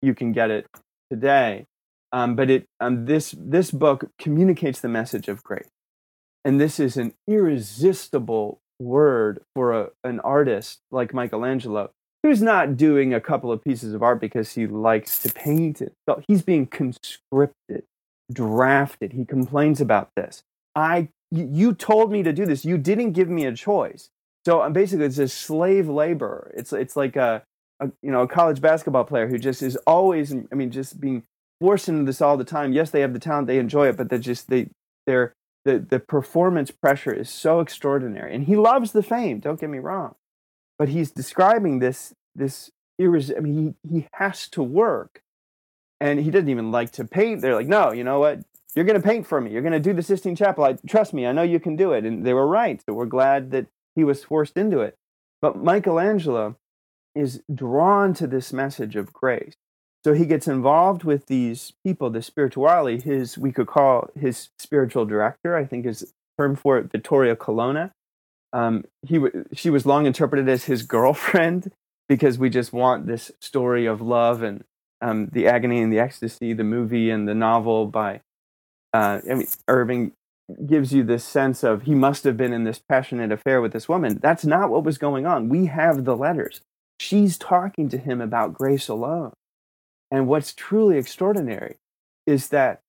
you 0.01 0.15
can 0.15 0.33
get 0.33 0.51
it 0.51 0.67
today. 1.11 1.67
Um, 2.13 2.37
but 2.37 2.51
it 2.51 2.67
um, 2.81 3.07
this 3.07 3.35
this 3.39 3.71
book 3.71 4.11
communicates 4.19 4.81
the 4.81 4.89
message 4.89 5.29
of 5.29 5.43
grace. 5.43 5.69
And 6.45 6.61
this 6.61 6.79
is 6.79 6.97
an 6.97 7.15
irresistible 7.27 8.61
word 8.79 9.41
for 9.55 9.73
a, 9.73 9.89
an 10.05 10.21
artist 10.21 10.81
like 10.91 11.15
Michelangelo 11.15 11.93
who's 12.23 12.43
not 12.43 12.77
doing 12.77 13.13
a 13.13 13.21
couple 13.21 13.51
of 13.51 13.63
pieces 13.63 13.95
of 13.95 14.03
art 14.03 14.21
because 14.21 14.53
he 14.55 14.67
likes 14.67 15.19
to 15.21 15.33
paint 15.33 15.81
it. 15.81 15.95
So 16.09 16.23
he's 16.29 16.43
being 16.43 16.67
conscripted, 16.67 17.85
drafted. 18.33 19.13
He 19.13 19.25
complains 19.25 19.81
about 19.81 20.11
this. 20.17 20.43
I, 20.75 21.09
you 21.31 21.75
told 21.75 22.13
me 22.13 22.23
to 22.23 22.33
do 22.33 22.47
this. 22.47 22.65
You 22.65 22.79
didn't 22.79 23.13
give 23.13 23.29
me 23.29 23.45
a 23.45 23.53
choice. 23.53 24.11
So 24.45 24.61
I'm 24.61 24.73
basically 24.73 25.07
it's 25.07 25.19
a 25.19 25.29
slave 25.29 25.89
labor. 25.89 26.53
It's 26.57 26.73
it's 26.73 26.97
like 26.97 27.17
a, 27.17 27.43
a 27.81 27.91
you 28.03 28.11
know 28.11 28.23
a 28.23 28.29
college 28.29 28.61
basketball 28.61 29.05
player 29.05 29.29
who 29.29 29.39
just 29.39 29.63
is 29.63 29.77
always 29.87 30.35
I 30.35 30.55
mean 30.55 30.71
just 30.71 31.01
being 31.01 31.23
forced 31.61 31.89
into 31.89 32.05
this 32.05 32.21
all 32.21 32.37
the 32.37 32.45
time. 32.45 32.73
Yes, 32.73 32.91
they 32.91 33.03
have 33.03 33.13
the 33.13 33.21
talent, 33.21 33.47
they 33.47 33.59
enjoy 33.59 33.89
it, 33.89 33.97
but 33.97 34.11
they 34.11 34.19
just 34.19 34.51
they 34.51 34.69
they're 35.07 35.33
the 35.65 35.79
the 35.79 36.01
performance 36.01 36.73
pressure 36.73 37.13
is 37.13 37.31
so 37.31 37.61
extraordinary. 37.61 38.35
And 38.35 38.45
he 38.45 38.57
loves 38.57 38.91
the 38.91 39.03
fame. 39.03 39.39
Don't 39.39 39.61
get 39.61 39.71
me 39.71 39.79
wrong 39.79 40.17
but 40.79 40.89
he's 40.89 41.11
describing 41.11 41.79
this 41.79 42.15
this 42.35 42.71
irres- 43.01 43.37
I 43.37 43.41
mean, 43.41 43.75
he, 43.83 43.97
he 43.97 44.09
has 44.15 44.49
to 44.51 44.63
work, 44.63 45.23
and 46.01 46.21
he 46.21 46.31
doesn't 46.31 46.49
even 46.49 46.71
like 46.71 46.93
to 46.93 47.05
paint. 47.05 47.41
They're 47.41 47.55
like, 47.55 47.67
no, 47.67 47.93
you 47.93 48.05
know 48.05 48.21
what? 48.21 48.41
You're 48.75 48.85
going 48.87 49.01
to 49.01 49.07
paint 49.07 49.27
for 49.27 49.41
me. 49.41 49.51
You're 49.51 49.63
going 49.63 49.73
to 49.73 49.81
do 49.81 49.93
the 49.93 50.03
Sistine 50.03 50.37
Chapel. 50.37 50.65
I 50.65 50.79
trust 50.89 51.13
me. 51.13 51.27
I 51.27 51.33
know 51.33 51.43
you 51.43 51.61
can 51.61 51.77
do 51.77 51.93
it. 51.93 52.05
And 52.05 52.25
they 52.25 52.33
were 52.33 52.47
right. 52.47 52.81
So 52.87 52.95
we're 52.95 53.05
glad 53.05 53.51
that 53.51 53.67
he 53.95 54.03
was 54.03 54.25
forced 54.25 54.57
into 54.57 54.81
it. 54.81 54.97
But 55.43 55.63
Michelangelo 55.63 56.57
is 57.15 57.43
drawn 57.53 58.15
to 58.15 58.27
this 58.27 58.53
message 58.53 58.97
of 58.97 59.13
grace. 59.13 59.55
So 60.05 60.15
he 60.15 60.25
gets 60.25 60.49
involved 60.49 61.05
with 61.05 61.27
these 61.27 61.75
people, 61.85 62.11
the 62.11 62.21
spirituali, 62.21 63.03
his 63.03 63.37
we 63.37 63.53
could 63.53 63.67
call 63.67 64.09
his 64.19 64.49
spiritual 64.59 65.05
director, 65.05 65.55
I 65.55 65.65
think 65.65 65.87
is 65.87 66.13
term 66.39 66.57
for 66.57 66.79
it, 66.79 66.91
Vittoria 66.91 67.37
Colonna. 67.37 67.93
Um, 68.53 68.85
he 69.07 69.15
w- 69.15 69.45
she 69.53 69.71
was 69.71 69.87
long 69.87 70.07
interpreted 70.07 70.49
as 70.49 70.65
his 70.65 70.83
girlfriend 70.83 71.73
because 72.09 72.39
we 72.39 72.51
just 72.51 72.73
want 72.73 73.07
this 73.07 73.31
story 73.41 73.87
of 73.87 74.01
love 74.01 74.43
and 74.43 74.65
um, 75.01 75.29
the 75.33 75.47
agony 75.47 75.81
and 75.81 75.93
the 75.93 75.99
ecstasy, 75.99 76.53
the 76.53 76.65
movie 76.65 77.11
and 77.11 77.27
the 77.27 77.35
novel 77.35 77.87
by 77.87 78.21
uh, 78.93 79.21
I 79.29 79.35
mean, 79.35 79.47
Irving 79.69 80.13
gives 80.67 80.93
you 80.93 81.03
this 81.03 81.25
sense 81.25 81.63
of 81.63 81.83
he 81.83 81.95
must 81.95 82.25
have 82.25 82.37
been 82.37 82.53
in 82.53 82.65
this 82.65 82.79
passionate 82.79 83.33
affair 83.33 83.61
with 83.61 83.73
this 83.73 83.89
woman. 83.89 84.19
That's 84.23 84.45
not 84.45 84.71
what 84.71 84.85
was 84.85 84.99
going 84.99 85.27
on. 85.27 85.49
We 85.49 85.67
have 85.67 86.05
the 86.05 86.17
letters. 86.17 86.61
She's 87.01 87.39
talking 87.39 87.89
to 87.89 87.99
him 87.99 88.21
about 88.21 88.53
grace 88.53 88.89
alone. 88.89 89.33
And 90.11 90.27
what's 90.27 90.53
truly 90.53 90.99
extraordinary 90.99 91.77
is 92.27 92.49
that 92.49 92.81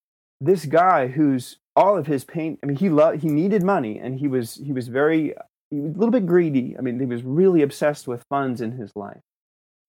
this 0.41 0.65
guy 0.65 1.07
who's 1.07 1.57
all 1.75 1.97
of 1.97 2.05
his 2.05 2.23
pain 2.23 2.57
I 2.61 2.67
mean 2.67 2.77
he 2.77 2.89
loved 2.89 3.21
he 3.21 3.29
needed 3.29 3.63
money 3.63 3.97
and 3.97 4.19
he 4.19 4.27
was 4.27 4.55
he 4.63 4.71
was 4.71 4.89
very 4.89 5.33
he 5.73 5.81
was 5.81 5.95
a 5.95 5.97
little 5.97 6.11
bit 6.11 6.25
greedy. 6.25 6.75
I 6.77 6.81
mean 6.81 6.99
he 6.99 7.05
was 7.05 7.23
really 7.23 7.61
obsessed 7.61 8.07
with 8.07 8.25
funds 8.29 8.61
in 8.61 8.73
his 8.73 8.95
life. 8.95 9.21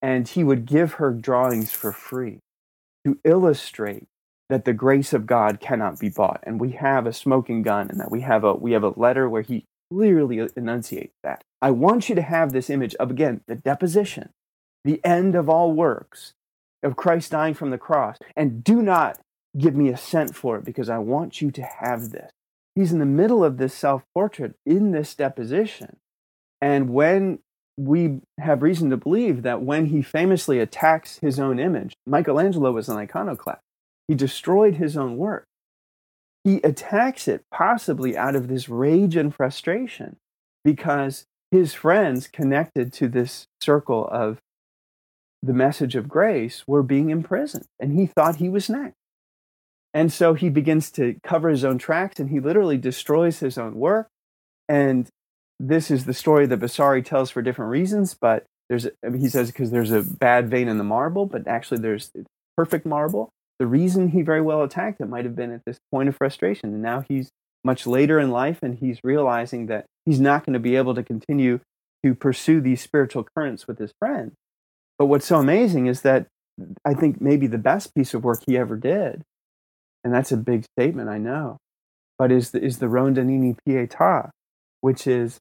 And 0.01 0.29
he 0.29 0.45
would 0.45 0.67
give 0.67 0.95
her 0.95 1.13
drawings 1.13 1.73
for 1.73 1.93
free 1.93 2.41
to 3.07 3.19
illustrate 3.25 4.07
that 4.51 4.65
the 4.65 4.75
grace 4.75 5.13
of 5.13 5.27
God 5.27 5.61
cannot 5.61 5.99
be 5.99 6.11
bought. 6.11 6.41
And 6.43 6.61
we 6.61 6.73
have 6.73 7.07
a 7.07 7.13
smoking 7.13 7.63
gun 7.63 7.89
and 7.91 7.99
that 8.01 8.11
we 8.11 8.21
have 8.21 8.45
a 8.45 8.55
we 8.55 8.73
have 8.73 8.83
a 8.83 8.99
letter 8.99 9.29
where 9.29 9.43
he 9.43 9.65
clearly 9.91 10.49
enunciates 10.57 11.15
that. 11.23 11.43
I 11.61 11.71
want 11.71 12.09
you 12.09 12.15
to 12.15 12.23
have 12.23 12.53
this 12.53 12.71
image 12.71 12.95
of 12.97 13.11
again 13.11 13.43
the 13.47 13.55
deposition, 13.55 14.31
the 14.85 15.01
end 15.05 15.35
of 15.35 15.49
all 15.49 15.73
works 15.73 16.35
of 16.83 16.97
Christ 16.97 17.31
dying 17.31 17.55
from 17.55 17.71
the 17.71 17.79
cross. 17.79 18.19
And 18.37 18.63
do 18.63 18.83
not 18.83 19.19
give 19.57 19.75
me 19.75 19.89
a 19.89 19.97
cent 19.97 20.35
for 20.35 20.59
it 20.59 20.65
because 20.65 20.89
I 20.89 20.99
want 20.99 21.41
you 21.41 21.51
to 21.53 21.63
have 21.63 22.11
this. 22.11 22.31
He's 22.75 22.93
in 22.93 22.99
the 22.99 23.07
middle 23.07 23.45
of 23.45 23.57
this 23.57 23.75
self 23.75 24.05
portrait 24.15 24.55
in 24.67 24.91
this 24.91 25.15
deposition. 25.15 25.97
And 26.61 26.91
when 26.91 27.41
we 27.77 28.21
have 28.39 28.63
reason 28.63 28.91
to 28.91 28.97
believe 28.97 29.43
that 29.43 29.63
when 29.63 29.87
he 29.87 30.03
famously 30.03 30.61
attacks 30.61 31.19
his 31.19 31.39
own 31.39 31.59
image, 31.59 31.95
Michelangelo 32.07 32.73
was 32.73 32.89
an 32.89 32.97
iconoclast. 32.97 33.61
He 34.09 34.15
destroyed 34.15 34.77
his 34.77 34.97
own 34.97 35.17
work. 35.17 35.47
He 36.45 36.57
attacks 36.59 37.27
it 37.27 37.45
possibly 37.51 38.17
out 38.17 38.37
of 38.37 38.49
this 38.49 38.69
rage 38.69 39.17
and 39.17 39.35
frustration 39.35 40.17
because 40.63 41.27
his 41.51 41.73
friends 41.75 42.27
connected 42.27 42.93
to 42.95 43.09
this 43.09 43.47
circle 43.61 44.07
of 44.09 44.41
the 45.43 45.53
message 45.53 45.95
of 45.95 46.09
grace 46.09 46.65
were 46.67 46.83
being 46.83 47.11
imprisoned 47.11 47.67
and 47.79 47.93
he 47.93 48.07
thought 48.07 48.37
he 48.37 48.49
was 48.49 48.69
next. 48.69 48.97
And 49.95 50.13
so 50.13 50.35
he 50.35 50.51
begins 50.51 50.91
to 50.93 51.17
cover 51.23 51.49
his 51.49 51.65
own 51.65 51.79
tracks 51.79 52.19
and 52.19 52.29
he 52.29 52.41
literally 52.41 52.77
destroys 52.77 53.39
his 53.39 53.57
own 53.57 53.77
work. 53.77 54.09
And 54.69 55.09
this 55.61 55.91
is 55.91 56.05
the 56.05 56.15
story 56.15 56.47
that 56.47 56.59
Vasari 56.59 57.03
tells 57.03 57.31
for 57.31 57.41
different 57.41 57.71
reasons, 57.71 58.15
but 58.21 58.45
there's, 58.69 58.89
I 59.05 59.09
mean, 59.09 59.21
he 59.21 59.29
says 59.29 59.53
because 59.53 59.71
there's 59.71 59.93
a 59.93 60.03
bad 60.03 60.51
vein 60.51 60.69
in 60.69 60.79
the 60.79 60.85
marble, 60.85 61.27
but 61.27 61.47
actually 61.47 61.79
there's 61.79 62.11
perfect 62.57 62.85
marble 62.85 63.31
the 63.59 63.67
reason 63.67 64.09
he 64.09 64.23
very 64.23 64.41
well 64.41 64.63
attacked 64.63 65.01
it 65.01 65.09
might 65.09 65.25
have 65.25 65.37
been 65.37 65.53
at 65.53 65.65
this 65.65 65.79
point 65.91 66.09
of 66.09 66.17
frustration. 66.17 66.73
And 66.73 66.83
now 66.83 67.05
he's 67.09 67.31
much 67.63 67.87
later 67.87 68.19
in 68.19 68.31
life 68.31 68.59
and 68.63 68.79
he's 68.79 68.99
realizing 69.05 69.67
that 69.67 69.87
he's 70.05 70.21
not 70.21 70.45
going 70.45 70.55
to 70.55 70.59
be 70.59 70.77
able 70.77 70.95
to 70.95 71.03
continue 71.03 71.61
to 72.05 72.15
pursue 72.15 72.61
these 72.61 72.83
spiritual 72.83 73.27
currents 73.35 73.67
with 73.67 73.79
his 73.79 73.93
friend. 73.99 74.33
But 74.99 75.07
what's 75.07 75.27
so 75.27 75.39
amazing 75.39 75.87
is 75.87 76.03
that 76.03 76.27
I 76.85 76.95
think 76.95 77.21
maybe 77.21 77.47
the 77.47 77.59
best 77.59 77.95
piece 77.95 78.15
of 78.15 78.23
work 78.23 78.43
he 78.47 78.59
ever 78.59 78.77
did, 78.77 79.23
and 80.05 80.13
that's 80.13 80.31
a 80.31 80.37
big 80.37 80.65
statement, 80.79 81.09
I 81.09 81.19
know, 81.19 81.57
but 82.19 82.31
is 82.31 82.51
the, 82.51 82.63
is 82.63 82.79
the 82.79 82.87
Rondanini 82.87 83.57
Pietà, 83.67 84.31
which 84.81 85.07
is, 85.07 85.39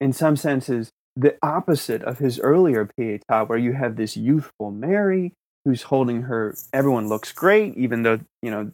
in 0.00 0.12
some 0.12 0.36
senses, 0.36 0.90
the 1.16 1.36
opposite 1.42 2.02
of 2.02 2.18
his 2.18 2.38
earlier 2.40 2.88
Pietà, 2.98 3.48
where 3.48 3.58
you 3.58 3.72
have 3.72 3.96
this 3.96 4.16
youthful 4.16 4.70
Mary 4.70 5.32
who's 5.64 5.82
holding 5.82 6.22
her. 6.22 6.54
Everyone 6.72 7.08
looks 7.08 7.32
great, 7.32 7.76
even 7.76 8.02
though, 8.02 8.20
you 8.42 8.50
know, 8.50 8.70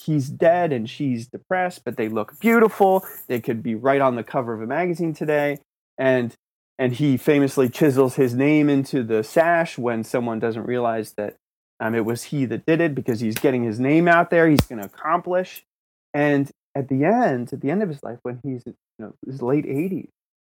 he's 0.00 0.28
dead 0.28 0.72
and 0.72 0.88
she's 0.88 1.28
depressed, 1.28 1.82
but 1.84 1.96
they 1.96 2.08
look 2.08 2.38
beautiful. 2.40 3.04
They 3.26 3.40
could 3.40 3.62
be 3.62 3.74
right 3.74 4.00
on 4.00 4.16
the 4.16 4.24
cover 4.24 4.54
of 4.54 4.62
a 4.62 4.66
magazine 4.66 5.14
today. 5.14 5.58
And 5.98 6.34
and 6.78 6.94
he 6.94 7.18
famously 7.18 7.68
chisels 7.68 8.14
his 8.14 8.34
name 8.34 8.70
into 8.70 9.02
the 9.02 9.22
sash 9.22 9.76
when 9.76 10.02
someone 10.02 10.38
doesn't 10.38 10.64
realize 10.64 11.12
that 11.18 11.36
um, 11.80 11.94
it 11.94 12.04
was 12.04 12.24
he 12.24 12.44
that 12.44 12.66
did 12.66 12.80
it 12.80 12.94
because 12.94 13.20
he's 13.20 13.36
getting 13.36 13.64
his 13.64 13.80
name 13.80 14.06
out 14.06 14.30
there. 14.30 14.48
He's 14.48 14.60
going 14.60 14.80
to 14.80 14.86
accomplish. 14.86 15.64
And 16.12 16.50
at 16.74 16.88
the 16.88 17.04
end, 17.04 17.52
at 17.52 17.60
the 17.60 17.70
end 17.70 17.82
of 17.82 17.88
his 17.88 18.02
life, 18.02 18.18
when 18.22 18.40
he's 18.44 18.62
you 18.66 18.74
know 18.98 19.14
his 19.26 19.40
late 19.40 19.64
80s, 19.64 20.08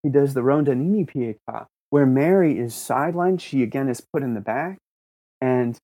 he 0.03 0.09
does 0.09 0.33
the 0.33 0.41
Rondanini 0.41 1.07
Pietà, 1.07 1.67
where 1.91 2.05
Mary 2.05 2.57
is 2.57 2.73
sidelined. 2.73 3.39
She 3.39 3.61
again 3.61 3.87
is 3.87 4.01
put 4.01 4.23
in 4.23 4.33
the 4.33 4.41
back, 4.41 4.79
and 5.39 5.77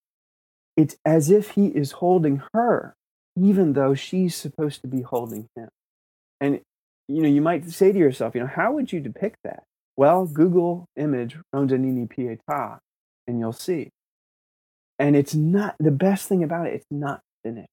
it's 0.75 0.95
as 1.05 1.29
if 1.29 1.51
he 1.51 1.67
is 1.67 1.93
holding 1.93 2.41
her, 2.53 2.95
even 3.35 3.73
though 3.73 3.93
she's 3.93 4.35
supposed 4.35 4.81
to 4.81 4.87
be 4.87 5.01
holding 5.01 5.47
him. 5.55 5.69
And, 6.39 6.61
you 7.07 7.21
know, 7.21 7.29
you 7.29 7.41
might 7.41 7.69
say 7.69 7.91
to 7.91 7.97
yourself, 7.97 8.35
you 8.35 8.41
know, 8.41 8.47
how 8.47 8.73
would 8.73 8.91
you 8.91 8.99
depict 8.99 9.37
that? 9.43 9.63
Well, 9.95 10.27
Google 10.27 10.85
image 10.95 11.37
Rondanini 11.53 12.07
Pietà, 12.07 12.77
and 13.27 13.39
you'll 13.39 13.53
see. 13.53 13.89
And 14.99 15.15
it's 15.15 15.35
not, 15.35 15.75
the 15.79 15.91
best 15.91 16.27
thing 16.27 16.43
about 16.43 16.67
it, 16.67 16.73
it's 16.73 16.87
not 16.89 17.21
finished. 17.43 17.69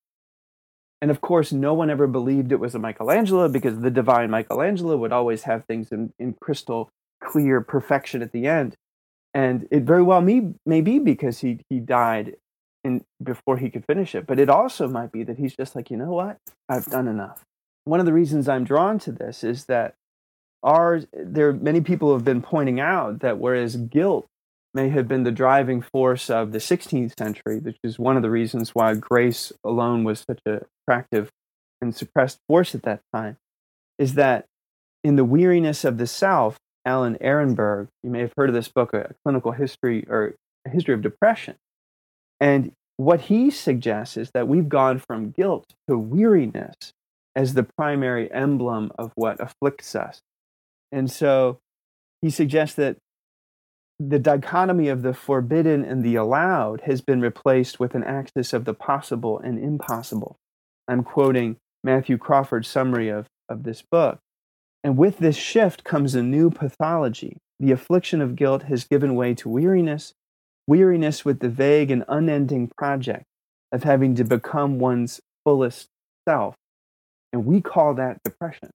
And 1.01 1.11
of 1.11 1.21
course, 1.21 1.53
no 1.53 1.75
one 1.75 1.91
ever 1.91 2.07
believed 2.07 2.53
it 2.53 2.61
was 2.61 2.75
a 2.75 2.79
Michelangelo 2.79 3.49
because 3.49 3.81
the 3.81 3.91
divine 3.91 4.31
Michelangelo 4.31 4.97
would 4.97 5.13
always 5.13 5.43
have 5.43 5.65
things 5.67 5.93
in, 5.93 6.13
in 6.19 6.35
crystal 6.41 6.91
clear 7.23 7.61
perfection 7.61 8.23
at 8.23 8.33
the 8.33 8.47
end. 8.47 8.75
And 9.33 9.69
it 9.71 9.83
very 9.83 10.03
well 10.03 10.21
may, 10.21 10.53
may 10.65 10.81
be 10.81 10.99
because 10.99 11.41
he 11.41 11.61
he 11.69 11.81
died 11.81 12.37
in 12.85 13.05
before 13.23 13.57
he 13.57 13.71
could 13.71 13.85
finish 13.85 14.15
it. 14.15 14.27
But 14.27 14.39
it 14.39 14.49
also 14.49 14.89
might 14.89 15.11
be 15.11 15.25
that 15.25 15.39
he's 15.39 15.57
just 15.57 15.75
like 15.75 15.91
you 15.91 15.97
know 15.97 16.13
what? 16.13 16.39
I've 16.69 16.87
done 16.87 17.09
enough. 17.09 17.43
One 17.85 18.01
of 18.01 18.07
the 18.07 18.13
reasons 18.13 18.49
i'm 18.49 18.65
drawn 18.65 18.99
to 19.01 19.13
this 19.13 19.45
is 19.45 19.67
that 19.67 19.95
our 20.63 21.03
there 21.13 21.53
many 21.53 21.81
people 21.81 22.15
have 22.15 22.25
been 22.25 22.41
pointing 22.41 22.81
out 22.81 23.21
that 23.21 23.39
whereas 23.39 23.77
guilt 23.77 24.27
may 24.75 24.89
have 24.89 25.09
been 25.09 25.23
the 25.23 25.33
driving 25.33 25.81
force 25.81 26.29
of 26.29 26.53
the 26.53 26.59
16th 26.59 27.13
century 27.19 27.59
which 27.59 27.79
is 27.85 27.99
one 27.99 28.17
of 28.17 28.23
the 28.23 28.31
reasons 28.31 28.71
why 28.75 28.95
grace 28.95 29.53
alone 29.65 30.05
was 30.05 30.25
such 30.29 30.41
a 30.47 30.61
attractive 30.87 31.31
and 31.81 31.95
suppressed 31.95 32.39
force 32.49 32.75
at 32.75 32.83
that 32.83 33.01
time 33.15 33.37
is 33.99 34.15
that 34.15 34.47
in 35.03 35.17
the 35.17 35.25
weariness 35.25 35.85
of 35.85 35.99
the 35.99 36.07
south 36.07 36.59
Alan 36.85 37.17
Ehrenberg. 37.17 37.89
You 38.03 38.11
may 38.11 38.21
have 38.21 38.33
heard 38.37 38.51
of 38.51 38.55
this 38.55 38.69
book, 38.69 38.93
A 38.93 39.15
Clinical 39.25 39.53
History 39.53 40.05
or 40.09 40.35
a 40.67 40.71
History 40.71 40.95
of 40.95 41.03
Depression. 41.03 41.57
And 42.41 42.73
what 42.97 43.23
he 43.23 43.51
suggests 43.51 44.17
is 44.17 44.31
that 44.35 44.49
we've 44.49 44.69
gone 44.69 44.99
from 44.99 45.31
guilt 45.31 45.75
to 45.89 45.99
weariness 45.99 46.93
as 47.35 47.55
the 47.55 47.67
primary 47.77 48.31
emblem 48.33 48.93
of 48.99 49.13
what 49.17 49.41
afflicts 49.41 49.95
us. 49.97 50.21
And 50.93 51.11
so 51.11 51.59
he 52.23 52.31
suggests 52.31 52.77
that 52.77 52.97
the 53.98 54.18
dichotomy 54.18 54.88
of 54.88 55.02
the 55.02 55.14
forbidden 55.14 55.85
and 55.85 56.02
the 56.02 56.16
allowed 56.16 56.83
has 56.83 57.00
been 57.00 57.20
replaced 57.20 57.78
with 57.78 57.94
an 57.94 58.04
axis 58.04 58.52
of 58.52 58.64
the 58.64 58.74
possible 58.74 59.38
and 59.38 59.59
impossible. 59.59 60.37
I'm 60.88 61.04
quoting 61.04 61.57
Matthew 61.83 62.18
Crawford's 62.18 62.68
summary 62.68 63.09
of, 63.09 63.26
of 63.48 63.62
this 63.62 63.83
book. 63.83 64.18
And 64.83 64.98
with 64.98 65.18
this 65.18 65.37
shift 65.37 65.85
comes 65.85 66.14
a 66.14 66.22
new 66.22 66.50
pathology. 66.50 67.38
The 67.61 67.72
affliction 67.72 68.20
of 68.20 68.37
guilt 68.37 68.64
has 68.64 68.85
given 68.85 69.14
way 69.14 69.33
to 69.35 69.48
weariness, 69.48 70.12
weariness 70.66 71.24
with 71.24 71.38
the 71.38 71.48
vague 71.48 71.90
and 71.90 72.04
unending 72.09 72.70
project 72.76 73.24
of 73.72 73.85
having 73.85 74.14
to 74.16 74.24
become 74.24 74.78
one's 74.78 75.20
fullest 75.44 75.88
self. 76.28 76.54
And 77.33 77.46
we 77.46 77.61
call 77.61 77.94
that 77.94 78.22
depression. 78.24 78.70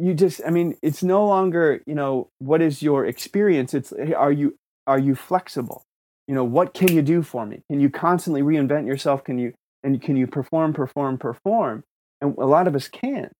You 0.00 0.14
just, 0.14 0.40
I 0.46 0.50
mean, 0.50 0.76
it's 0.82 1.02
no 1.02 1.26
longer, 1.26 1.82
you 1.86 1.94
know, 1.94 2.28
what 2.38 2.62
is 2.62 2.82
your 2.82 3.06
experience? 3.06 3.74
It's, 3.74 3.92
are 3.92 4.32
you, 4.32 4.54
are 4.86 4.98
you 4.98 5.14
flexible? 5.14 5.82
You 6.26 6.34
know, 6.34 6.44
what 6.44 6.74
can 6.74 6.92
you 6.92 7.02
do 7.02 7.22
for 7.22 7.46
me? 7.46 7.62
Can 7.70 7.80
you 7.80 7.90
constantly 7.90 8.42
reinvent 8.42 8.86
yourself? 8.86 9.24
Can 9.24 9.38
you, 9.38 9.54
and 9.82 10.00
can 10.00 10.16
you 10.16 10.26
perform, 10.26 10.72
perform, 10.72 11.18
perform? 11.18 11.84
And 12.20 12.36
a 12.38 12.46
lot 12.46 12.68
of 12.68 12.74
us 12.74 12.88
can't 12.88 13.32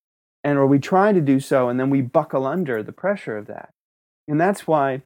and 0.45 0.59
or 0.59 0.67
we 0.67 0.79
try 0.79 1.13
to 1.13 1.21
do 1.21 1.41
so 1.41 1.69
and 1.69 1.79
then 1.79 1.91
we 1.91 2.01
buckle 2.01 2.47
under 2.47 2.83
the 2.83 2.93
pressure 2.93 3.37
of 3.37 3.47
that 3.47 3.71
and 4.27 4.41
that's 4.41 4.67
why 4.67 5.03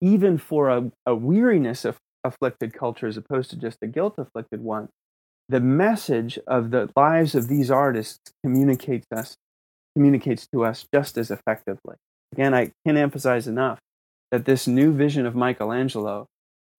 even 0.00 0.38
for 0.38 0.68
a, 0.68 0.90
a 1.06 1.14
weariness 1.14 1.84
of 1.84 1.96
afflicted 2.24 2.72
culture 2.72 3.06
as 3.06 3.16
opposed 3.16 3.50
to 3.50 3.56
just 3.56 3.78
a 3.82 3.86
guilt 3.86 4.14
afflicted 4.18 4.60
one 4.60 4.88
the 5.48 5.60
message 5.60 6.38
of 6.46 6.70
the 6.70 6.88
lives 6.96 7.34
of 7.34 7.48
these 7.48 7.70
artists 7.70 8.32
communicates 8.44 9.06
us 9.14 9.36
communicates 9.94 10.46
to 10.52 10.64
us 10.64 10.86
just 10.94 11.16
as 11.16 11.30
effectively 11.30 11.96
again 12.32 12.54
i 12.54 12.70
can't 12.86 12.98
emphasize 12.98 13.46
enough 13.46 13.78
that 14.30 14.44
this 14.44 14.66
new 14.66 14.92
vision 14.92 15.26
of 15.26 15.34
michelangelo 15.34 16.26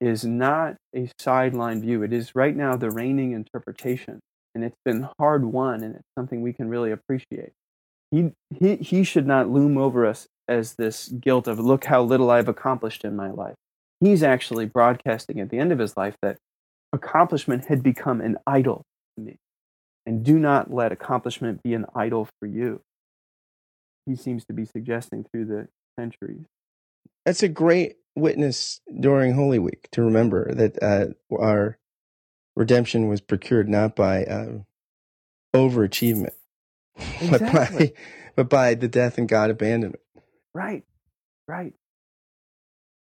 is 0.02 0.26
not 0.26 0.76
a 0.96 1.10
sideline 1.20 1.82
view 1.82 2.04
it 2.04 2.12
is 2.12 2.36
right 2.36 2.56
now 2.56 2.76
the 2.76 2.92
reigning 2.92 3.32
interpretation 3.32 4.20
and 4.56 4.64
it's 4.64 4.78
been 4.86 5.08
hard 5.18 5.46
won 5.46 5.84
and 5.84 5.96
it's 5.96 6.08
something 6.18 6.42
we 6.42 6.54
can 6.54 6.68
really 6.70 6.92
appreciate 6.92 7.52
he, 8.14 8.32
he, 8.60 8.76
he 8.76 9.04
should 9.04 9.26
not 9.26 9.50
loom 9.50 9.76
over 9.76 10.06
us 10.06 10.28
as 10.48 10.76
this 10.76 11.08
guilt 11.08 11.48
of, 11.48 11.60
look 11.60 11.86
how 11.86 12.04
little 12.04 12.30
I've 12.30 12.48
accomplished 12.48 13.04
in 13.04 13.16
my 13.16 13.32
life. 13.32 13.56
He's 14.00 14.22
actually 14.22 14.68
broadcasting 14.68 15.40
at 15.40 15.50
the 15.50 15.58
end 15.58 15.72
of 15.72 15.80
his 15.80 15.98
life 15.98 16.16
that 16.22 16.38
accomplishment 16.92 17.66
had 17.66 17.82
become 17.82 18.22
an 18.22 18.38
idol 18.46 18.84
to 19.18 19.24
me. 19.24 19.38
and 20.06 20.24
do 20.24 20.38
not 20.38 20.72
let 20.72 20.92
accomplishment 20.92 21.64
be 21.64 21.74
an 21.74 21.86
idol 21.96 22.28
for 22.38 22.46
you. 22.46 22.82
He 24.06 24.16
seems 24.16 24.46
to 24.46 24.54
be 24.54 24.66
suggesting 24.66 25.24
through 25.24 25.46
the 25.46 25.68
centuries. 25.98 26.46
That's 27.26 27.44
a 27.44 27.48
great 27.48 27.98
witness 28.16 28.82
during 29.00 29.34
Holy 29.34 29.60
Week 29.60 29.88
to 29.92 30.02
remember 30.02 30.54
that 30.54 30.82
uh, 30.82 31.08
our 31.36 31.78
redemption 32.56 33.08
was 33.08 33.22
procured 33.22 33.70
not 33.70 33.96
by 33.96 34.26
uh, 34.26 34.60
overachievement, 35.56 36.34
exactly. 37.22 37.30
but 37.30 37.40
by 37.54 37.94
but 38.36 38.50
by 38.50 38.74
the 38.76 38.88
death 38.88 39.18
and 39.18 39.30
God 39.30 39.50
abandonment. 39.50 40.02
Right, 40.54 40.84
right. 41.48 41.74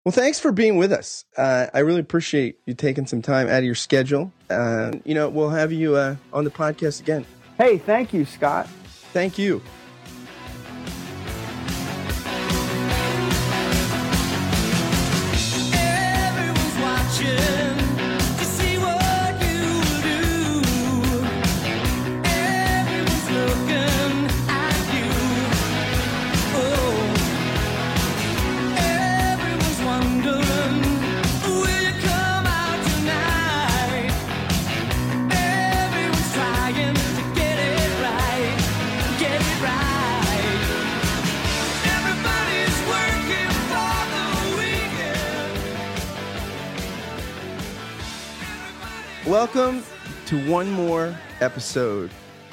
Well, 0.04 0.12
thanks 0.12 0.38
for 0.38 0.52
being 0.52 0.76
with 0.76 0.92
us. 0.92 1.24
Uh, 1.36 1.68
I 1.72 1.78
really 1.78 2.00
appreciate 2.00 2.58
you 2.66 2.74
taking 2.74 3.06
some 3.06 3.22
time 3.22 3.48
out 3.48 3.58
of 3.58 3.64
your 3.64 3.74
schedule. 3.74 4.32
Uh, 4.50 4.92
you 5.04 5.14
know, 5.14 5.30
we'll 5.30 5.48
have 5.48 5.72
you 5.72 5.96
uh, 5.96 6.16
on 6.30 6.44
the 6.44 6.50
podcast 6.50 7.00
again. 7.00 7.24
Hey, 7.56 7.78
thank 7.78 8.12
you, 8.12 8.26
Scott. 8.26 8.68
Thank 9.14 9.38
you. 9.38 9.62
Welcome 49.34 49.82
to 50.26 50.48
one 50.48 50.70
more 50.70 51.12
episode 51.40 52.12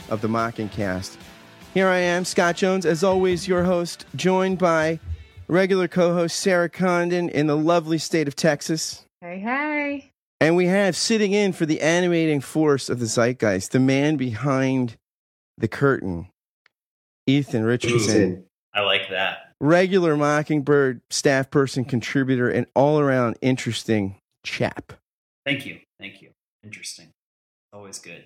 of 0.09 0.19
the 0.21 0.27
Mockingcast. 0.27 1.15
Here 1.75 1.87
I 1.87 1.99
am, 1.99 2.25
Scott 2.25 2.55
Jones, 2.55 2.87
as 2.87 3.03
always, 3.03 3.47
your 3.47 3.63
host, 3.65 4.07
joined 4.15 4.57
by 4.57 4.99
regular 5.47 5.87
co 5.87 6.15
host 6.15 6.39
Sarah 6.39 6.69
Condon 6.69 7.29
in 7.29 7.45
the 7.45 7.55
lovely 7.55 7.99
state 7.99 8.27
of 8.27 8.35
Texas. 8.35 9.05
Hey, 9.21 9.37
hey. 9.37 10.11
And 10.39 10.55
we 10.55 10.65
have 10.65 10.95
sitting 10.95 11.33
in 11.33 11.53
for 11.53 11.67
the 11.67 11.81
animating 11.81 12.41
force 12.41 12.89
of 12.89 12.99
the 12.99 13.05
zeitgeist, 13.05 13.73
the 13.73 13.79
man 13.79 14.15
behind 14.17 14.97
the 15.59 15.67
curtain, 15.67 16.29
Ethan 17.27 17.63
Richardson. 17.63 18.45
I 18.73 18.81
like 18.81 19.07
that. 19.11 19.53
Regular 19.59 20.17
Mockingbird 20.17 21.01
staff 21.11 21.51
person, 21.51 21.85
contributor, 21.85 22.49
and 22.49 22.65
all 22.73 22.99
around 22.99 23.37
interesting 23.39 24.15
chap. 24.43 24.93
Thank 25.45 25.67
you. 25.67 25.77
Thank 25.99 26.23
you. 26.23 26.31
Interesting. 26.63 27.09
Always 27.73 27.99
good. 27.99 28.25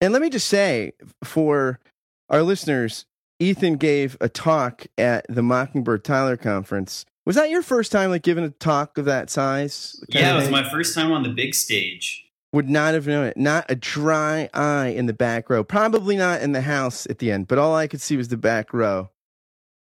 And 0.00 0.12
let 0.12 0.22
me 0.22 0.30
just 0.30 0.48
say 0.48 0.92
for 1.24 1.80
our 2.28 2.42
listeners, 2.42 3.06
Ethan 3.38 3.76
gave 3.76 4.16
a 4.20 4.28
talk 4.28 4.86
at 4.98 5.26
the 5.28 5.42
Mockingbird 5.42 6.04
Tyler 6.04 6.36
conference. 6.36 7.04
Was 7.24 7.36
that 7.36 7.50
your 7.50 7.62
first 7.62 7.92
time 7.92 8.10
like 8.10 8.22
giving 8.22 8.44
a 8.44 8.50
talk 8.50 8.98
of 8.98 9.04
that 9.06 9.30
size? 9.30 10.00
Yeah, 10.08 10.34
it 10.34 10.40
was 10.40 10.50
my 10.50 10.68
first 10.70 10.94
time 10.94 11.12
on 11.12 11.22
the 11.22 11.28
big 11.28 11.54
stage. 11.54 12.24
Would 12.52 12.68
not 12.68 12.94
have 12.94 13.06
known 13.06 13.26
it. 13.26 13.36
Not 13.36 13.66
a 13.68 13.74
dry 13.74 14.48
eye 14.54 14.88
in 14.88 15.06
the 15.06 15.12
back 15.12 15.50
row. 15.50 15.64
Probably 15.64 16.16
not 16.16 16.40
in 16.40 16.52
the 16.52 16.60
house 16.60 17.06
at 17.06 17.18
the 17.18 17.32
end, 17.32 17.48
but 17.48 17.58
all 17.58 17.74
I 17.74 17.86
could 17.88 18.00
see 18.00 18.16
was 18.16 18.28
the 18.28 18.36
back 18.36 18.72
row. 18.72 19.10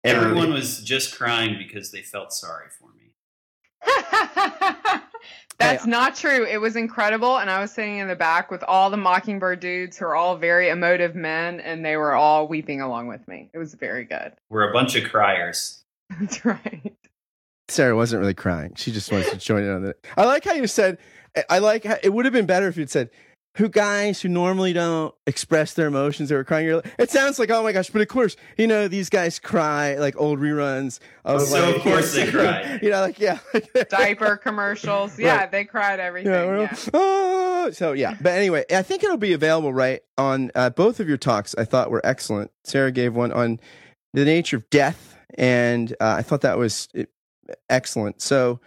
Everyone 0.04 0.54
was 0.54 0.82
just 0.82 1.18
crying 1.18 1.58
because 1.58 1.92
they 1.92 2.02
felt 2.02 2.34
sorry 2.34 2.68
for 2.70 2.90
me. 2.94 3.14
That's 5.60 5.84
hey, 5.84 5.92
not 5.92 6.16
true. 6.16 6.46
It 6.46 6.60
was 6.62 6.78
incredible, 6.78 7.38
and 7.38 7.50
I 7.50 7.60
was 7.60 7.72
sitting 7.72 7.98
in 7.98 8.08
the 8.08 8.16
back 8.16 8.50
with 8.50 8.64
all 8.64 8.90
the 8.90 8.98
Mockingbird 8.98 9.60
dudes 9.60 9.98
who 9.98 10.06
are 10.06 10.16
all 10.16 10.38
very 10.38 10.70
emotive 10.70 11.16
men, 11.16 11.60
and 11.60 11.86
they 11.86 11.98
were 11.98 12.14
all 12.14 12.48
weeping 12.48 12.80
along 12.80 13.08
with 13.08 13.28
me. 13.28 13.50
It 13.54 13.58
was 13.58 13.74
very 13.74 14.06
good. 14.06 14.32
We're 14.50 14.70
a 14.70 14.74
bunch 14.74 14.96
of 14.96 15.04
criers. 15.10 15.84
That's 16.20 16.46
right. 16.46 16.96
Sarah 17.68 17.96
wasn't 17.96 18.22
really 18.22 18.34
crying. 18.34 18.74
She 18.76 18.92
just 18.92 19.12
wanted 19.12 19.32
to 19.32 19.38
join 19.38 19.64
in 19.64 19.70
on 19.70 19.86
it. 19.86 20.08
I 20.18 20.26
like 20.26 20.46
how 20.46 20.54
you 20.54 20.66
said. 20.66 20.98
I 21.50 21.60
like. 21.60 21.84
How, 21.84 21.98
it 22.02 22.10
would 22.10 22.26
have 22.26 22.34
been 22.34 22.48
better 22.48 22.68
if 22.68 22.78
you'd 22.78 22.90
said, 22.90 23.10
who 23.56 23.68
guys 23.68 24.22
who 24.22 24.30
normally 24.30 24.74
don't 24.74 25.14
express 25.28 25.74
their 25.74 25.88
emotions 25.88 26.32
or 26.32 26.44
crying. 26.44 26.72
Like, 26.72 26.94
it 26.98 27.10
sounds 27.10 27.40
like 27.40 27.50
oh 27.50 27.64
my 27.64 27.72
gosh, 27.72 27.90
but 27.90 28.02
of 28.02 28.08
course 28.08 28.36
you 28.58 28.68
know 28.68 28.88
these 28.88 29.10
guys 29.10 29.40
cry 29.40 29.96
like 29.96 30.20
old 30.20 30.40
reruns. 30.40 31.00
Of, 31.26 31.42
so 31.42 31.60
like, 31.60 31.76
of 31.76 31.82
course 31.82 32.16
they 32.16 32.30
cry. 32.30 32.80
You 32.82 32.92
know, 32.92 33.02
like 33.02 33.20
yeah, 33.20 33.40
diaper 33.90 34.38
commercials. 34.38 35.20
Yeah, 35.20 35.38
right. 35.38 35.52
they 35.52 35.66
cried 35.66 36.00
everything. 36.00 36.32
Yeah, 36.32 36.62
yeah. 36.62 36.76
Oh, 36.94 37.72
so 37.72 37.94
yeah, 37.94 38.16
but 38.22 38.34
anyway, 38.34 38.64
I 38.72 38.82
think 38.84 39.04
it'll 39.04 39.18
be 39.18 39.34
available 39.34 39.74
right 39.74 40.02
on 40.18 40.52
uh, 40.56 40.70
both 40.70 41.00
of 41.00 41.08
your 41.08 41.18
talks. 41.18 41.56
I 41.58 41.66
thought 41.66 41.92
were 41.92 42.06
excellent. 42.06 42.52
Sarah 42.64 42.92
gave 42.92 43.16
one 43.16 43.32
on 43.32 43.60
the 44.14 44.24
nature 44.24 44.58
of 44.58 44.70
death, 44.70 45.18
and 45.38 45.92
uh, 46.00 46.16
I 46.18 46.22
thought 46.22 46.42
that 46.42 46.58
was 46.58 46.88
uh, 46.98 47.04
excellent. 47.70 48.22
So 48.22 48.60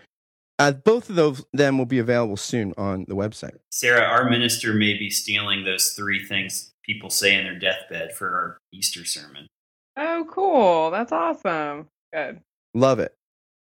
uh, 0.63 0.73
both 0.73 1.11
of 1.11 1.17
those 1.17 1.45
them 1.53 1.77
will 1.77 1.87
be 1.87 1.99
available 1.99 2.37
soon 2.37 2.73
on 2.79 3.05
the 3.09 3.17
website. 3.17 3.57
Sarah, 3.71 4.03
our 4.03 4.31
minister 4.31 4.73
may 4.73 4.97
be 4.97 5.11
stealing 5.11 5.65
those 5.65 5.91
three 5.91 6.25
things 6.25 6.73
people 6.85 7.11
say 7.11 7.35
in 7.37 7.45
their 7.45 7.59
deathbed 7.59 8.15
for 8.15 8.29
our 8.29 8.59
Easter 8.73 9.05
sermon. 9.05 9.49
Oh, 9.97 10.25
cool! 10.31 10.91
That's 10.91 11.11
awesome. 11.11 11.89
Good. 12.13 12.41
Love 12.75 13.01
it. 13.01 13.15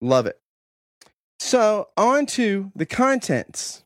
Love 0.01 0.25
it. 0.25 0.39
So 1.39 1.89
on 1.95 2.25
to 2.27 2.71
the 2.75 2.85
contents 2.85 3.83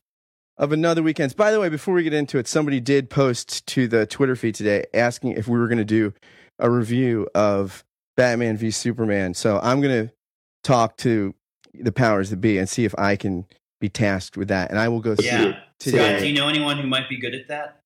of 0.56 0.72
Another 0.72 1.02
Week 1.02 1.20
Ends. 1.20 1.34
By 1.34 1.52
the 1.52 1.60
way, 1.60 1.68
before 1.68 1.94
we 1.94 2.02
get 2.02 2.12
into 2.12 2.38
it, 2.38 2.48
somebody 2.48 2.80
did 2.80 3.10
post 3.10 3.64
to 3.68 3.86
the 3.86 4.06
Twitter 4.06 4.34
feed 4.34 4.56
today 4.56 4.84
asking 4.92 5.32
if 5.32 5.46
we 5.46 5.58
were 5.58 5.68
going 5.68 5.78
to 5.78 5.84
do 5.84 6.12
a 6.58 6.68
review 6.68 7.28
of 7.34 7.84
Batman 8.16 8.56
v 8.56 8.72
Superman. 8.72 9.34
So 9.34 9.60
I'm 9.62 9.80
going 9.80 10.08
to 10.08 10.12
talk 10.64 10.96
to 10.98 11.34
the 11.74 11.92
powers 11.92 12.30
that 12.30 12.40
be 12.40 12.58
and 12.58 12.68
see 12.68 12.84
if 12.84 12.94
I 12.98 13.16
can 13.16 13.46
be 13.80 13.88
tasked 13.88 14.36
with 14.36 14.48
that. 14.48 14.70
And 14.70 14.78
I 14.78 14.88
will 14.88 15.00
go 15.00 15.14
yeah. 15.20 15.38
see 15.38 15.48
it 15.48 15.56
today. 15.78 16.10
Scott, 16.10 16.20
do 16.20 16.28
you 16.28 16.34
know 16.34 16.48
anyone 16.48 16.78
who 16.78 16.86
might 16.86 17.08
be 17.08 17.18
good 17.18 17.34
at 17.34 17.48
that? 17.48 17.80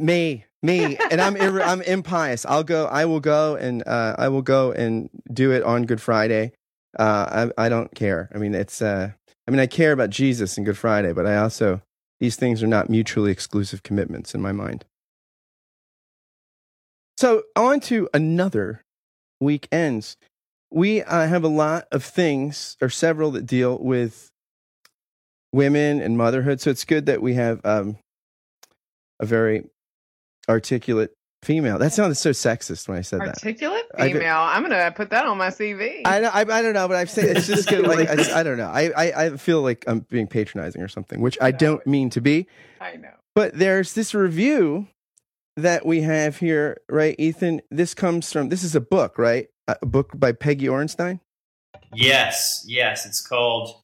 Me, 0.00 0.44
me, 0.62 0.96
and 1.10 1.20
I'm 1.20 1.36
ir- 1.36 1.62
I'm 1.62 1.82
impious. 1.82 2.44
I'll 2.46 2.64
go. 2.64 2.86
I 2.86 3.04
will 3.04 3.20
go 3.20 3.56
and 3.56 3.86
uh, 3.86 4.16
I 4.18 4.28
will 4.28 4.42
go 4.42 4.72
and 4.72 5.10
do 5.32 5.52
it 5.52 5.62
on 5.62 5.86
Good 5.86 6.00
Friday. 6.00 6.52
Uh, 6.98 7.50
I 7.58 7.66
I 7.66 7.68
don't 7.68 7.94
care. 7.94 8.28
I 8.34 8.38
mean, 8.38 8.54
it's. 8.54 8.82
Uh, 8.82 9.12
I 9.46 9.50
mean, 9.50 9.60
I 9.60 9.66
care 9.66 9.92
about 9.92 10.10
Jesus 10.10 10.56
and 10.58 10.66
Good 10.66 10.76
Friday, 10.76 11.12
but 11.12 11.26
I 11.26 11.36
also 11.36 11.80
these 12.20 12.36
things 12.36 12.62
are 12.62 12.68
not 12.68 12.90
mutually 12.90 13.30
exclusive 13.30 13.82
commitments 13.82 14.34
in 14.34 14.42
my 14.42 14.52
mind. 14.52 14.84
So 17.16 17.42
on 17.56 17.80
to 17.80 18.08
another 18.14 18.82
weekends 19.40 20.16
we 20.70 21.02
uh, 21.02 21.26
have 21.26 21.44
a 21.44 21.48
lot 21.48 21.86
of 21.92 22.04
things, 22.04 22.76
or 22.80 22.88
several 22.88 23.30
that 23.32 23.46
deal 23.46 23.78
with 23.78 24.30
women 25.52 26.00
and 26.00 26.18
motherhood. 26.18 26.60
So 26.60 26.70
it's 26.70 26.84
good 26.84 27.06
that 27.06 27.22
we 27.22 27.34
have 27.34 27.64
um, 27.64 27.96
a 29.20 29.26
very 29.26 29.68
articulate 30.48 31.12
female. 31.42 31.78
That 31.78 31.92
sounded 31.92 32.16
so 32.16 32.30
sexist 32.30 32.88
when 32.88 32.98
I 32.98 33.02
said 33.02 33.20
articulate 33.20 33.84
that. 33.92 34.00
Articulate 34.00 34.22
female. 34.22 34.40
I'm 34.40 34.62
gonna 34.62 34.92
put 34.94 35.10
that 35.10 35.24
on 35.24 35.38
my 35.38 35.48
CV. 35.48 36.02
I, 36.04 36.22
I, 36.24 36.40
I 36.40 36.62
don't 36.62 36.74
know, 36.74 36.88
but 36.88 36.96
I've 36.96 37.10
said 37.10 37.36
it's 37.36 37.46
just 37.46 37.68
good. 37.68 37.86
Like 37.86 38.08
I, 38.08 38.12
I, 38.40 38.42
don't 38.42 38.58
know. 38.58 38.68
I, 38.68 38.90
I 38.96 39.24
I 39.24 39.36
feel 39.36 39.62
like 39.62 39.84
I'm 39.86 40.00
being 40.00 40.26
patronizing 40.26 40.82
or 40.82 40.88
something, 40.88 41.20
which 41.20 41.38
I 41.40 41.50
don't 41.50 41.86
mean 41.86 42.10
to 42.10 42.20
be. 42.20 42.46
I 42.80 42.96
know. 42.96 43.12
But 43.34 43.56
there's 43.56 43.94
this 43.94 44.14
review 44.14 44.88
that 45.56 45.86
we 45.86 46.02
have 46.02 46.38
here, 46.38 46.80
right, 46.88 47.14
Ethan? 47.18 47.62
This 47.70 47.94
comes 47.94 48.32
from. 48.32 48.48
This 48.48 48.64
is 48.64 48.74
a 48.74 48.80
book, 48.80 49.18
right? 49.18 49.48
A 49.68 49.86
book 49.86 50.18
by 50.18 50.32
Peggy 50.32 50.66
Orenstein? 50.66 51.20
Yes, 51.94 52.64
yes. 52.66 53.06
It's 53.06 53.20
called 53.20 53.82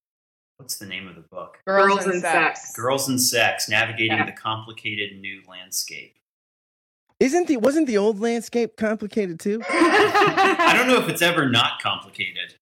what's 0.57 0.77
the 0.77 0.87
name 0.87 1.09
of 1.09 1.15
the 1.15 1.25
book? 1.31 1.59
Girls, 1.67 1.87
Girls 1.87 2.07
and 2.07 2.21
Sex. 2.21 2.61
Sex. 2.63 2.77
Girls 2.77 3.09
and 3.09 3.21
Sex: 3.21 3.69
Navigating 3.69 4.19
yeah. 4.19 4.27
the 4.27 4.33
Complicated 4.33 5.21
New 5.21 5.43
Landscape. 5.49 6.17
Isn't 7.21 7.49
the 7.49 7.57
wasn't 7.59 7.87
the 7.87 7.99
old 7.99 8.21
landscape 8.21 8.77
complicated 8.77 9.39
too? 9.39 9.63
I 9.71 10.75
don't 10.77 10.89
know 10.89 10.99
if 10.99 11.09
it's 11.09 11.23
ever 11.23 11.49
not 11.49 11.81
complicated. 11.81 12.55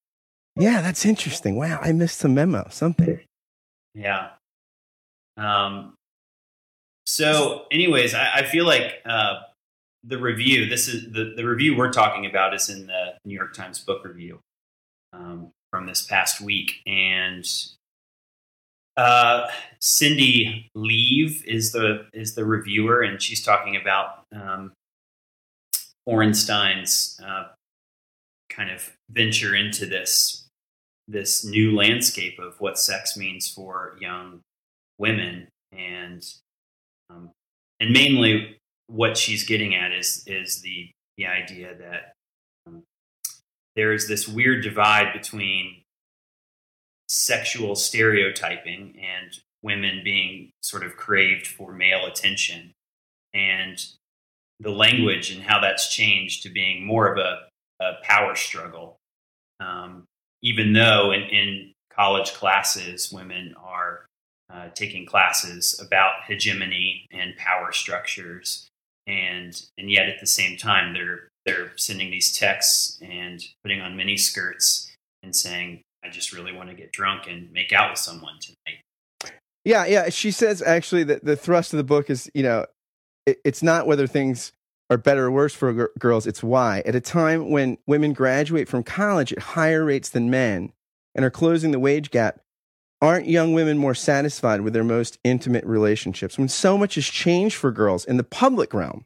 Yeah, 0.57 0.83
that's 0.83 1.07
interesting. 1.07 1.57
Wow, 1.57 1.79
I 1.81 1.93
missed 1.93 2.19
some 2.19 2.35
memo. 2.35 2.67
Something. 2.71 3.21
Yeah. 3.95 4.31
Um. 5.37 5.95
So, 7.07 7.65
anyways, 7.71 8.15
I, 8.15 8.31
I 8.37 8.43
feel 8.45 8.65
like 8.65 9.03
uh, 9.05 9.41
the 10.05 10.19
review. 10.19 10.69
This 10.69 10.89
is 10.89 11.13
the, 11.13 11.35
the 11.37 11.45
review 11.45 11.77
we're 11.77 11.93
talking 11.93 12.27
about 12.27 12.55
is 12.55 12.69
in 12.69 12.87
the 12.87 13.15
New 13.25 13.35
York 13.35 13.55
Times 13.55 13.79
book 13.79 14.05
review 14.05 14.41
um, 15.13 15.51
from 15.71 15.87
this 15.87 16.03
past 16.03 16.41
week, 16.41 16.83
and 16.87 17.47
Uh, 18.95 19.49
Cindi 19.81 20.69
Leive 20.77 21.43
is 21.47 21.73
the 21.73 22.07
is 22.13 22.35
the 22.35 22.45
reviewer, 22.45 23.01
and 23.01 23.23
she's 23.23 23.43
talking 23.43 23.75
about 23.77 24.25
um, 24.37 24.73
Orenstein's 26.07 27.19
uh, 27.25 27.49
kind 28.51 28.71
of 28.71 28.93
venture 29.09 29.55
into 29.57 29.87
this 29.87 30.47
this 31.09 31.43
new 31.43 31.75
landscape 31.75 32.39
of 32.39 32.61
what 32.61 32.79
sex 32.79 33.17
means 33.17 33.49
for 33.49 33.97
young 33.99 34.43
women, 34.99 35.49
and 35.73 36.23
um, 37.09 37.31
and 37.81 37.93
mainly 37.93 38.61
what 38.93 39.17
she's 39.17 39.45
getting 39.45 39.75
at 39.75 39.91
is 39.93 40.23
is 40.27 40.61
the 40.61 40.91
the 41.17 41.27
idea 41.27 41.75
that 41.75 42.13
um, 42.67 42.83
there 43.75 43.93
is 43.93 44.07
this 44.07 44.29
weird 44.29 44.63
divide 44.63 45.13
between 45.13 45.83
sexual 47.09 47.75
stereotyping 47.75 48.95
and 49.01 49.39
women 49.63 50.01
being 50.05 50.51
sort 50.63 50.85
of 50.85 50.97
craved 50.97 51.47
for 51.47 51.73
male 51.73 52.07
attention 52.07 52.73
and 53.35 53.87
the 54.61 54.71
language 54.71 55.31
and 55.31 55.43
how 55.43 55.61
that's 55.61 55.95
changed 55.95 56.43
to 56.43 56.49
being 56.49 56.85
more 56.85 57.13
of 57.13 57.19
a, 57.19 57.49
a 57.85 57.93
power 58.03 58.35
struggle. 58.35 58.97
Um, 59.61 60.05
even 60.43 60.73
though 60.73 61.13
in, 61.13 61.23
in, 61.23 61.73
college 61.95 62.33
classes, 62.33 63.13
women 63.13 63.55
are 63.63 64.07
uh, 64.51 64.69
taking 64.75 65.05
classes 65.05 65.79
about 65.79 66.25
hegemony 66.27 67.07
and 67.13 67.37
power 67.37 67.71
structures, 67.71 68.67
and 69.07 69.63
and 69.77 69.91
yet 69.91 70.09
at 70.09 70.21
the 70.21 70.27
same 70.27 70.57
time 70.57 70.93
they're 70.95 71.29
they're 71.45 71.73
sending 71.77 72.11
these 72.11 72.37
texts 72.37 72.99
and 73.03 73.43
putting 73.65 73.81
on 73.81 73.97
mini 73.97 74.17
skirts 74.17 74.93
and 75.23 75.35
saying 75.35 75.83
I 76.05 76.11
just 76.11 76.33
really 76.33 76.53
want 76.53 76.69
to 76.69 76.75
get 76.75 76.93
drunk 76.93 77.27
and 77.29 77.53
make 77.53 77.73
out 77.73 77.91
with 77.91 77.99
someone 77.99 78.35
tonight. 78.41 78.81
Yeah, 79.65 79.87
yeah. 79.87 80.09
She 80.09 80.31
says 80.31 80.61
actually 80.61 81.05
that 81.05 81.25
the 81.25 81.37
thrust 81.37 81.73
of 81.73 81.77
the 81.77 81.85
book 81.85 82.11
is, 82.11 82.31
you 82.35 82.43
know, 82.43 82.67
it, 83.27 83.39
it's 83.45 83.63
not 83.63 83.87
whether 83.87 84.07
things 84.07 84.53
are 84.91 84.99
better 84.99 85.27
or 85.27 85.31
worse 85.31 85.55
for 85.55 85.73
g- 85.73 85.93
girls, 85.99 86.27
it's 86.27 86.43
why. 86.43 86.83
At 86.85 86.95
a 86.95 87.01
time 87.01 87.51
when 87.51 87.79
women 87.87 88.13
graduate 88.13 88.69
from 88.69 88.83
college 88.83 89.33
at 89.33 89.39
higher 89.39 89.85
rates 89.85 90.11
than 90.11 90.31
men 90.31 90.73
and 91.15 91.25
are 91.25 91.31
closing 91.31 91.71
the 91.71 91.79
wage 91.79 92.11
gap, 92.11 92.41
aren't 93.03 93.29
young 93.29 93.53
women 93.53 93.77
more 93.77 93.95
satisfied 93.95 94.63
with 94.63 94.73
their 94.73 94.85
most 94.85 95.19
intimate 95.25 95.65
relationships? 95.65 96.39
When 96.39 96.49
so 96.49 96.79
much 96.79 96.95
has 96.95 97.05
changed 97.05 97.57
for 97.57 97.73
girls 97.73 98.05
in 98.05 98.17
the 98.17 98.25
public 98.25 98.73
realm, 98.73 99.05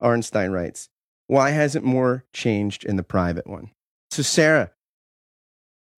Orenstein 0.00 0.52
writes, 0.52 0.90
why 1.26 1.50
hasn't 1.50 1.84
more 1.84 2.24
changed 2.32 2.84
in 2.84 2.96
the 2.96 3.02
private 3.02 3.46
one? 3.46 3.70
So, 4.10 4.22
Sarah, 4.22 4.70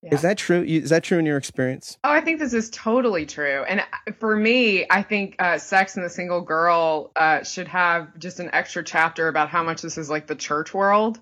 yeah. 0.02 0.14
Is 0.14 0.22
that 0.22 0.38
true? 0.38 0.62
Is 0.62 0.88
that 0.88 1.04
true 1.04 1.18
in 1.18 1.26
your 1.26 1.36
experience? 1.36 1.98
Oh, 2.04 2.10
I 2.10 2.22
think 2.22 2.38
this 2.38 2.54
is 2.54 2.70
totally 2.70 3.26
true. 3.26 3.64
And 3.68 3.80
uh, 3.80 4.12
for 4.18 4.34
me, 4.34 4.86
I 4.88 5.02
think 5.02 5.36
uh, 5.38 5.58
Sex 5.58 5.94
and 5.94 6.04
the 6.04 6.08
Single 6.08 6.40
Girl 6.40 7.12
uh, 7.16 7.42
should 7.42 7.68
have 7.68 8.18
just 8.18 8.40
an 8.40 8.48
extra 8.54 8.82
chapter 8.82 9.28
about 9.28 9.50
how 9.50 9.62
much 9.62 9.82
this 9.82 9.98
is 9.98 10.08
like 10.08 10.26
the 10.26 10.34
church 10.34 10.72
world, 10.72 11.20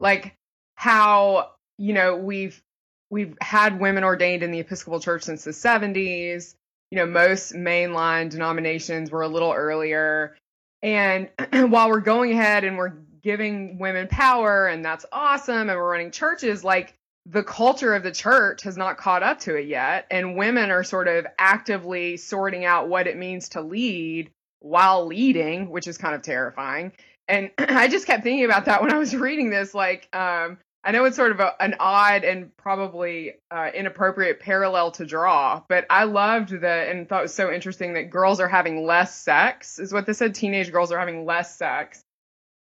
like 0.00 0.34
how 0.74 1.50
you 1.76 1.92
know 1.92 2.16
we've 2.16 2.62
we've 3.10 3.36
had 3.40 3.80
women 3.80 4.04
ordained 4.04 4.42
in 4.42 4.50
the 4.50 4.60
Episcopal 4.60 5.00
Church 5.00 5.22
since 5.22 5.44
the 5.44 5.50
70s. 5.50 6.54
You 6.90 6.98
know, 6.98 7.06
most 7.06 7.52
mainline 7.52 8.30
denominations 8.30 9.10
were 9.10 9.22
a 9.22 9.28
little 9.28 9.52
earlier. 9.52 10.36
And 10.82 11.30
while 11.52 11.88
we're 11.88 12.00
going 12.00 12.32
ahead 12.32 12.64
and 12.64 12.76
we're 12.76 12.92
giving 13.22 13.78
women 13.78 14.06
power, 14.06 14.66
and 14.66 14.84
that's 14.84 15.06
awesome, 15.10 15.70
and 15.70 15.78
we're 15.78 15.90
running 15.90 16.10
churches, 16.10 16.62
like 16.62 16.94
the 17.26 17.42
culture 17.42 17.94
of 17.94 18.02
the 18.02 18.12
church 18.12 18.62
has 18.62 18.76
not 18.76 18.98
caught 18.98 19.22
up 19.22 19.40
to 19.40 19.56
it 19.56 19.66
yet. 19.66 20.06
And 20.10 20.36
women 20.36 20.70
are 20.70 20.84
sort 20.84 21.08
of 21.08 21.26
actively 21.38 22.16
sorting 22.18 22.64
out 22.64 22.88
what 22.88 23.06
it 23.06 23.16
means 23.16 23.50
to 23.50 23.62
lead 23.62 24.30
while 24.60 25.06
leading, 25.06 25.70
which 25.70 25.86
is 25.86 25.98
kind 25.98 26.14
of 26.14 26.22
terrifying. 26.22 26.92
And 27.28 27.50
I 27.58 27.88
just 27.88 28.06
kept 28.06 28.22
thinking 28.22 28.44
about 28.44 28.66
that 28.66 28.82
when 28.82 28.92
I 28.92 28.98
was 28.98 29.16
reading 29.16 29.50
this. 29.50 29.74
Like, 29.74 30.08
um, 30.14 30.58
I 30.84 30.92
know 30.92 31.04
it's 31.06 31.16
sort 31.16 31.32
of 31.32 31.40
a, 31.40 31.54
an 31.60 31.76
odd 31.80 32.24
and 32.24 32.54
probably 32.56 33.34
uh, 33.50 33.70
inappropriate 33.74 34.40
parallel 34.40 34.90
to 34.92 35.06
draw, 35.06 35.62
but 35.68 35.86
I 35.88 36.04
loved 36.04 36.50
the 36.50 36.68
and 36.68 37.08
thought 37.08 37.20
it 37.20 37.22
was 37.22 37.34
so 37.34 37.50
interesting 37.50 37.94
that 37.94 38.10
girls 38.10 38.38
are 38.40 38.48
having 38.48 38.84
less 38.84 39.18
sex, 39.18 39.78
is 39.78 39.92
what 39.92 40.06
they 40.06 40.12
said. 40.12 40.34
Teenage 40.34 40.70
girls 40.70 40.92
are 40.92 40.98
having 40.98 41.24
less 41.24 41.56
sex 41.56 42.04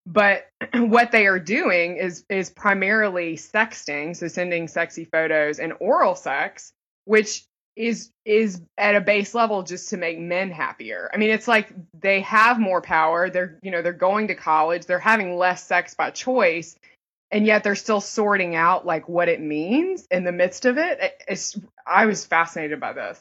but 0.06 0.46
what 0.74 1.12
they 1.12 1.26
are 1.26 1.38
doing 1.38 1.96
is 1.96 2.24
is 2.28 2.50
primarily 2.50 3.36
sexting 3.36 4.16
so 4.16 4.28
sending 4.28 4.68
sexy 4.68 5.04
photos 5.04 5.58
and 5.58 5.72
oral 5.80 6.14
sex 6.14 6.72
which 7.04 7.44
is 7.76 8.10
is 8.24 8.62
at 8.78 8.94
a 8.94 9.00
base 9.00 9.34
level 9.34 9.62
just 9.62 9.90
to 9.90 9.96
make 9.96 10.18
men 10.18 10.50
happier 10.50 11.10
i 11.12 11.16
mean 11.16 11.30
it's 11.30 11.48
like 11.48 11.72
they 11.98 12.20
have 12.20 12.58
more 12.58 12.80
power 12.80 13.30
they're 13.30 13.58
you 13.62 13.70
know 13.70 13.82
they're 13.82 13.92
going 13.92 14.28
to 14.28 14.34
college 14.34 14.86
they're 14.86 14.98
having 14.98 15.36
less 15.36 15.64
sex 15.64 15.94
by 15.94 16.10
choice 16.10 16.76
and 17.34 17.46
yet 17.46 17.62
they're 17.62 17.74
still 17.74 18.00
sorting 18.00 18.54
out 18.54 18.86
like 18.86 19.08
what 19.08 19.28
it 19.28 19.40
means 19.40 20.06
in 20.10 20.24
the 20.24 20.32
midst 20.32 20.64
of 20.64 20.78
it 20.78 20.98
it's 21.28 21.58
i 21.86 22.06
was 22.06 22.24
fascinated 22.24 22.80
by 22.80 22.94
this 22.94 23.20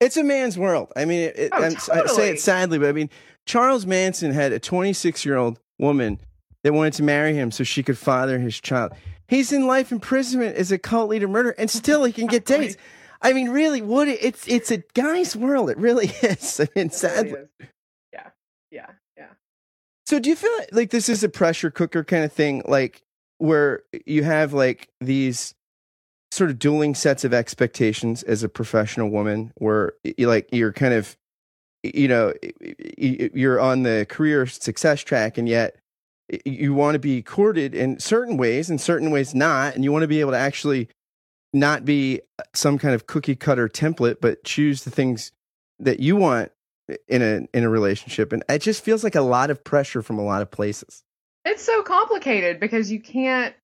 it's 0.00 0.16
a 0.16 0.24
man's 0.24 0.56
world 0.56 0.90
i 0.96 1.04
mean 1.04 1.20
it, 1.20 1.38
it, 1.38 1.52
oh, 1.52 1.68
totally. 1.68 2.00
i 2.00 2.06
say 2.06 2.30
it 2.30 2.40
sadly 2.40 2.78
but 2.78 2.88
i 2.88 2.92
mean 2.92 3.10
charles 3.44 3.84
manson 3.84 4.32
had 4.32 4.52
a 4.52 4.58
26 4.58 5.24
year 5.26 5.36
old 5.36 5.58
woman 5.78 6.18
that 6.62 6.72
wanted 6.72 6.94
to 6.94 7.02
marry 7.02 7.34
him 7.34 7.50
so 7.50 7.64
she 7.64 7.82
could 7.82 7.98
father 7.98 8.38
his 8.38 8.60
child. 8.60 8.92
He's 9.28 9.52
in 9.52 9.66
life 9.66 9.92
imprisonment 9.92 10.56
as 10.56 10.72
a 10.72 10.78
cult 10.78 11.10
leader 11.10 11.28
murder, 11.28 11.50
and 11.58 11.70
still 11.70 12.04
he 12.04 12.12
can 12.12 12.26
get 12.26 12.44
dates. 12.46 12.76
I 13.20 13.32
mean, 13.32 13.50
really, 13.50 13.82
what 13.82 14.08
it's 14.08 14.46
it's 14.48 14.70
a 14.70 14.78
guy's 14.94 15.36
world. 15.36 15.70
It 15.70 15.78
really 15.78 16.06
is. 16.22 16.60
I 16.60 16.68
mean, 16.74 16.90
sadly. 16.90 17.32
Really 17.32 17.48
yeah, 18.12 18.30
yeah, 18.70 18.90
yeah. 19.16 19.26
So, 20.06 20.18
do 20.18 20.28
you 20.28 20.36
feel 20.36 20.50
like 20.72 20.90
this 20.90 21.08
is 21.08 21.22
a 21.22 21.28
pressure 21.28 21.70
cooker 21.70 22.04
kind 22.04 22.24
of 22.24 22.32
thing, 22.32 22.62
like 22.66 23.02
where 23.42 23.82
you 24.06 24.22
have 24.22 24.52
like 24.52 24.88
these 25.00 25.52
sort 26.30 26.48
of 26.48 26.60
dueling 26.60 26.94
sets 26.94 27.24
of 27.24 27.34
expectations 27.34 28.22
as 28.22 28.44
a 28.44 28.48
professional 28.48 29.10
woman, 29.10 29.52
where 29.56 29.94
you 30.04 30.28
like 30.28 30.48
you're 30.52 30.72
kind 30.72 30.94
of, 30.94 31.16
you 31.82 32.06
know, 32.06 32.32
you're 32.96 33.58
on 33.58 33.82
the 33.82 34.06
career 34.08 34.46
success 34.46 35.00
track, 35.00 35.38
and 35.38 35.48
yet 35.48 35.76
you 36.44 36.72
want 36.72 36.94
to 36.94 37.00
be 37.00 37.20
courted 37.20 37.74
in 37.74 37.98
certain 37.98 38.36
ways 38.36 38.70
and 38.70 38.80
certain 38.80 39.10
ways 39.10 39.34
not 39.34 39.74
and 39.74 39.82
you 39.82 39.90
want 39.90 40.02
to 40.02 40.08
be 40.08 40.20
able 40.20 40.30
to 40.30 40.38
actually 40.38 40.88
not 41.52 41.84
be 41.84 42.20
uh, 42.38 42.44
some 42.54 42.78
kind 42.78 42.94
of 42.94 43.06
cookie 43.06 43.36
cutter 43.36 43.68
template 43.68 44.18
but 44.20 44.42
choose 44.44 44.84
the 44.84 44.90
things 44.90 45.32
that 45.80 45.98
you 46.00 46.14
want 46.14 46.52
in 47.08 47.20
a 47.20 47.46
in 47.52 47.64
a 47.64 47.68
relationship. 47.68 48.32
And 48.32 48.44
it 48.48 48.60
just 48.60 48.84
feels 48.84 49.02
like 49.02 49.16
a 49.16 49.20
lot 49.20 49.50
of 49.50 49.64
pressure 49.64 50.00
from 50.00 50.18
a 50.18 50.24
lot 50.24 50.42
of 50.42 50.50
places 50.50 51.02
it's 51.44 51.62
so 51.62 51.82
complicated 51.82 52.60
because 52.60 52.90
you 52.90 53.00
can't 53.00 53.54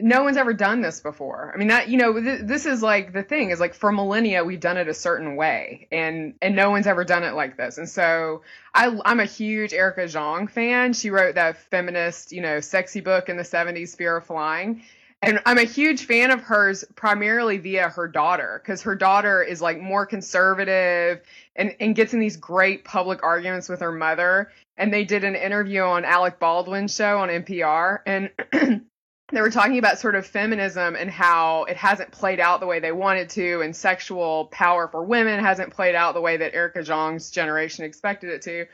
no 0.00 0.24
one's 0.24 0.36
ever 0.36 0.52
done 0.52 0.80
this 0.80 0.98
before. 1.00 1.52
I 1.54 1.56
mean 1.56 1.68
that 1.68 1.88
you 1.88 1.96
know 1.96 2.20
th- 2.20 2.40
this 2.42 2.66
is 2.66 2.82
like 2.82 3.12
the 3.12 3.22
thing 3.22 3.50
is 3.50 3.60
like 3.60 3.74
for 3.74 3.92
millennia 3.92 4.44
we've 4.44 4.58
done 4.58 4.76
it 4.76 4.88
a 4.88 4.94
certain 4.94 5.36
way 5.36 5.86
and 5.92 6.34
and 6.42 6.56
no 6.56 6.70
one's 6.70 6.88
ever 6.88 7.04
done 7.04 7.22
it 7.22 7.34
like 7.34 7.56
this. 7.56 7.78
And 7.78 7.88
so 7.88 8.42
I 8.74 8.98
I'm 9.04 9.20
a 9.20 9.24
huge 9.24 9.72
Erica 9.72 10.08
Jong 10.08 10.48
fan. 10.48 10.94
She 10.94 11.10
wrote 11.10 11.36
that 11.36 11.58
feminist, 11.58 12.32
you 12.32 12.40
know, 12.40 12.58
sexy 12.60 13.00
book 13.00 13.28
in 13.28 13.36
the 13.36 13.44
70s 13.44 13.96
Fear 13.96 14.16
of 14.16 14.26
Flying. 14.26 14.82
And 15.24 15.40
I'm 15.46 15.58
a 15.58 15.64
huge 15.64 16.04
fan 16.04 16.30
of 16.30 16.42
hers 16.42 16.84
primarily 16.96 17.58
via 17.58 17.88
her 17.88 18.06
daughter 18.06 18.60
because 18.62 18.82
her 18.82 18.94
daughter 18.94 19.42
is 19.42 19.62
like 19.62 19.80
more 19.80 20.04
conservative 20.04 21.22
and, 21.56 21.74
and 21.80 21.94
gets 21.94 22.12
in 22.12 22.20
these 22.20 22.36
great 22.36 22.84
public 22.84 23.22
arguments 23.22 23.68
with 23.68 23.80
her 23.80 23.92
mother. 23.92 24.52
And 24.76 24.92
they 24.92 25.04
did 25.04 25.24
an 25.24 25.34
interview 25.34 25.82
on 25.82 26.04
Alec 26.04 26.38
Baldwin's 26.38 26.94
show 26.94 27.18
on 27.18 27.28
NPR. 27.30 28.00
And 28.06 28.30
they 29.32 29.40
were 29.40 29.50
talking 29.50 29.78
about 29.78 29.98
sort 29.98 30.14
of 30.14 30.26
feminism 30.26 30.94
and 30.94 31.10
how 31.10 31.64
it 31.64 31.76
hasn't 31.76 32.10
played 32.10 32.40
out 32.40 32.60
the 32.60 32.66
way 32.66 32.78
they 32.78 32.92
wanted 32.92 33.30
to, 33.30 33.62
and 33.62 33.74
sexual 33.74 34.46
power 34.46 34.88
for 34.88 35.02
women 35.02 35.40
hasn't 35.42 35.72
played 35.72 35.94
out 35.94 36.14
the 36.14 36.20
way 36.20 36.36
that 36.36 36.54
Erica 36.54 36.82
Jong's 36.82 37.30
generation 37.30 37.84
expected 37.84 38.30
it 38.30 38.42
to. 38.42 38.66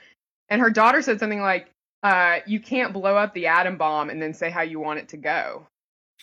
And 0.49 0.61
her 0.61 0.71
daughter 0.71 1.01
said 1.03 1.21
something 1.21 1.41
like, 1.41 1.71
uh, 2.03 2.41
"You 2.47 2.59
can't 2.59 2.93
blow 2.93 3.17
up 3.17 3.35
the 3.35 3.47
atom 3.47 3.77
bomb 3.77 4.11
and 4.11 4.21
then 4.21 4.35
say 4.35 4.51
how 4.51 4.63
you 4.63 4.81
want 4.81 4.99
it 4.99 5.09
to 5.11 5.17
go." 5.17 5.69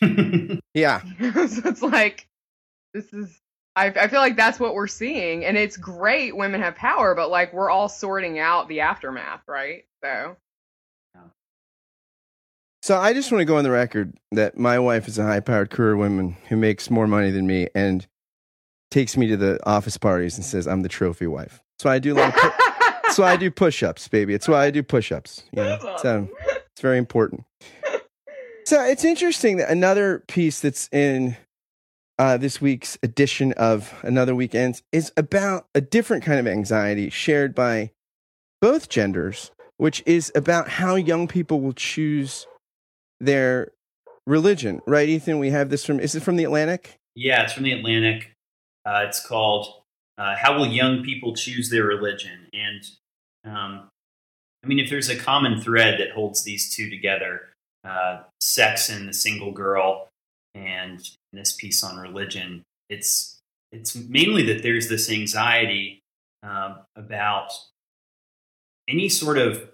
yeah. 0.74 1.02
so 1.20 1.70
it's 1.70 1.82
like 1.82 2.28
this 2.94 3.12
is. 3.14 3.40
I, 3.76 3.88
I 3.88 4.08
feel 4.08 4.22
like 4.22 4.36
that's 4.36 4.60
what 4.60 4.74
we're 4.74 4.88
seeing, 4.88 5.46
and 5.46 5.56
it's 5.56 5.78
great. 5.78 6.36
Women 6.36 6.62
have 6.62 6.76
power, 6.76 7.14
but 7.14 7.30
like 7.30 7.54
we're 7.54 7.70
all 7.70 7.90
sorting 7.90 8.40
out 8.40 8.68
the 8.68 8.80
aftermath, 8.82 9.44
right? 9.48 9.86
So 10.04 10.36
so 12.88 12.98
I 12.98 13.12
just 13.12 13.34
want 13.34 13.42
to 13.42 13.46
go 13.46 13.58
on 13.58 13.66
the 13.66 13.72
record 13.72 14.18
that 14.32 14.58
my 14.58 14.80
wife 14.80 15.10
is 15.10 15.18
a 15.18 15.24
high-powered 15.24 15.72
career 15.72 15.98
woman 15.98 16.38
who 16.48 16.56
makes 16.56 16.90
more 16.90 17.06
money 17.06 17.32
than 17.32 17.46
me 17.46 17.68
and 17.76 18.08
takes 18.92 19.18
me 19.18 19.28
to 19.28 19.36
the 19.36 19.60
office 19.68 19.98
parties 19.98 20.38
and 20.38 20.46
says 20.46 20.68
I'm 20.68 20.84
the 20.84 20.88
trophy 20.88 21.28
wife. 21.28 21.62
So 21.80 21.90
I 21.90 22.00
do 22.00 22.14
like. 22.14 22.34
pu- 22.34 23.12
so 23.12 23.26
I 23.26 23.36
do 23.36 23.52
push-ups, 23.52 24.08
baby. 24.08 24.34
It's 24.34 24.48
why 24.48 24.64
I 24.66 24.72
do 24.72 24.84
push-ups. 24.84 25.44
You 25.52 25.64
know? 25.64 25.98
So 26.02 26.30
it's 26.72 26.82
very 26.82 26.98
important. 26.98 27.44
So 28.68 28.84
it's 28.84 29.06
interesting 29.06 29.56
that 29.58 29.70
another 29.70 30.26
piece 30.28 30.60
that's 30.60 30.90
in 30.92 31.38
uh, 32.20 32.36
this 32.36 32.60
week's 32.60 32.98
edition 33.02 33.54
of 33.54 33.94
Another 34.02 34.36
Week 34.36 34.54
Ends 34.54 34.84
is 34.92 35.10
about 35.16 35.68
a 35.74 35.80
different 35.80 36.26
kind 36.26 36.38
of 36.38 36.48
anxiety 36.48 37.10
shared 37.10 37.56
by 37.56 37.92
both 38.60 38.90
genders, 38.90 39.52
which 39.78 40.04
is 40.06 40.34
about 40.36 40.68
how 40.68 40.96
young 40.96 41.30
people 41.30 41.62
will 41.62 41.72
choose 41.72 42.46
their 43.22 43.72
religion. 44.26 44.82
Right, 44.86 45.08
Ethan? 45.08 45.40
We 45.40 45.52
have 45.52 45.70
this 45.70 45.86
from, 45.86 46.02
is 46.02 46.14
it 46.14 46.24
from 46.24 46.36
the 46.36 46.44
Atlantic? 46.44 47.00
Yeah, 47.16 47.44
it's 47.44 47.54
from 47.54 47.64
the 47.64 47.72
Atlantic. 47.72 48.34
Uh, 48.86 49.06
it's 49.08 49.26
called 49.26 49.82
uh, 50.18 50.36
How 50.36 50.58
Will 50.58 50.68
Young 50.68 51.04
People 51.04 51.34
Choose 51.38 51.70
Their 51.70 51.86
Religion? 51.86 52.50
And 52.52 52.84
um, 53.46 53.90
I 54.62 54.68
mean, 54.68 54.80
if 54.80 54.90
there's 54.90 55.08
a 55.08 55.16
common 55.16 55.62
thread 55.62 56.02
that 56.02 56.12
holds 56.12 56.44
these 56.44 56.76
two 56.76 56.90
together, 56.90 57.54
uh, 57.84 58.22
sex 58.42 58.90
and 58.90 59.08
the 59.08 59.14
single 59.14 59.52
girl, 59.52 60.10
and 60.56 61.00
this 61.34 61.54
piece 61.54 61.84
on 61.84 61.98
religion, 61.98 62.64
it's 62.90 63.40
it's 63.72 63.96
mainly 63.96 64.44
that 64.44 64.64
there's 64.64 64.88
this 64.88 65.12
anxiety 65.12 66.02
um, 66.44 66.78
about 66.96 67.52
any 68.88 69.10
sort 69.10 69.38
of 69.38 69.70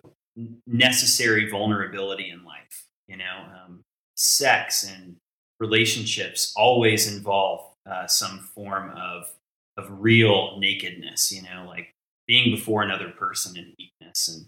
necessary 0.65 1.49
vulnerability 1.49 2.29
in 2.29 2.43
life. 2.43 2.85
You 3.07 3.17
know, 3.17 3.45
um, 3.65 3.81
sex 4.15 4.83
and 4.83 5.17
relationships 5.59 6.53
always 6.55 7.13
involve 7.13 7.71
uh, 7.89 8.07
some 8.07 8.39
form 8.39 8.91
of 8.97 9.31
of 9.77 10.01
real 10.01 10.57
nakedness. 10.59 11.31
You 11.31 11.43
know, 11.43 11.65
like 11.67 11.91
being 12.27 12.55
before 12.55 12.83
another 12.83 13.09
person 13.09 13.57
in 13.57 13.73
weakness 13.77 14.27
and 14.29 14.45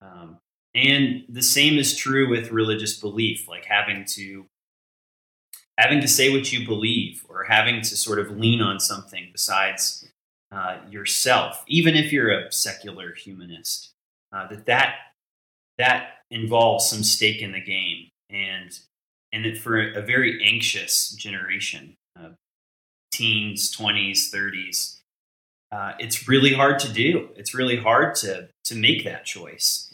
um, 0.00 0.38
and 0.78 1.24
the 1.28 1.42
same 1.42 1.78
is 1.78 1.96
true 1.96 2.28
with 2.28 2.52
religious 2.52 2.98
belief, 2.98 3.48
like 3.48 3.64
having 3.64 4.04
to 4.10 4.46
having 5.76 6.00
to 6.00 6.08
say 6.08 6.30
what 6.30 6.52
you 6.52 6.66
believe 6.66 7.24
or 7.28 7.44
having 7.44 7.80
to 7.80 7.96
sort 7.96 8.18
of 8.18 8.36
lean 8.36 8.60
on 8.60 8.80
something 8.80 9.28
besides 9.32 10.08
uh, 10.50 10.78
yourself, 10.90 11.62
even 11.68 11.94
if 11.94 12.12
you're 12.12 12.30
a 12.30 12.50
secular 12.52 13.14
humanist. 13.14 13.92
Uh, 14.32 14.46
that 14.48 14.66
that 14.66 14.94
that 15.78 16.08
involves 16.30 16.88
some 16.88 17.02
stake 17.02 17.40
in 17.42 17.52
the 17.52 17.60
game, 17.60 18.08
and 18.30 18.78
and 19.32 19.44
that 19.44 19.58
for 19.58 19.80
a 19.80 20.02
very 20.02 20.42
anxious 20.44 21.10
generation, 21.10 21.96
uh, 22.18 22.30
teens, 23.10 23.70
twenties, 23.70 24.30
thirties, 24.30 25.00
uh, 25.72 25.92
it's 25.98 26.28
really 26.28 26.52
hard 26.52 26.78
to 26.78 26.92
do. 26.92 27.30
It's 27.36 27.54
really 27.54 27.76
hard 27.76 28.14
to 28.16 28.48
to 28.64 28.74
make 28.74 29.04
that 29.04 29.24
choice. 29.24 29.87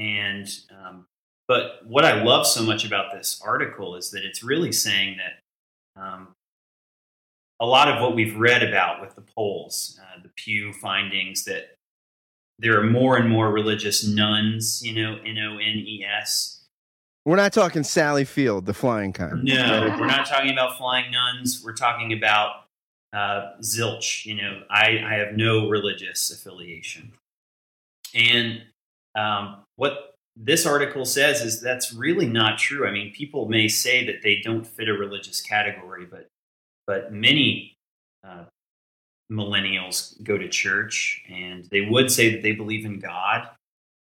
And 0.00 0.48
um, 0.70 1.06
but 1.46 1.86
what 1.86 2.04
I 2.04 2.22
love 2.22 2.46
so 2.46 2.62
much 2.62 2.84
about 2.84 3.12
this 3.12 3.40
article 3.44 3.96
is 3.96 4.10
that 4.12 4.24
it's 4.24 4.42
really 4.42 4.72
saying 4.72 5.18
that 5.18 6.00
um, 6.00 6.28
a 7.60 7.66
lot 7.66 7.88
of 7.88 8.00
what 8.00 8.14
we've 8.14 8.36
read 8.36 8.62
about 8.62 9.00
with 9.00 9.14
the 9.14 9.20
polls, 9.20 10.00
uh, 10.02 10.22
the 10.22 10.30
Pew 10.36 10.72
findings, 10.72 11.44
that 11.44 11.74
there 12.58 12.80
are 12.80 12.84
more 12.84 13.16
and 13.16 13.28
more 13.28 13.52
religious 13.52 14.06
nones, 14.06 14.82
you 14.82 14.94
know, 14.94 15.18
N 15.24 15.36
O 15.38 15.58
N 15.58 15.78
E 15.78 16.04
S. 16.04 16.64
We're 17.26 17.36
not 17.36 17.52
talking 17.52 17.82
Sally 17.82 18.24
Field, 18.24 18.64
the 18.64 18.72
flying 18.72 19.12
kind. 19.12 19.44
No, 19.44 19.94
we're 19.98 20.06
not 20.06 20.26
talking 20.26 20.52
about 20.52 20.78
flying 20.78 21.10
nuns. 21.10 21.62
We're 21.62 21.74
talking 21.74 22.14
about 22.14 22.64
uh, 23.12 23.52
zilch. 23.60 24.24
You 24.24 24.36
know, 24.36 24.62
I, 24.70 25.02
I 25.04 25.14
have 25.14 25.36
no 25.36 25.68
religious 25.68 26.30
affiliation. 26.30 27.12
And 28.14 28.62
um, 29.14 29.64
what 29.76 30.14
this 30.36 30.66
article 30.66 31.04
says 31.04 31.42
is 31.42 31.60
that's 31.60 31.92
really 31.92 32.26
not 32.26 32.58
true. 32.58 32.86
I 32.86 32.92
mean, 32.92 33.12
people 33.12 33.48
may 33.48 33.68
say 33.68 34.06
that 34.06 34.22
they 34.22 34.40
don't 34.42 34.66
fit 34.66 34.88
a 34.88 34.92
religious 34.92 35.40
category, 35.40 36.06
but 36.06 36.26
but 36.86 37.12
many 37.12 37.76
uh, 38.24 38.44
millennials 39.30 40.20
go 40.22 40.36
to 40.36 40.48
church 40.48 41.22
and 41.30 41.64
they 41.70 41.82
would 41.82 42.10
say 42.10 42.32
that 42.32 42.42
they 42.42 42.52
believe 42.52 42.84
in 42.84 42.98
God. 42.98 43.48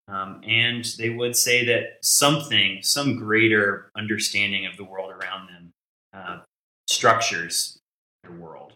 Um, 0.08 0.42
and 0.48 0.86
they 1.00 1.10
would 1.10 1.36
say 1.36 1.66
that 1.66 1.98
something, 2.04 2.80
some 2.84 3.18
greater 3.18 3.90
understanding 3.98 4.68
of 4.68 4.78
the 4.78 4.84
world 4.84 5.12
around 5.12 5.48
them, 5.48 5.72
uh, 6.14 6.40
structures 6.88 7.80
their 8.22 8.34
world. 8.34 8.74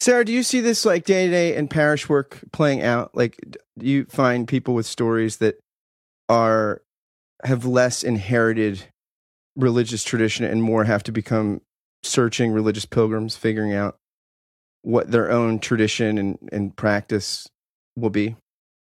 Sarah, 0.00 0.24
do 0.24 0.32
you 0.32 0.42
see 0.42 0.60
this 0.60 0.86
like 0.86 1.04
day 1.04 1.26
to 1.26 1.30
day 1.30 1.54
in 1.54 1.68
parish 1.68 2.08
work 2.08 2.40
playing 2.52 2.82
out? 2.82 3.14
Like, 3.14 3.36
do 3.78 3.86
you 3.86 4.06
find 4.06 4.48
people 4.48 4.74
with 4.74 4.86
stories 4.86 5.36
that 5.38 5.60
are 6.28 6.82
have 7.44 7.66
less 7.66 8.02
inherited 8.02 8.84
religious 9.56 10.02
tradition 10.02 10.44
and 10.44 10.62
more 10.62 10.84
have 10.84 11.02
to 11.02 11.12
become 11.12 11.60
searching 12.02 12.52
religious 12.52 12.86
pilgrims, 12.86 13.36
figuring 13.36 13.74
out 13.74 13.96
what 14.82 15.10
their 15.10 15.30
own 15.30 15.58
tradition 15.58 16.16
and, 16.16 16.38
and 16.50 16.74
practice 16.76 17.48
will 17.94 18.10
be? 18.10 18.36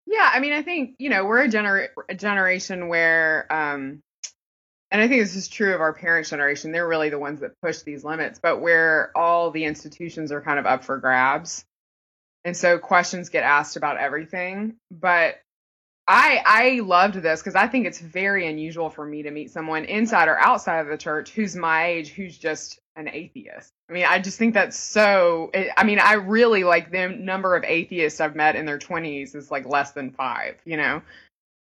Yeah, 0.07 0.31
I 0.33 0.39
mean, 0.39 0.53
I 0.53 0.63
think 0.63 0.95
you 0.97 1.09
know 1.09 1.23
we're 1.25 1.43
a, 1.43 1.49
gener- 1.49 1.89
a 2.09 2.15
generation 2.15 2.87
where 2.87 3.51
um, 3.53 4.01
and 4.95 5.01
I 5.01 5.09
think 5.09 5.21
this 5.23 5.35
is 5.35 5.49
true 5.49 5.75
of 5.75 5.81
our 5.81 5.91
parents' 5.91 6.29
generation. 6.29 6.71
They're 6.71 6.87
really 6.87 7.09
the 7.09 7.19
ones 7.19 7.41
that 7.41 7.59
push 7.61 7.79
these 7.79 8.05
limits, 8.05 8.39
but 8.41 8.61
where 8.61 9.11
all 9.13 9.51
the 9.51 9.65
institutions 9.65 10.31
are 10.31 10.39
kind 10.39 10.57
of 10.57 10.65
up 10.65 10.85
for 10.85 10.99
grabs. 10.99 11.65
And 12.45 12.55
so 12.55 12.79
questions 12.79 13.27
get 13.27 13.43
asked 13.43 13.75
about 13.75 13.97
everything. 13.97 14.77
But 14.89 15.35
I 16.07 16.41
I 16.45 16.79
loved 16.79 17.15
this 17.15 17.41
because 17.41 17.55
I 17.55 17.67
think 17.67 17.87
it's 17.87 17.99
very 17.99 18.47
unusual 18.47 18.89
for 18.89 19.05
me 19.05 19.23
to 19.23 19.31
meet 19.31 19.51
someone 19.51 19.83
inside 19.83 20.29
or 20.29 20.39
outside 20.39 20.79
of 20.79 20.87
the 20.87 20.97
church 20.97 21.31
who's 21.31 21.57
my 21.57 21.87
age 21.87 22.13
who's 22.13 22.37
just 22.37 22.79
an 22.95 23.09
atheist. 23.09 23.73
I 23.89 23.93
mean, 23.93 24.05
I 24.05 24.19
just 24.19 24.37
think 24.39 24.53
that's 24.53 24.79
so. 24.79 25.51
I 25.75 25.83
mean, 25.83 25.99
I 25.99 26.13
really 26.13 26.63
like 26.63 26.89
the 26.89 27.09
number 27.09 27.53
of 27.57 27.65
atheists 27.65 28.21
I've 28.21 28.37
met 28.37 28.55
in 28.55 28.65
their 28.65 28.79
20s 28.79 29.35
is 29.35 29.51
like 29.51 29.65
less 29.65 29.91
than 29.91 30.11
five. 30.11 30.55
You 30.63 30.77
know, 30.77 31.01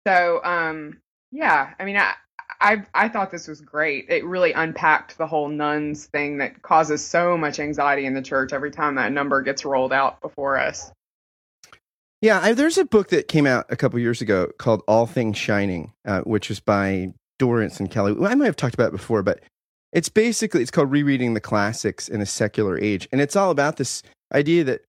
so 0.07 0.41
um, 0.45 0.99
yeah. 1.33 1.75
I 1.81 1.85
mean, 1.85 1.97
I 1.97 2.15
I 2.61 2.83
I 2.95 3.09
thought 3.09 3.31
this 3.31 3.49
was 3.49 3.61
great. 3.61 4.07
It 4.09 4.25
really 4.25 4.53
unpacked 4.53 5.19
the 5.19 5.27
whole 5.27 5.49
nones 5.49 6.07
thing 6.07 6.39
that 6.39 6.63
causes 6.63 7.05
so 7.05 7.37
much 7.37 7.59
anxiety 7.61 8.07
in 8.07 8.15
the 8.15 8.23
church 8.23 8.53
every 8.53 8.71
time 8.71 8.97
that 8.97 9.13
number 9.13 9.43
gets 9.43 9.65
rolled 9.65 9.93
out 9.93 10.21
before 10.21 10.59
us. 10.59 10.91
Yeah, 12.21 12.41
I, 12.43 12.53
there's 12.53 12.79
a 12.79 12.85
book 12.85 13.11
that 13.11 13.29
came 13.29 13.47
out 13.47 13.67
a 13.69 13.77
couple 13.77 14.01
years 14.01 14.21
ago 14.21 14.51
called 14.59 14.83
All 14.89 15.07
Things 15.07 15.39
Shining, 15.39 15.93
uh, 16.05 16.23
which 16.23 16.49
was 16.49 16.59
by 16.59 17.13
Dorrance 17.39 17.79
and 17.79 17.89
Kelly. 17.89 18.13
I 18.27 18.35
might 18.35 18.47
have 18.47 18.57
talked 18.57 18.75
about 18.75 18.89
it 18.89 18.97
before, 18.97 19.23
but 19.23 19.41
it's 19.93 20.09
basically 20.09 20.61
it's 20.61 20.73
called 20.73 20.91
rereading 20.91 21.35
the 21.35 21.41
classics 21.41 22.09
in 22.09 22.21
a 22.21 22.27
secular 22.27 22.79
age, 22.79 23.09
and 23.13 23.21
it's 23.21 23.37
all 23.37 23.53
about 23.53 23.77
this 23.77 24.03
idea 24.35 24.65
that 24.65 24.83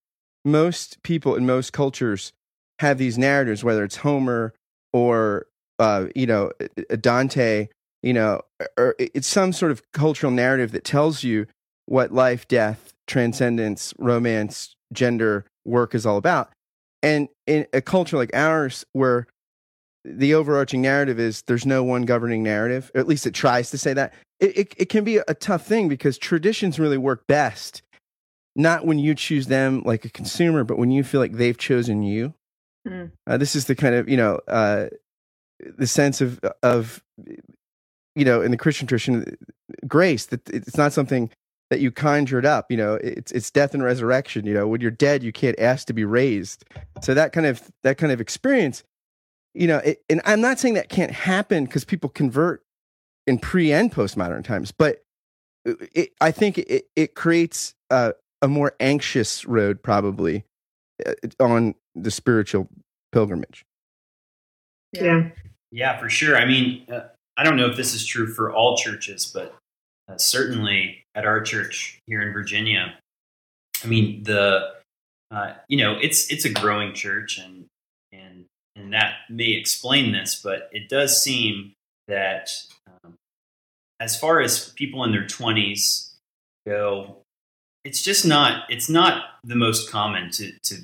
most 0.44 1.02
people 1.04 1.36
in 1.36 1.46
most 1.46 1.72
cultures 1.72 2.32
have 2.80 2.98
these 2.98 3.16
narratives, 3.16 3.62
whether 3.62 3.84
it's 3.84 3.96
Homer 3.96 4.54
or 4.92 5.46
uh, 5.80 6.06
you 6.14 6.26
know, 6.26 6.52
Dante, 7.00 7.68
you 8.02 8.12
know, 8.12 8.42
or 8.78 8.94
it's 8.98 9.26
some 9.26 9.52
sort 9.52 9.72
of 9.72 9.82
cultural 9.92 10.30
narrative 10.30 10.70
that 10.72 10.84
tells 10.84 11.24
you 11.24 11.46
what 11.86 12.12
life, 12.12 12.46
death, 12.46 12.92
transcendence, 13.08 13.92
romance, 13.98 14.76
gender, 14.92 15.44
work 15.64 15.94
is 15.94 16.06
all 16.06 16.16
about. 16.16 16.50
And 17.02 17.28
in 17.46 17.66
a 17.72 17.80
culture 17.80 18.16
like 18.16 18.30
ours, 18.34 18.84
where 18.92 19.26
the 20.04 20.34
overarching 20.34 20.82
narrative 20.82 21.18
is 21.18 21.42
there's 21.46 21.66
no 21.66 21.82
one 21.82 22.02
governing 22.02 22.42
narrative, 22.42 22.90
or 22.94 23.00
at 23.00 23.08
least 23.08 23.26
it 23.26 23.34
tries 23.34 23.70
to 23.70 23.78
say 23.78 23.92
that, 23.94 24.12
it, 24.38 24.56
it, 24.56 24.74
it 24.76 24.88
can 24.90 25.02
be 25.02 25.16
a 25.16 25.34
tough 25.34 25.66
thing 25.66 25.88
because 25.88 26.16
traditions 26.18 26.78
really 26.78 26.98
work 26.98 27.26
best, 27.26 27.82
not 28.54 28.86
when 28.86 28.98
you 28.98 29.14
choose 29.14 29.46
them 29.46 29.82
like 29.84 30.04
a 30.04 30.10
consumer, 30.10 30.64
but 30.64 30.78
when 30.78 30.90
you 30.90 31.02
feel 31.02 31.20
like 31.20 31.32
they've 31.32 31.58
chosen 31.58 32.02
you. 32.02 32.34
Mm. 32.86 33.12
Uh, 33.26 33.36
this 33.36 33.54
is 33.54 33.66
the 33.66 33.74
kind 33.74 33.94
of, 33.94 34.08
you 34.08 34.16
know, 34.16 34.40
uh, 34.48 34.86
the 35.76 35.86
sense 35.86 36.20
of 36.20 36.40
of 36.62 37.02
you 38.14 38.24
know 38.24 38.42
in 38.42 38.50
the 38.50 38.56
Christian 38.56 38.86
tradition 38.86 39.36
grace 39.86 40.26
that 40.26 40.48
it's 40.50 40.76
not 40.76 40.92
something 40.92 41.30
that 41.70 41.80
you 41.80 41.90
conjured 41.90 42.44
up 42.44 42.70
you 42.70 42.76
know 42.76 42.94
it's 42.94 43.32
it's 43.32 43.50
death 43.50 43.74
and 43.74 43.82
resurrection 43.82 44.46
you 44.46 44.54
know 44.54 44.66
when 44.66 44.80
you're 44.80 44.90
dead 44.90 45.22
you 45.22 45.32
can't 45.32 45.58
ask 45.58 45.86
to 45.86 45.92
be 45.92 46.04
raised. 46.04 46.64
So 47.02 47.14
that 47.14 47.32
kind 47.32 47.46
of 47.46 47.70
that 47.82 47.98
kind 47.98 48.12
of 48.12 48.20
experience 48.20 48.82
you 49.54 49.66
know 49.66 49.78
it, 49.78 50.02
and 50.08 50.20
i'm 50.24 50.40
not 50.40 50.58
saying 50.58 50.74
that 50.74 50.88
can't 50.88 51.10
happen 51.10 51.64
because 51.64 51.84
people 51.84 52.08
convert 52.08 52.62
in 53.26 53.38
pre 53.38 53.72
and 53.72 53.92
postmodern 53.92 54.44
times 54.44 54.70
but 54.70 55.02
it, 55.64 56.12
i 56.20 56.30
think 56.30 56.58
it, 56.58 56.84
it 56.94 57.14
creates 57.14 57.74
a, 57.90 58.14
a 58.42 58.48
more 58.48 58.74
anxious 58.78 59.44
road 59.44 59.82
probably 59.82 60.44
uh, 61.04 61.14
on 61.40 61.74
the 61.94 62.10
spiritual 62.10 62.68
pilgrimage. 63.12 63.64
Yeah 64.92 65.30
yeah, 65.72 65.98
for 65.98 66.08
sure. 66.08 66.36
I 66.36 66.44
mean, 66.44 66.86
uh, 66.90 67.08
I 67.36 67.44
don't 67.44 67.56
know 67.56 67.66
if 67.66 67.76
this 67.76 67.94
is 67.94 68.04
true 68.06 68.26
for 68.26 68.52
all 68.52 68.76
churches, 68.76 69.30
but 69.32 69.56
uh, 70.08 70.16
certainly 70.16 71.04
at 71.14 71.24
our 71.24 71.40
church 71.40 71.98
here 72.06 72.22
in 72.22 72.32
Virginia, 72.32 72.94
I 73.82 73.86
mean 73.86 74.22
the 74.24 74.72
uh, 75.30 75.54
you 75.68 75.78
know 75.78 75.96
it's 76.00 76.30
it's 76.30 76.44
a 76.44 76.52
growing 76.52 76.92
church 76.92 77.38
and 77.38 77.66
and 78.12 78.44
and 78.76 78.92
that 78.92 79.14
may 79.28 79.52
explain 79.52 80.12
this, 80.12 80.40
but 80.42 80.68
it 80.72 80.88
does 80.88 81.22
seem 81.22 81.72
that 82.08 82.50
um, 82.86 83.14
as 84.00 84.18
far 84.18 84.40
as 84.40 84.70
people 84.70 85.04
in 85.04 85.12
their 85.12 85.26
twenties 85.26 86.10
go. 86.66 87.16
It's 87.82 88.02
just 88.02 88.26
not. 88.26 88.64
It's 88.68 88.90
not 88.90 89.24
the 89.42 89.56
most 89.56 89.90
common 89.90 90.30
to 90.32 90.52
to 90.64 90.76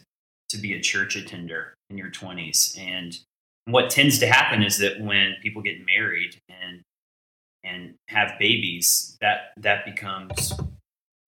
to 0.48 0.56
be 0.56 0.72
a 0.72 0.80
church 0.80 1.16
attender 1.16 1.74
in 1.90 1.98
your 1.98 2.10
twenties, 2.10 2.74
and 2.78 3.18
what 3.66 3.90
tends 3.90 4.18
to 4.20 4.26
happen 4.26 4.62
is 4.62 4.78
that 4.78 5.00
when 5.00 5.34
people 5.42 5.62
get 5.62 5.84
married 5.84 6.40
and 6.48 6.82
and 7.64 7.94
have 8.08 8.38
babies, 8.38 9.16
that 9.20 9.52
that 9.56 9.84
becomes 9.84 10.52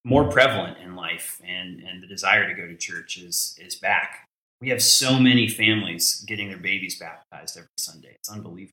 more 0.05 0.31
prevalent 0.31 0.79
in 0.79 0.95
life, 0.95 1.41
and 1.45 1.81
and 1.81 2.03
the 2.03 2.07
desire 2.07 2.49
to 2.49 2.55
go 2.55 2.67
to 2.67 2.77
church 2.77 3.19
is 3.19 3.57
is 3.61 3.75
back. 3.75 4.25
We 4.61 4.71
have 4.71 4.83
so 4.83 5.19
many 5.19 5.49
families 5.49 6.25
getting 6.27 6.49
their 6.49 6.59
babies 6.59 6.99
baptized 6.99 7.57
every 7.57 7.69
Sunday. 7.79 8.17
It's 8.19 8.31
unbelievable. 8.31 8.73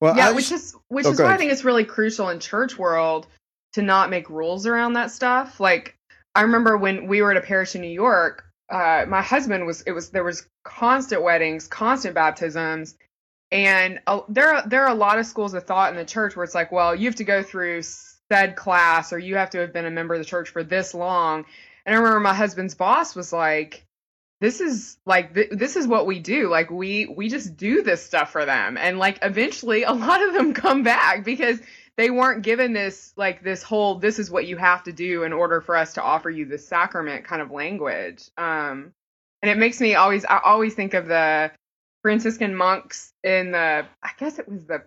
Well, 0.00 0.16
yeah, 0.16 0.32
which 0.32 0.50
is 0.50 0.74
which 0.88 1.06
oh, 1.06 1.10
is 1.10 1.20
why 1.20 1.34
I 1.34 1.36
think 1.36 1.52
it's 1.52 1.64
really 1.64 1.84
crucial 1.84 2.30
in 2.30 2.40
church 2.40 2.78
world 2.78 3.26
to 3.74 3.82
not 3.82 4.10
make 4.10 4.30
rules 4.30 4.66
around 4.66 4.94
that 4.94 5.10
stuff. 5.10 5.60
Like 5.60 5.96
I 6.34 6.42
remember 6.42 6.76
when 6.76 7.06
we 7.06 7.22
were 7.22 7.32
at 7.32 7.36
a 7.36 7.42
parish 7.42 7.74
in 7.74 7.80
New 7.80 7.88
York, 7.88 8.49
uh, 8.70 9.04
my 9.08 9.22
husband 9.22 9.66
was 9.66 9.82
it 9.82 9.92
was 9.92 10.10
there 10.10 10.24
was 10.24 10.46
constant 10.64 11.22
weddings, 11.22 11.66
constant 11.66 12.14
baptisms, 12.14 12.96
and 13.50 14.00
uh, 14.06 14.20
there 14.28 14.54
are, 14.54 14.68
there 14.68 14.84
are 14.84 14.90
a 14.90 14.94
lot 14.94 15.18
of 15.18 15.26
schools 15.26 15.54
of 15.54 15.64
thought 15.64 15.90
in 15.90 15.96
the 15.96 16.04
church 16.04 16.36
where 16.36 16.44
it's 16.44 16.54
like, 16.54 16.70
well, 16.70 16.94
you 16.94 17.06
have 17.06 17.16
to 17.16 17.24
go 17.24 17.42
through 17.42 17.82
said 17.82 18.54
class 18.54 19.12
or 19.12 19.18
you 19.18 19.36
have 19.36 19.50
to 19.50 19.58
have 19.58 19.72
been 19.72 19.86
a 19.86 19.90
member 19.90 20.14
of 20.14 20.20
the 20.20 20.24
church 20.24 20.50
for 20.50 20.62
this 20.62 20.94
long. 20.94 21.44
And 21.84 21.94
I 21.94 21.98
remember 21.98 22.20
my 22.20 22.34
husband's 22.34 22.74
boss 22.74 23.16
was 23.16 23.32
like, 23.32 23.84
this 24.40 24.60
is 24.60 24.96
like 25.04 25.34
th- 25.34 25.50
this 25.50 25.76
is 25.76 25.86
what 25.86 26.06
we 26.06 26.18
do 26.18 26.48
like 26.48 26.70
we 26.70 27.06
we 27.06 27.28
just 27.28 27.56
do 27.58 27.82
this 27.82 28.02
stuff 28.02 28.32
for 28.32 28.46
them 28.46 28.78
and 28.78 28.98
like 28.98 29.18
eventually 29.20 29.82
a 29.82 29.92
lot 29.92 30.22
of 30.22 30.32
them 30.32 30.54
come 30.54 30.82
back 30.82 31.24
because 31.24 31.60
they 32.00 32.08
weren't 32.10 32.42
given 32.42 32.72
this 32.72 33.12
like 33.16 33.42
this 33.42 33.62
whole 33.62 33.96
this 33.96 34.18
is 34.18 34.30
what 34.30 34.46
you 34.46 34.56
have 34.56 34.82
to 34.84 34.92
do 34.92 35.24
in 35.24 35.34
order 35.34 35.60
for 35.60 35.76
us 35.76 35.92
to 35.94 36.02
offer 36.02 36.30
you 36.30 36.46
this 36.46 36.66
sacrament 36.66 37.26
kind 37.26 37.42
of 37.42 37.50
language. 37.50 38.30
Um 38.38 38.92
and 39.42 39.50
it 39.50 39.58
makes 39.58 39.80
me 39.80 39.94
always 39.94 40.24
i 40.24 40.40
always 40.42 40.74
think 40.74 40.94
of 40.94 41.06
the 41.06 41.50
franciscan 42.02 42.54
monks 42.54 43.12
in 43.22 43.52
the 43.52 43.86
i 44.02 44.10
guess 44.18 44.38
it 44.38 44.48
was 44.48 44.64
the 44.64 44.82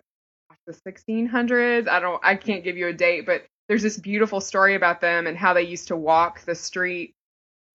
the 0.66 0.72
1600s 0.72 1.88
i 1.88 2.00
don't 2.00 2.20
i 2.24 2.34
can't 2.34 2.64
give 2.64 2.76
you 2.76 2.88
a 2.88 2.92
date 2.92 3.26
but 3.26 3.44
there's 3.68 3.82
this 3.82 3.98
beautiful 3.98 4.40
story 4.40 4.74
about 4.74 5.00
them 5.00 5.26
and 5.26 5.36
how 5.36 5.52
they 5.52 5.62
used 5.62 5.88
to 5.88 5.96
walk 5.96 6.40
the 6.46 6.54
street 6.54 7.14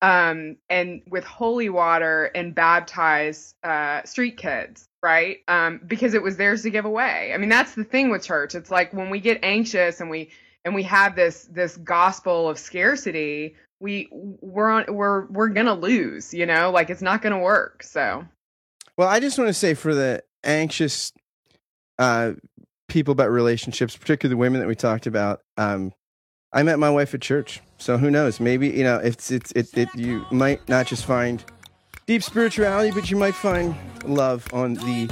um, 0.02 0.58
and 0.70 1.02
with 1.10 1.24
holy 1.24 1.70
water 1.70 2.26
and 2.34 2.56
baptize 2.56 3.54
uh, 3.64 4.04
street 4.04 4.38
kids, 4.38 4.88
right? 5.02 5.38
Um, 5.48 5.82
because 5.86 6.14
it 6.14 6.22
was 6.22 6.38
theirs 6.38 6.64
to 6.64 6.70
give 6.70 6.86
away. 6.86 7.32
I 7.34 7.38
mean, 7.38 7.50
that's 7.50 7.76
the 7.76 7.84
thing 7.84 8.10
with 8.10 8.24
church. 8.24 8.56
It's 8.56 8.72
like 8.72 8.94
when 8.94 9.10
we 9.10 9.20
get 9.20 9.40
anxious 9.44 10.02
and 10.02 10.10
we 10.10 10.30
and 10.66 10.76
we 10.76 10.84
have 10.84 11.16
this 11.16 11.48
this 11.52 11.78
gospel 11.78 12.50
of 12.50 12.60
scarcity, 12.60 13.56
we 13.80 14.10
we're 14.12 14.70
on 14.70 14.86
we're 14.90 15.26
we're 15.28 15.50
gonna 15.50 15.74
lose. 15.74 16.34
You 16.34 16.46
know, 16.46 16.72
like 16.72 16.90
it's 16.90 17.02
not 17.02 17.22
gonna 17.22 17.40
work. 17.40 17.84
So, 17.84 18.26
well, 18.98 19.08
I 19.08 19.20
just 19.20 19.38
want 19.38 19.48
to 19.50 19.54
say 19.54 19.74
for 19.74 19.94
the 19.94 20.24
anxious 20.44 21.14
uh, 21.98 22.34
people 22.88 23.12
about 23.14 23.32
relationships, 23.32 23.96
particularly 23.96 24.34
the 24.34 24.38
women 24.38 24.60
that 24.60 24.68
we 24.68 24.76
talked 24.76 25.08
about. 25.08 25.42
Um, 25.58 25.94
I 26.52 26.64
met 26.64 26.80
my 26.80 26.90
wife 26.90 27.14
at 27.14 27.22
church. 27.22 27.62
So 27.78 27.98
who 27.98 28.10
knows? 28.12 28.40
Maybe 28.40 28.70
you 28.70 28.84
know, 28.84 28.98
it's 28.98 29.32
it's 29.32 29.52
it, 29.54 29.78
it 29.78 29.90
you 29.96 30.26
might 30.32 30.68
not 30.68 30.88
just 30.88 31.06
find 31.06 31.44
deep 32.10 32.24
spirituality, 32.24 32.90
but 32.90 33.12
you 33.12 33.16
might 33.16 33.36
find 33.36 33.76
love 34.04 34.44
on 34.52 34.74
the 34.74 35.08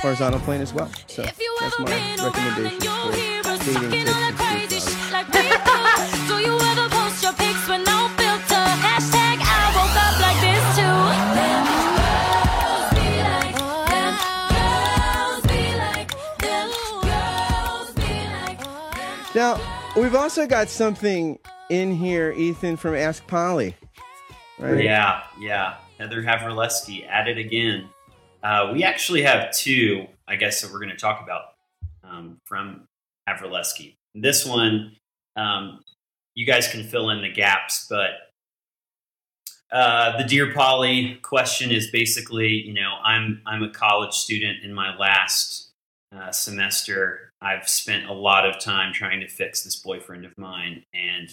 horizontal 0.00 0.40
plane 0.40 0.60
as 0.60 0.74
well. 0.74 0.90
So 1.06 1.22
that's 1.22 1.78
my 1.78 2.16
recommendation 2.20 2.80
for 2.80 3.56
dating 3.64 3.92
tips 3.92 4.88
and 4.88 5.14
Now, 19.36 19.60
we've 19.96 20.16
also 20.16 20.48
got 20.48 20.68
something 20.68 21.38
in 21.70 21.92
here, 21.94 22.32
Ethan 22.32 22.76
from 22.76 22.96
Ask 22.96 23.24
Polly. 23.28 23.76
Right? 24.58 24.82
Yeah, 24.82 25.22
yeah. 25.38 25.76
Heather 25.98 26.22
Havrilesky 26.22 27.08
at 27.08 27.28
it 27.28 27.38
again. 27.38 27.88
Uh, 28.42 28.70
we 28.72 28.84
actually 28.84 29.22
have 29.22 29.52
two, 29.52 30.06
I 30.28 30.36
guess, 30.36 30.60
that 30.60 30.72
we're 30.72 30.80
going 30.80 30.90
to 30.90 30.96
talk 30.96 31.22
about 31.22 31.54
um, 32.02 32.38
from 32.44 32.86
Havrilesky. 33.28 33.94
This 34.14 34.44
one, 34.44 34.96
um, 35.36 35.80
you 36.34 36.46
guys 36.46 36.68
can 36.68 36.84
fill 36.84 37.10
in 37.10 37.22
the 37.22 37.32
gaps, 37.32 37.86
but 37.88 38.10
uh, 39.72 40.16
the 40.18 40.24
Dear 40.24 40.52
Polly 40.52 41.18
question 41.22 41.70
is 41.70 41.90
basically, 41.90 42.48
you 42.48 42.74
know, 42.74 42.94
I'm 43.02 43.40
I'm 43.46 43.62
a 43.62 43.70
college 43.70 44.12
student 44.12 44.62
in 44.62 44.72
my 44.72 44.96
last 44.96 45.70
uh, 46.14 46.30
semester. 46.30 47.32
I've 47.40 47.68
spent 47.68 48.08
a 48.08 48.12
lot 48.12 48.46
of 48.46 48.60
time 48.60 48.92
trying 48.92 49.20
to 49.20 49.28
fix 49.28 49.64
this 49.64 49.76
boyfriend 49.76 50.24
of 50.24 50.36
mine, 50.38 50.84
and 50.94 51.28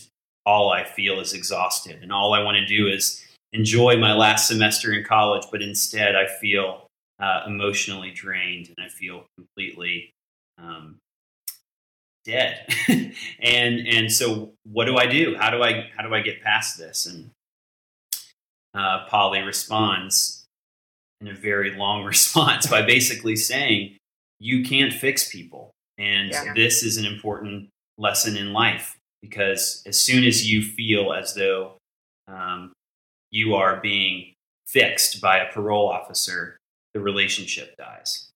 all 0.46 0.72
I 0.72 0.84
feel 0.84 1.20
is 1.20 1.34
exhausted, 1.34 2.02
and 2.02 2.12
all 2.12 2.34
I 2.34 2.42
want 2.42 2.58
to 2.58 2.66
do 2.66 2.88
is 2.88 3.24
enjoy 3.54 3.98
my 3.98 4.14
last 4.14 4.48
semester 4.48 4.94
in 4.94 5.04
college. 5.04 5.46
But 5.52 5.62
instead, 5.62 6.16
I 6.16 6.28
feel 6.28 6.88
uh, 7.20 7.44
emotionally 7.48 8.12
drained, 8.12 8.68
and 8.76 8.86
I 8.86 8.90
feel 8.90 9.26
completely 9.38 10.12
um, 10.58 10.98
dead. 12.26 12.68
and 13.40 13.88
and 13.88 14.12
so, 14.12 14.54
what 14.64 14.86
do 14.86 14.98
I 14.98 15.06
do? 15.06 15.36
How 15.38 15.50
do 15.50 15.64
I 15.64 15.90
how 15.96 16.08
do 16.08 16.14
I 16.14 16.22
get 16.22 16.42
past 16.42 16.78
this? 16.78 17.06
And 17.06 17.30
uh, 18.74 19.06
Polly 19.08 19.42
responds 19.42 20.46
in 21.20 21.28
a 21.28 21.34
very 21.34 21.76
long 21.76 22.04
response 22.06 22.68
by 22.68 22.82
basically 22.82 23.36
saying, 23.36 23.98
"You 24.40 24.64
can't 24.64 24.94
fix 24.94 25.30
people." 25.30 25.72
And 25.98 26.32
yeah. 26.32 26.54
this 26.56 26.82
is 26.82 26.98
an 26.98 27.06
important 27.06 27.70
lesson 28.00 28.36
in 28.36 28.54
life 28.54 28.98
because 29.22 29.84
as 29.86 30.00
soon 30.00 30.24
as 30.24 30.50
you 30.50 30.64
feel 30.64 31.14
as 31.14 31.36
though 31.36 31.78
um, 32.28 32.74
you 33.32 33.56
are 33.56 33.80
being 33.80 34.34
fixed 34.68 35.22
by 35.22 35.38
a 35.38 35.52
parole 35.52 35.90
officer, 35.90 36.60
the 36.94 37.00
relationship 37.00 37.76
dies. 37.78 38.30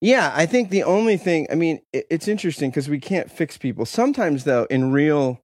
Yeah, 0.00 0.32
I 0.34 0.46
think 0.46 0.70
the 0.70 0.82
only 0.82 1.16
thing, 1.16 1.46
I 1.50 1.54
mean, 1.54 1.80
it's 1.92 2.26
interesting 2.26 2.70
because 2.70 2.88
we 2.88 2.98
can't 2.98 3.30
fix 3.30 3.56
people. 3.56 3.86
Sometimes, 3.86 4.44
though, 4.44 4.64
in 4.64 4.90
real 4.90 5.40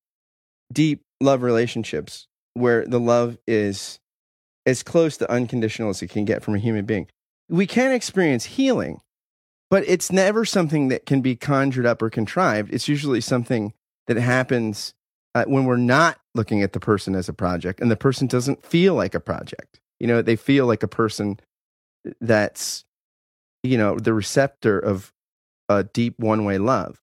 deep 0.72 1.03
love 1.20 1.43
relationships 1.43 2.26
where 2.55 2.84
the 2.84 2.99
love 2.99 3.39
is 3.47 4.01
as 4.66 4.82
close 4.82 5.16
to 5.18 5.30
unconditional 5.30 5.91
as 5.91 6.03
it 6.03 6.11
can 6.11 6.24
get 6.24 6.43
from 6.43 6.57
a 6.57 6.59
human 6.59 6.84
being, 6.84 7.07
we 7.49 7.66
can 7.66 7.93
experience 7.93 8.45
healing 8.45 9.01
but 9.70 9.84
it's 9.86 10.11
never 10.11 10.45
something 10.45 10.89
that 10.89 11.07
can 11.07 11.20
be 11.20 11.36
conjured 11.36 11.86
up 11.86 12.01
or 12.01 12.11
contrived. 12.11 12.72
It's 12.72 12.89
usually 12.89 13.20
something 13.20 13.74
that 14.07 14.16
happens 14.16 14.95
uh, 15.39 15.45
when 15.49 15.64
we're 15.64 15.76
not 15.76 16.18
looking 16.34 16.62
at 16.62 16.72
the 16.72 16.80
person 16.80 17.14
as 17.14 17.28
a 17.28 17.32
project 17.32 17.80
and 17.80 17.91
the 17.91 17.97
person 17.97 18.26
doesn't 18.26 18.64
feel 18.64 18.95
like 18.95 19.14
a 19.14 19.20
project. 19.20 19.80
You 20.01 20.07
know, 20.07 20.22
they 20.22 20.36
feel 20.36 20.66
like 20.66 20.82
a 20.82 20.89
person 20.89 21.41
that's, 22.20 22.84
you 23.62 23.76
know, 23.76 23.97
the 23.97 24.12
receptor 24.12 24.78
of 24.78 25.12
a 25.68 25.84
deep 25.84 26.18
one 26.18 26.45
way 26.45 26.59
love, 26.59 27.01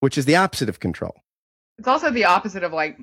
which 0.00 0.18
is 0.18 0.26
the 0.26 0.36
opposite 0.36 0.68
of 0.68 0.80
control. 0.80 1.14
It's 1.78 1.88
also 1.88 2.10
the 2.10 2.26
opposite 2.26 2.62
of 2.62 2.72
like 2.72 2.98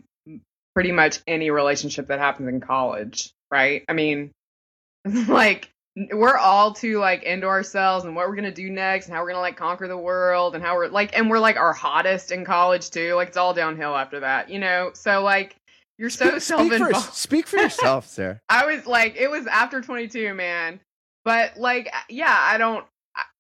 pretty 0.74 0.92
much 0.92 1.20
any 1.28 1.52
relationship 1.52 2.08
that 2.08 2.20
happens 2.20 2.48
in 2.48 2.62
college, 2.62 3.34
right? 3.50 3.84
I 3.90 3.94
mean, 3.94 4.32
like 5.06 5.72
we're 6.14 6.38
all 6.38 6.74
too 6.74 7.00
like 7.00 7.24
into 7.24 7.48
ourselves 7.48 8.06
and 8.06 8.16
what 8.16 8.28
we're 8.28 8.36
gonna 8.36 8.52
do 8.52 8.70
next 8.70 9.08
and 9.08 9.16
how 9.16 9.22
we're 9.22 9.30
gonna 9.30 9.42
like 9.42 9.58
conquer 9.58 9.88
the 9.88 9.98
world 9.98 10.56
and 10.56 10.64
how 10.64 10.76
we're 10.76 10.88
like 10.88 11.16
and 11.18 11.30
we're 11.30 11.40
like 11.40 11.58
our 11.58 11.74
hottest 11.74 12.32
in 12.32 12.46
college 12.46 12.90
too. 12.90 13.14
Like 13.16 13.30
it's 13.30 13.38
all 13.38 13.54
downhill 13.54 13.96
after 13.96 14.20
that 14.22 14.50
you 14.50 14.60
know? 14.60 14.92
So 14.94 15.22
like 15.22 15.58
you're 15.98 16.10
so 16.10 16.40
self-involved. 16.40 17.14
speak 17.14 17.46
for 17.46 17.58
yourself 17.58 18.08
sir. 18.08 18.40
I 18.50 18.66
was 18.66 18.86
like 18.86 19.16
it 19.18 19.30
was 19.30 19.48
after 19.48 19.82
22 19.82 20.34
man. 20.34 20.80
But 21.26 21.58
like 21.58 21.94
yeah 22.10 22.38
i 22.40 22.58
don't 22.58 22.86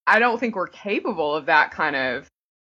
i 0.05 0.19
don't 0.19 0.39
think 0.39 0.55
we're 0.55 0.67
capable 0.67 1.33
of 1.33 1.45
that 1.45 1.71
kind 1.71 1.95
of 1.95 2.27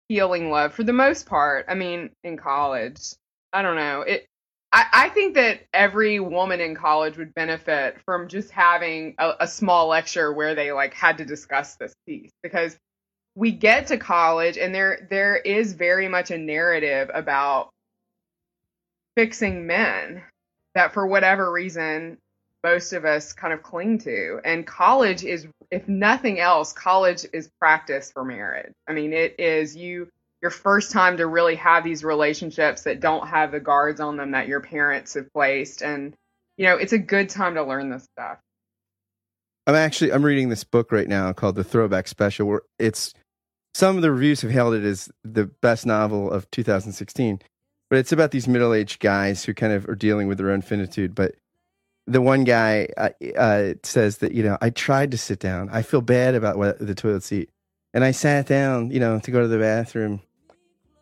healing 0.08 0.50
love 0.50 0.74
for 0.74 0.82
the 0.82 0.92
most 0.92 1.26
part. 1.26 1.66
I 1.68 1.74
mean 1.74 2.10
in 2.24 2.36
college 2.36 3.14
i 3.52 3.62
don't 3.62 3.76
know. 3.76 4.00
It 4.00 4.26
I, 4.72 4.84
I 4.92 5.08
think 5.08 5.34
that 5.34 5.60
every 5.72 6.20
woman 6.20 6.60
in 6.60 6.74
college 6.74 7.16
would 7.16 7.34
benefit 7.34 7.98
from 8.04 8.28
just 8.28 8.50
having 8.50 9.14
a, 9.18 9.32
a 9.40 9.48
small 9.48 9.88
lecture 9.88 10.32
where 10.32 10.54
they 10.54 10.72
like 10.72 10.94
had 10.94 11.18
to 11.18 11.24
discuss 11.24 11.76
this 11.76 11.94
piece 12.06 12.30
because 12.42 12.78
we 13.34 13.52
get 13.52 13.86
to 13.86 13.96
college 13.96 14.58
and 14.58 14.74
there 14.74 15.06
there 15.10 15.36
is 15.36 15.72
very 15.72 16.08
much 16.08 16.30
a 16.30 16.38
narrative 16.38 17.10
about 17.14 17.70
fixing 19.16 19.66
men 19.66 20.22
that 20.74 20.92
for 20.92 21.06
whatever 21.06 21.50
reason 21.50 22.18
most 22.64 22.92
of 22.92 23.04
us 23.04 23.32
kind 23.32 23.52
of 23.52 23.62
cling 23.62 23.98
to. 23.98 24.40
And 24.44 24.66
college 24.66 25.24
is 25.24 25.46
if 25.70 25.88
nothing 25.88 26.40
else 26.40 26.72
college 26.72 27.24
is 27.32 27.48
practice 27.60 28.10
for 28.10 28.24
marriage. 28.24 28.72
I 28.88 28.92
mean 28.92 29.12
it 29.12 29.36
is 29.38 29.76
you 29.76 30.10
your 30.40 30.50
first 30.50 30.92
time 30.92 31.16
to 31.16 31.26
really 31.26 31.56
have 31.56 31.84
these 31.84 32.04
relationships 32.04 32.82
that 32.82 33.00
don't 33.00 33.26
have 33.26 33.52
the 33.52 33.60
guards 33.60 34.00
on 34.00 34.16
them 34.16 34.32
that 34.32 34.48
your 34.48 34.60
parents 34.60 35.14
have 35.14 35.32
placed. 35.32 35.82
And 35.82 36.14
you 36.56 36.66
know 36.66 36.76
it's 36.76 36.92
a 36.92 36.98
good 36.98 37.28
time 37.28 37.54
to 37.54 37.64
learn 37.64 37.90
this 37.90 38.04
stuff. 38.04 38.38
I'm 39.66 39.74
actually 39.74 40.12
I'm 40.12 40.24
reading 40.24 40.48
this 40.48 40.64
book 40.64 40.92
right 40.92 41.08
now 41.08 41.32
called 41.32 41.56
The 41.56 41.64
Throwback 41.64 42.08
Special 42.08 42.46
where 42.46 42.62
it's 42.78 43.14
some 43.74 43.96
of 43.96 44.02
the 44.02 44.10
reviews 44.10 44.40
have 44.42 44.50
hailed 44.50 44.74
it 44.74 44.84
as 44.84 45.10
the 45.24 45.44
best 45.44 45.86
novel 45.86 46.30
of 46.30 46.50
2016 46.50 47.40
but 47.90 47.98
it's 47.98 48.12
about 48.12 48.30
these 48.30 48.48
middle-aged 48.48 49.00
guys 49.00 49.44
who 49.44 49.54
kind 49.54 49.72
of 49.72 49.88
are 49.88 49.94
dealing 49.94 50.28
with 50.28 50.38
their 50.38 50.50
own 50.50 50.62
finitude. 50.62 51.14
But 51.14 51.34
the 52.06 52.20
one 52.20 52.44
guy 52.44 52.88
uh, 52.96 53.10
uh, 53.36 53.74
says 53.82 54.18
that 54.18 54.32
you 54.32 54.42
know 54.42 54.58
I 54.60 54.70
tried 54.70 55.10
to 55.12 55.18
sit 55.18 55.38
down. 55.38 55.68
I 55.70 55.82
feel 55.82 56.00
bad 56.00 56.34
about 56.34 56.56
what, 56.56 56.78
the 56.78 56.94
toilet 56.94 57.22
seat. 57.22 57.50
And 57.94 58.04
I 58.04 58.10
sat 58.10 58.46
down 58.46 58.90
you 58.90 59.00
know 59.00 59.18
to 59.20 59.30
go 59.30 59.40
to 59.40 59.48
the 59.48 59.58
bathroom 59.58 60.20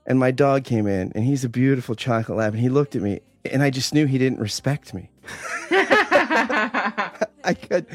and 0.06 0.18
my 0.18 0.30
dog 0.30 0.64
came 0.64 0.86
in 0.86 1.12
and 1.14 1.24
he's 1.24 1.44
a 1.44 1.48
beautiful 1.48 1.94
chocolate 1.94 2.38
lab 2.38 2.54
and 2.54 2.62
he 2.62 2.68
looked 2.68 2.96
at 2.96 3.02
me 3.02 3.20
and 3.44 3.62
I 3.62 3.70
just 3.70 3.94
knew 3.94 4.06
he 4.06 4.18
didn't 4.18 4.40
respect 4.40 4.94
me. 4.94 5.10
I 5.70 7.54
could 7.60 7.86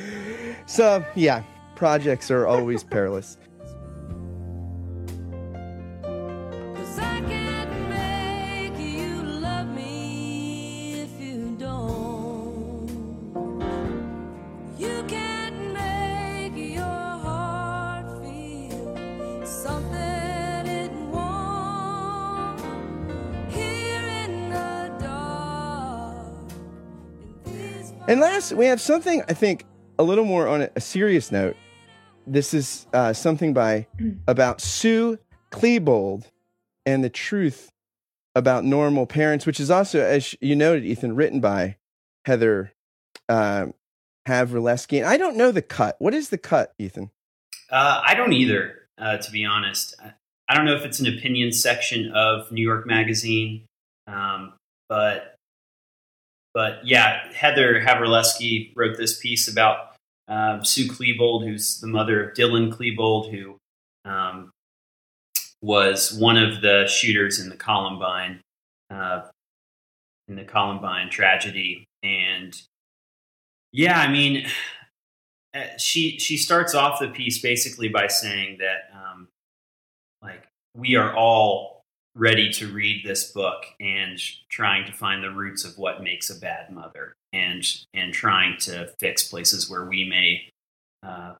so 0.65 1.05
yeah 1.15 1.43
projects 1.75 2.29
are 2.31 2.47
always 2.47 2.83
perilous 2.83 3.37
last, 28.41 28.53
we 28.53 28.65
have 28.65 28.81
something 28.81 29.23
I 29.29 29.33
think 29.33 29.65
a 29.99 30.03
little 30.03 30.25
more 30.25 30.47
on 30.47 30.63
a, 30.63 30.69
a 30.75 30.81
serious 30.81 31.31
note. 31.31 31.55
This 32.25 32.53
is 32.53 32.87
uh, 32.93 33.13
something 33.13 33.53
by 33.53 33.87
about 34.27 34.61
Sue 34.61 35.19
Klebold 35.51 36.25
and 36.85 37.03
the 37.03 37.09
truth 37.09 37.69
about 38.33 38.63
normal 38.63 39.05
parents, 39.05 39.45
which 39.45 39.59
is 39.59 39.69
also, 39.69 39.99
as 39.99 40.35
you 40.41 40.55
noted, 40.55 40.85
Ethan, 40.85 41.15
written 41.15 41.39
by 41.39 41.77
Heather 42.25 42.71
um, 43.29 43.73
Havrilesky. 44.27 44.97
And 44.97 45.05
I 45.05 45.17
don't 45.17 45.35
know 45.35 45.51
the 45.51 45.61
cut. 45.61 45.97
What 45.99 46.13
is 46.13 46.29
the 46.29 46.37
cut, 46.37 46.73
Ethan? 46.79 47.11
Uh, 47.69 48.01
I 48.03 48.15
don't 48.15 48.33
either, 48.33 48.87
uh, 48.97 49.17
to 49.17 49.31
be 49.31 49.45
honest. 49.45 49.95
I- 50.03 50.13
I 50.49 50.53
don't 50.53 50.65
know 50.65 50.75
if 50.75 50.83
it's 50.83 50.99
an 50.99 51.07
opinion 51.07 51.53
section 51.53 52.11
of 52.11 52.51
New 52.51 52.61
York 52.61 52.85
Magazine, 52.85 53.63
um, 54.05 54.51
but 54.89 55.30
but 56.53 56.85
yeah, 56.85 57.31
Heather 57.33 57.81
Havrilesky 57.81 58.71
wrote 58.75 58.97
this 58.97 59.19
piece 59.19 59.47
about 59.47 59.95
um, 60.27 60.63
Sue 60.63 60.87
Klebold, 60.87 61.45
who's 61.45 61.79
the 61.79 61.87
mother 61.87 62.23
of 62.23 62.35
Dylan 62.35 62.71
Klebold, 62.73 63.31
who 63.31 63.57
um, 64.09 64.51
was 65.61 66.13
one 66.13 66.37
of 66.37 66.61
the 66.61 66.87
shooters 66.87 67.39
in 67.39 67.49
the 67.49 67.55
Columbine 67.55 68.41
uh, 68.89 69.21
in 70.27 70.35
the 70.35 70.43
Columbine 70.43 71.09
tragedy, 71.09 71.85
and 72.03 72.59
yeah, 73.71 73.99
I 73.99 74.07
mean, 74.07 74.47
uh, 75.53 75.63
she 75.77 76.17
she 76.19 76.37
starts 76.37 76.75
off 76.75 76.99
the 76.99 77.09
piece 77.09 77.41
basically 77.41 77.89
by 77.89 78.07
saying 78.07 78.57
that 78.59 78.89
um, 78.93 79.27
like 80.21 80.47
we 80.75 80.95
are 80.95 81.13
all 81.15 81.80
ready 82.15 82.51
to 82.51 82.71
read 82.71 83.05
this 83.05 83.31
book 83.31 83.65
and 83.79 84.19
trying 84.49 84.85
to 84.85 84.91
find 84.91 85.23
the 85.23 85.31
roots 85.31 85.63
of 85.63 85.77
what 85.77 86.03
makes 86.03 86.29
a 86.29 86.39
bad 86.39 86.71
mother 86.71 87.13
and 87.33 87.63
and 87.93 88.13
trying 88.13 88.57
to 88.59 88.91
fix 88.99 89.27
places 89.27 89.69
where 89.69 89.85
we 89.85 90.03
may 90.03 90.41
uh, 91.03 91.33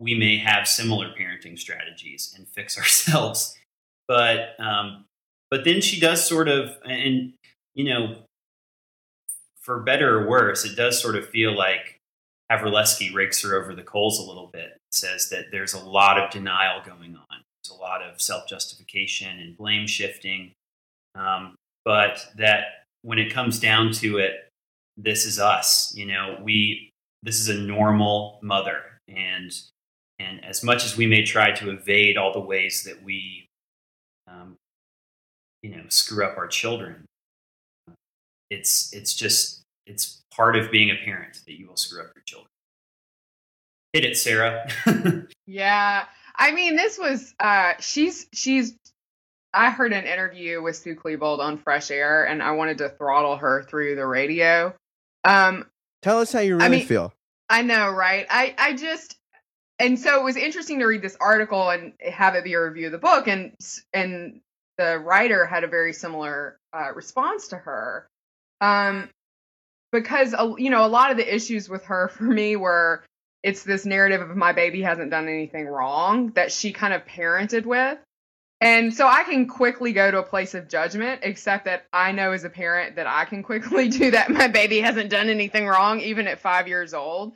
we 0.00 0.14
may 0.14 0.38
have 0.38 0.66
similar 0.66 1.12
parenting 1.18 1.58
strategies 1.58 2.34
and 2.36 2.48
fix 2.48 2.78
ourselves 2.78 3.58
but 4.06 4.58
um, 4.58 5.04
but 5.50 5.64
then 5.64 5.80
she 5.80 6.00
does 6.00 6.26
sort 6.26 6.48
of 6.48 6.76
and 6.84 7.34
you 7.74 7.84
know 7.84 8.16
for 9.60 9.80
better 9.80 10.18
or 10.18 10.28
worse 10.28 10.64
it 10.64 10.76
does 10.76 11.00
sort 11.00 11.14
of 11.14 11.28
feel 11.28 11.54
like 11.54 11.98
Havrilesky 12.50 13.12
rakes 13.12 13.42
her 13.42 13.54
over 13.54 13.74
the 13.74 13.82
coals 13.82 14.18
a 14.18 14.26
little 14.26 14.48
bit 14.50 14.78
says 14.90 15.28
that 15.28 15.50
there's 15.52 15.74
a 15.74 15.84
lot 15.84 16.18
of 16.18 16.30
denial 16.30 16.80
going 16.84 17.14
on. 17.14 17.42
A 17.70 17.74
lot 17.74 18.02
of 18.02 18.20
self 18.20 18.48
justification 18.48 19.38
and 19.40 19.56
blame 19.56 19.86
shifting. 19.86 20.52
Um, 21.14 21.54
but 21.84 22.26
that 22.36 22.84
when 23.02 23.18
it 23.18 23.32
comes 23.32 23.58
down 23.58 23.92
to 23.92 24.18
it, 24.18 24.48
this 24.96 25.24
is 25.24 25.38
us. 25.38 25.94
You 25.96 26.06
know, 26.06 26.38
we, 26.42 26.90
this 27.22 27.38
is 27.38 27.48
a 27.48 27.54
normal 27.54 28.38
mother. 28.42 28.82
And, 29.08 29.52
and 30.18 30.44
as 30.44 30.62
much 30.62 30.84
as 30.84 30.96
we 30.96 31.06
may 31.06 31.24
try 31.24 31.52
to 31.52 31.70
evade 31.70 32.16
all 32.16 32.32
the 32.32 32.40
ways 32.40 32.82
that 32.84 33.02
we, 33.02 33.46
um, 34.26 34.56
you 35.62 35.70
know, 35.70 35.82
screw 35.88 36.24
up 36.24 36.36
our 36.36 36.48
children, 36.48 37.04
it's, 38.50 38.92
it's 38.92 39.14
just, 39.14 39.62
it's 39.86 40.20
part 40.34 40.56
of 40.56 40.70
being 40.70 40.90
a 40.90 40.96
parent 41.04 41.40
that 41.46 41.58
you 41.58 41.68
will 41.68 41.76
screw 41.76 42.00
up 42.00 42.10
your 42.14 42.22
children. 42.26 42.48
Hit 43.92 44.04
it, 44.04 44.16
Sarah. 44.16 44.68
Yeah. 45.48 46.04
I 46.38 46.52
mean, 46.52 46.76
this 46.76 46.98
was 46.98 47.34
uh 47.40 47.74
she's 47.80 48.26
she's 48.32 48.74
I 49.52 49.70
heard 49.70 49.92
an 49.92 50.04
interview 50.04 50.62
with 50.62 50.76
Sue 50.76 50.94
Klebold 50.94 51.40
on 51.40 51.58
Fresh 51.58 51.90
Air 51.90 52.24
and 52.26 52.42
I 52.42 52.52
wanted 52.52 52.78
to 52.78 52.90
throttle 52.90 53.36
her 53.36 53.62
through 53.64 53.96
the 53.96 54.06
radio. 54.06 54.74
Um 55.24 55.66
Tell 56.02 56.20
us 56.20 56.32
how 56.32 56.40
you 56.40 56.54
really 56.54 56.64
I 56.66 56.68
mean- 56.68 56.86
feel. 56.86 57.12
I 57.50 57.62
know, 57.62 57.90
right? 57.90 58.26
I 58.30 58.54
I 58.58 58.74
just 58.74 59.16
and 59.80 59.98
so 59.98 60.20
it 60.20 60.24
was 60.24 60.36
interesting 60.36 60.80
to 60.80 60.86
read 60.86 61.02
this 61.02 61.16
article 61.20 61.70
and 61.70 61.92
have 62.06 62.34
it 62.34 62.44
be 62.44 62.54
a 62.54 62.62
review 62.62 62.86
of 62.86 62.92
the 62.92 62.98
book 62.98 63.26
and 63.26 63.52
and 63.92 64.40
the 64.76 64.98
writer 64.98 65.44
had 65.46 65.64
a 65.64 65.68
very 65.68 65.92
similar 65.92 66.56
uh, 66.72 66.92
response 66.94 67.48
to 67.48 67.56
her. 67.56 68.06
Um 68.60 69.08
because 69.90 70.34
uh, 70.34 70.54
you 70.58 70.68
know, 70.70 70.84
a 70.84 70.88
lot 70.88 71.10
of 71.10 71.16
the 71.16 71.34
issues 71.34 71.68
with 71.68 71.84
her 71.86 72.08
for 72.08 72.24
me 72.24 72.54
were 72.56 73.02
it's 73.42 73.62
this 73.62 73.86
narrative 73.86 74.20
of 74.20 74.36
my 74.36 74.52
baby 74.52 74.82
hasn't 74.82 75.10
done 75.10 75.28
anything 75.28 75.66
wrong 75.66 76.30
that 76.30 76.52
she 76.52 76.72
kind 76.72 76.92
of 76.92 77.06
parented 77.06 77.66
with. 77.66 77.98
And 78.60 78.92
so 78.92 79.06
I 79.06 79.22
can 79.22 79.46
quickly 79.46 79.92
go 79.92 80.10
to 80.10 80.18
a 80.18 80.22
place 80.24 80.54
of 80.54 80.68
judgment, 80.68 81.20
except 81.22 81.66
that 81.66 81.86
I 81.92 82.10
know 82.10 82.32
as 82.32 82.42
a 82.42 82.50
parent 82.50 82.96
that 82.96 83.06
I 83.06 83.24
can 83.24 83.42
quickly 83.44 83.88
do 83.88 84.10
that. 84.10 84.30
My 84.30 84.48
baby 84.48 84.80
hasn't 84.80 85.10
done 85.10 85.28
anything 85.28 85.66
wrong, 85.66 86.00
even 86.00 86.26
at 86.26 86.40
five 86.40 86.66
years 86.66 86.94
old. 86.94 87.34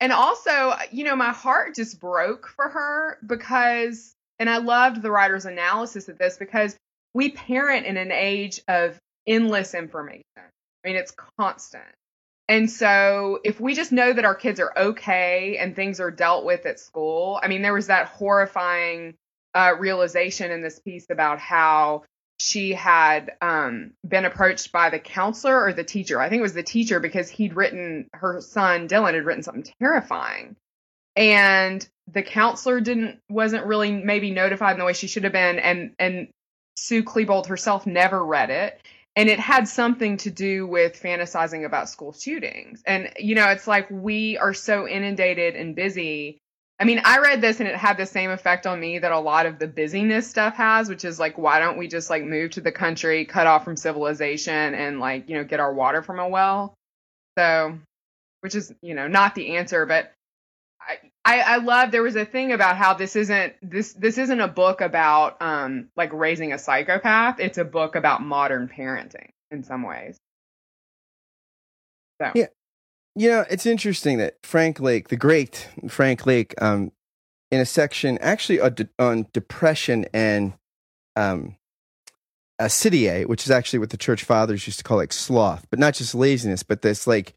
And 0.00 0.12
also, 0.12 0.74
you 0.90 1.04
know, 1.04 1.16
my 1.16 1.32
heart 1.32 1.74
just 1.74 2.00
broke 2.00 2.48
for 2.48 2.68
her 2.68 3.18
because, 3.26 4.14
and 4.38 4.50
I 4.50 4.58
loved 4.58 5.00
the 5.00 5.10
writer's 5.10 5.46
analysis 5.46 6.08
of 6.08 6.18
this 6.18 6.36
because 6.36 6.76
we 7.14 7.30
parent 7.30 7.86
in 7.86 7.96
an 7.96 8.12
age 8.12 8.60
of 8.68 8.98
endless 9.26 9.74
information. 9.74 10.24
I 10.36 10.88
mean, 10.88 10.96
it's 10.96 11.14
constant. 11.38 11.84
And 12.48 12.70
so 12.70 13.40
if 13.44 13.60
we 13.60 13.74
just 13.74 13.90
know 13.90 14.12
that 14.12 14.24
our 14.24 14.34
kids 14.34 14.60
are 14.60 14.72
okay 14.76 15.56
and 15.58 15.74
things 15.74 15.98
are 15.98 16.12
dealt 16.12 16.44
with 16.44 16.64
at 16.64 16.78
school, 16.78 17.40
I 17.42 17.48
mean, 17.48 17.62
there 17.62 17.74
was 17.74 17.88
that 17.88 18.06
horrifying 18.06 19.14
uh, 19.54 19.74
realization 19.78 20.52
in 20.52 20.62
this 20.62 20.78
piece 20.78 21.06
about 21.10 21.40
how 21.40 22.04
she 22.38 22.72
had 22.72 23.32
um, 23.40 23.92
been 24.06 24.24
approached 24.24 24.70
by 24.70 24.90
the 24.90 24.98
counselor 24.98 25.64
or 25.64 25.72
the 25.72 25.84
teacher. 25.84 26.20
I 26.20 26.28
think 26.28 26.40
it 26.40 26.42
was 26.42 26.52
the 26.52 26.62
teacher 26.62 27.00
because 27.00 27.28
he'd 27.28 27.56
written 27.56 28.08
her 28.12 28.40
son 28.40 28.88
Dylan 28.88 29.14
had 29.14 29.24
written 29.24 29.42
something 29.42 29.64
terrifying, 29.80 30.56
and 31.16 31.86
the 32.12 32.22
counselor 32.22 32.80
didn't 32.80 33.20
wasn't 33.30 33.64
really 33.64 33.90
maybe 33.90 34.30
notified 34.30 34.72
in 34.72 34.78
the 34.78 34.84
way 34.84 34.92
she 34.92 35.06
should 35.06 35.24
have 35.24 35.32
been, 35.32 35.58
and 35.58 35.94
and 35.98 36.28
Sue 36.76 37.02
Klebold 37.02 37.46
herself 37.46 37.86
never 37.86 38.22
read 38.22 38.50
it. 38.50 38.80
And 39.16 39.30
it 39.30 39.40
had 39.40 39.66
something 39.66 40.18
to 40.18 40.30
do 40.30 40.66
with 40.66 41.00
fantasizing 41.00 41.64
about 41.64 41.88
school 41.88 42.12
shootings. 42.12 42.82
And, 42.86 43.10
you 43.18 43.34
know, 43.34 43.48
it's 43.48 43.66
like 43.66 43.90
we 43.90 44.36
are 44.36 44.52
so 44.52 44.86
inundated 44.86 45.56
and 45.56 45.74
busy 45.74 46.38
I 46.78 46.84
mean, 46.84 47.00
I 47.04 47.20
read 47.20 47.40
this 47.40 47.60
and 47.60 47.68
it 47.68 47.76
had 47.76 47.96
the 47.96 48.04
same 48.04 48.30
effect 48.30 48.66
on 48.66 48.78
me 48.78 48.98
that 48.98 49.12
a 49.12 49.18
lot 49.18 49.46
of 49.46 49.58
the 49.58 49.66
busyness 49.66 50.28
stuff 50.28 50.56
has, 50.56 50.88
which 50.88 51.06
is 51.06 51.18
like, 51.18 51.38
why 51.38 51.58
don't 51.58 51.78
we 51.78 51.88
just 51.88 52.10
like 52.10 52.22
move 52.22 52.50
to 52.52 52.60
the 52.60 52.72
country, 52.72 53.24
cut 53.24 53.46
off 53.46 53.64
from 53.64 53.76
civilization, 53.76 54.74
and 54.74 55.00
like, 55.00 55.28
you 55.28 55.36
know, 55.36 55.44
get 55.44 55.60
our 55.60 55.72
water 55.72 56.02
from 56.02 56.18
a 56.18 56.28
well? 56.28 56.74
So, 57.38 57.78
which 58.40 58.54
is, 58.54 58.74
you 58.82 58.94
know, 58.94 59.08
not 59.08 59.34
the 59.34 59.56
answer, 59.56 59.86
but 59.86 60.12
I, 61.26 61.40
I, 61.40 61.56
love 61.56 61.90
there 61.90 62.04
was 62.04 62.14
a 62.14 62.24
thing 62.24 62.52
about 62.52 62.76
how 62.76 62.94
this 62.94 63.16
isn't 63.16 63.54
this 63.60 63.94
this 63.94 64.16
isn't 64.16 64.40
a 64.40 64.46
book 64.46 64.80
about 64.80 65.42
um 65.42 65.88
like 65.96 66.12
raising 66.12 66.52
a 66.52 66.58
psychopath. 66.58 67.40
It's 67.40 67.58
a 67.58 67.64
book 67.64 67.96
about 67.96 68.22
modern 68.22 68.68
parenting 68.68 69.30
in 69.50 69.64
some 69.64 69.82
ways. 69.82 70.16
So 72.22 72.30
Yeah. 72.34 72.46
You 73.16 73.30
know, 73.30 73.44
it's 73.50 73.66
interesting 73.66 74.18
that 74.18 74.36
Frank 74.44 74.78
Lake, 74.78 75.08
the 75.08 75.16
great 75.16 75.68
Frank 75.88 76.26
Lake, 76.26 76.54
um, 76.62 76.92
in 77.50 77.60
a 77.60 77.66
section 77.66 78.18
actually 78.18 78.60
on, 78.60 78.74
de- 78.74 78.88
on 78.98 79.26
depression 79.32 80.04
and 80.12 80.52
um, 81.16 81.56
acedia, 82.60 83.26
which 83.26 83.44
is 83.44 83.50
actually 83.50 83.78
what 83.80 83.90
the 83.90 83.96
church 83.96 84.22
fathers 84.22 84.66
used 84.66 84.78
to 84.78 84.84
call 84.84 84.98
like 84.98 85.12
sloth, 85.12 85.66
but 85.70 85.78
not 85.78 85.94
just 85.94 86.14
laziness, 86.14 86.62
but 86.62 86.82
this 86.82 87.06
like 87.06 87.34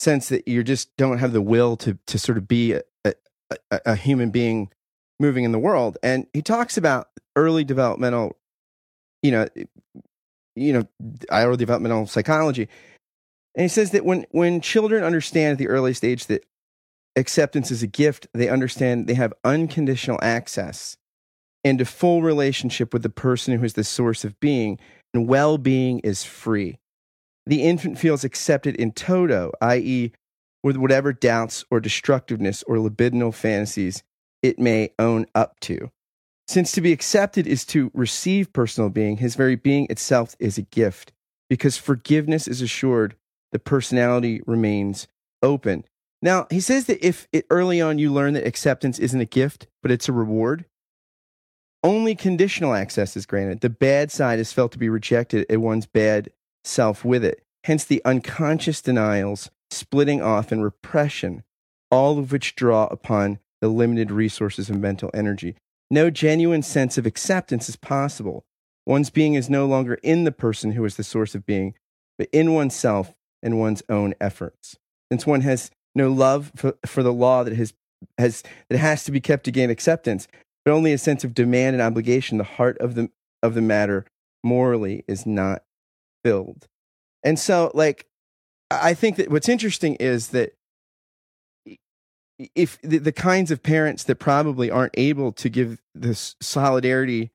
sense 0.00 0.30
that 0.30 0.48
you 0.48 0.64
just 0.64 0.96
don't 0.96 1.18
have 1.18 1.32
the 1.32 1.42
will 1.42 1.76
to 1.76 1.98
to 2.06 2.18
sort 2.18 2.38
of 2.38 2.48
be 2.48 2.72
a, 2.72 2.82
a, 3.70 3.80
a- 3.86 3.96
human 3.96 4.30
being 4.30 4.70
moving 5.18 5.44
in 5.44 5.52
the 5.52 5.58
world. 5.58 5.98
And 6.02 6.26
he 6.32 6.42
talks 6.42 6.76
about 6.76 7.08
early 7.36 7.64
developmental, 7.64 8.36
you 9.22 9.30
know, 9.30 9.48
you 10.56 10.72
know, 10.72 10.88
early 11.30 11.56
developmental 11.56 12.06
psychology. 12.06 12.68
And 13.54 13.62
he 13.62 13.68
says 13.68 13.90
that 13.90 14.04
when 14.04 14.26
when 14.30 14.60
children 14.60 15.04
understand 15.04 15.52
at 15.52 15.58
the 15.58 15.68
earliest 15.68 16.04
age 16.04 16.26
that 16.26 16.44
acceptance 17.16 17.70
is 17.70 17.82
a 17.82 17.86
gift, 17.86 18.28
they 18.32 18.48
understand 18.48 19.06
they 19.06 19.14
have 19.14 19.34
unconditional 19.44 20.18
access 20.22 20.96
into 21.64 21.84
full 21.84 22.22
relationship 22.22 22.92
with 22.92 23.02
the 23.02 23.10
person 23.10 23.58
who 23.58 23.64
is 23.64 23.74
the 23.74 23.84
source 23.84 24.24
of 24.24 24.38
being, 24.40 24.78
and 25.12 25.28
well 25.28 25.58
being 25.58 25.98
is 26.00 26.24
free. 26.24 26.78
The 27.46 27.62
infant 27.62 27.98
feels 27.98 28.24
accepted 28.24 28.76
in 28.76 28.92
toto, 28.92 29.52
i.e., 29.60 30.12
with 30.62 30.76
whatever 30.76 31.12
doubts 31.12 31.64
or 31.70 31.80
destructiveness 31.80 32.62
or 32.64 32.76
libidinal 32.76 33.34
fantasies 33.34 34.02
it 34.42 34.58
may 34.58 34.92
own 34.98 35.26
up 35.34 35.58
to. 35.60 35.90
Since 36.48 36.72
to 36.72 36.80
be 36.80 36.92
accepted 36.92 37.46
is 37.46 37.64
to 37.66 37.90
receive 37.94 38.52
personal 38.52 38.90
being, 38.90 39.18
his 39.18 39.36
very 39.36 39.54
being 39.56 39.86
itself 39.88 40.34
is 40.38 40.58
a 40.58 40.62
gift. 40.62 41.12
Because 41.48 41.76
forgiveness 41.76 42.48
is 42.48 42.62
assured, 42.62 43.16
the 43.52 43.58
personality 43.58 44.40
remains 44.46 45.08
open. 45.42 45.84
Now, 46.22 46.46
he 46.50 46.60
says 46.60 46.86
that 46.86 47.04
if 47.04 47.28
it, 47.32 47.46
early 47.50 47.80
on 47.80 47.98
you 47.98 48.12
learn 48.12 48.34
that 48.34 48.46
acceptance 48.46 48.98
isn't 48.98 49.20
a 49.20 49.26
gift, 49.26 49.66
but 49.82 49.90
it's 49.90 50.08
a 50.08 50.12
reward, 50.12 50.64
only 51.82 52.14
conditional 52.14 52.74
access 52.74 53.16
is 53.16 53.26
granted. 53.26 53.60
The 53.60 53.70
bad 53.70 54.10
side 54.10 54.38
is 54.38 54.52
felt 54.52 54.72
to 54.72 54.78
be 54.78 54.88
rejected 54.88 55.46
and 55.48 55.62
one's 55.62 55.86
bad 55.86 56.30
self 56.62 57.04
with 57.04 57.24
it. 57.24 57.42
Hence 57.64 57.84
the 57.84 58.02
unconscious 58.04 58.82
denials, 58.82 59.50
splitting 59.70 60.22
off, 60.22 60.52
and 60.52 60.62
repression, 60.62 61.42
all 61.90 62.18
of 62.18 62.32
which 62.32 62.54
draw 62.54 62.86
upon 62.86 63.38
the 63.60 63.68
limited 63.68 64.10
resources 64.10 64.70
of 64.70 64.78
mental 64.78 65.10
energy. 65.14 65.56
No 65.90 66.10
genuine 66.10 66.62
sense 66.62 66.96
of 66.98 67.06
acceptance 67.06 67.68
is 67.68 67.76
possible. 67.76 68.44
One's 68.86 69.10
being 69.10 69.34
is 69.34 69.50
no 69.50 69.66
longer 69.66 69.94
in 70.02 70.24
the 70.24 70.32
person 70.32 70.72
who 70.72 70.84
is 70.84 70.96
the 70.96 71.04
source 71.04 71.34
of 71.34 71.46
being, 71.46 71.74
but 72.18 72.28
in 72.32 72.54
oneself 72.54 73.14
and 73.42 73.58
one's 73.58 73.82
own 73.88 74.14
efforts. 74.20 74.76
Since 75.10 75.26
one 75.26 75.40
has 75.42 75.70
no 75.94 76.10
love 76.10 76.52
for, 76.54 76.74
for 76.86 77.02
the 77.02 77.12
law 77.12 77.42
that 77.44 77.56
has, 77.56 77.74
has 78.18 78.42
that 78.68 78.78
has 78.78 79.04
to 79.04 79.12
be 79.12 79.20
kept 79.20 79.44
to 79.44 79.50
gain 79.50 79.70
acceptance, 79.70 80.28
but 80.64 80.72
only 80.72 80.92
a 80.92 80.98
sense 80.98 81.24
of 81.24 81.34
demand 81.34 81.74
and 81.74 81.82
obligation, 81.82 82.38
the 82.38 82.44
heart 82.44 82.78
of 82.78 82.94
the 82.94 83.10
of 83.42 83.54
the 83.54 83.62
matter 83.62 84.06
morally 84.42 85.04
is 85.08 85.26
not 85.26 85.62
filled. 86.24 86.68
And 87.22 87.38
so, 87.38 87.70
like, 87.74 88.06
I 88.70 88.94
think 88.94 89.16
that 89.16 89.30
what's 89.30 89.48
interesting 89.48 89.96
is 89.96 90.28
that 90.28 90.54
if 92.54 92.80
the, 92.82 92.98
the 92.98 93.12
kinds 93.12 93.50
of 93.50 93.62
parents 93.62 94.04
that 94.04 94.16
probably 94.16 94.70
aren't 94.70 94.94
able 94.96 95.32
to 95.32 95.48
give 95.48 95.80
this 95.94 96.36
solidarity 96.40 97.30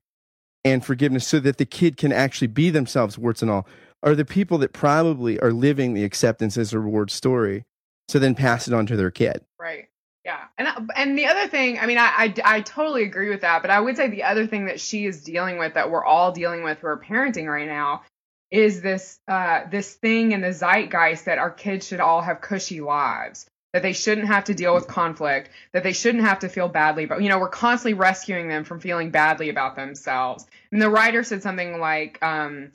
and 0.64 0.84
forgiveness 0.84 1.26
so 1.26 1.38
that 1.40 1.58
the 1.58 1.66
kid 1.66 1.96
can 1.96 2.12
actually 2.12 2.48
be 2.48 2.70
themselves, 2.70 3.16
warts 3.18 3.42
and 3.42 3.50
all, 3.50 3.66
are 4.02 4.14
the 4.14 4.24
people 4.24 4.58
that 4.58 4.72
probably 4.72 5.38
are 5.40 5.52
living 5.52 5.94
the 5.94 6.04
acceptance 6.04 6.56
as 6.56 6.72
a 6.72 6.78
reward 6.78 7.10
story. 7.10 7.64
So 8.08 8.18
then 8.18 8.34
pass 8.34 8.68
it 8.68 8.74
on 8.74 8.86
to 8.86 8.96
their 8.96 9.10
kid. 9.10 9.44
Right. 9.58 9.88
Yeah. 10.24 10.40
And 10.58 10.68
uh, 10.68 10.80
and 10.96 11.16
the 11.18 11.26
other 11.26 11.48
thing, 11.48 11.78
I 11.78 11.86
mean, 11.86 11.98
I, 11.98 12.04
I 12.04 12.34
I 12.44 12.60
totally 12.60 13.04
agree 13.04 13.28
with 13.28 13.42
that, 13.42 13.62
but 13.62 13.70
I 13.70 13.78
would 13.78 13.96
say 13.96 14.08
the 14.08 14.24
other 14.24 14.46
thing 14.46 14.66
that 14.66 14.80
she 14.80 15.06
is 15.06 15.22
dealing 15.22 15.58
with 15.58 15.74
that 15.74 15.90
we're 15.90 16.04
all 16.04 16.32
dealing 16.32 16.64
with 16.64 16.78
who 16.78 16.88
are 16.88 16.98
parenting 16.98 17.46
right 17.46 17.66
now 17.66 18.02
is 18.50 18.80
this 18.80 19.18
uh 19.28 19.62
this 19.70 19.94
thing 19.94 20.32
in 20.32 20.40
the 20.40 20.52
zeitgeist 20.52 21.24
that 21.24 21.38
our 21.38 21.50
kids 21.50 21.86
should 21.86 22.00
all 22.00 22.22
have 22.22 22.40
cushy 22.40 22.80
lives. 22.80 23.46
That 23.72 23.82
they 23.82 23.92
shouldn't 23.92 24.28
have 24.28 24.44
to 24.44 24.54
deal 24.54 24.74
with 24.74 24.86
conflict, 24.86 25.50
that 25.72 25.82
they 25.82 25.92
shouldn't 25.92 26.24
have 26.24 26.38
to 26.38 26.48
feel 26.48 26.68
badly, 26.68 27.04
but 27.04 27.20
you 27.20 27.28
know, 27.28 27.38
we're 27.38 27.48
constantly 27.48 27.92
rescuing 27.92 28.48
them 28.48 28.64
from 28.64 28.80
feeling 28.80 29.10
badly 29.10 29.50
about 29.50 29.76
themselves. 29.76 30.46
And 30.72 30.80
the 30.80 30.88
writer 30.88 31.22
said 31.22 31.42
something 31.42 31.78
like, 31.78 32.22
um, 32.22 32.70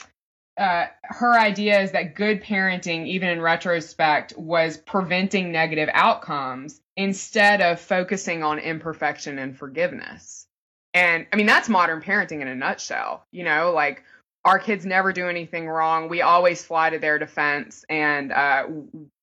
uh, 0.57 0.85
her 1.03 1.39
idea 1.39 1.81
is 1.81 1.91
that 1.91 2.13
good 2.13 2.43
parenting, 2.43 3.07
even 3.07 3.29
in 3.29 3.41
retrospect, 3.41 4.37
was 4.37 4.77
preventing 4.77 5.51
negative 5.51 5.89
outcomes 5.91 6.81
instead 6.95 7.61
of 7.61 7.79
focusing 7.79 8.43
on 8.43 8.59
imperfection 8.59 9.39
and 9.39 9.57
forgiveness. 9.57 10.45
And 10.93 11.25
I 11.31 11.37
mean, 11.37 11.47
that's 11.47 11.69
modern 11.69 12.01
parenting 12.01 12.41
in 12.41 12.47
a 12.47 12.55
nutshell. 12.55 13.25
You 13.31 13.43
know, 13.43 13.71
like 13.71 14.03
our 14.45 14.59
kids 14.59 14.85
never 14.85 15.13
do 15.13 15.27
anything 15.27 15.67
wrong. 15.67 16.09
We 16.09 16.21
always 16.21 16.63
fly 16.63 16.89
to 16.89 16.99
their 16.99 17.19
defense, 17.19 17.85
and 17.89 18.31
uh, 18.31 18.67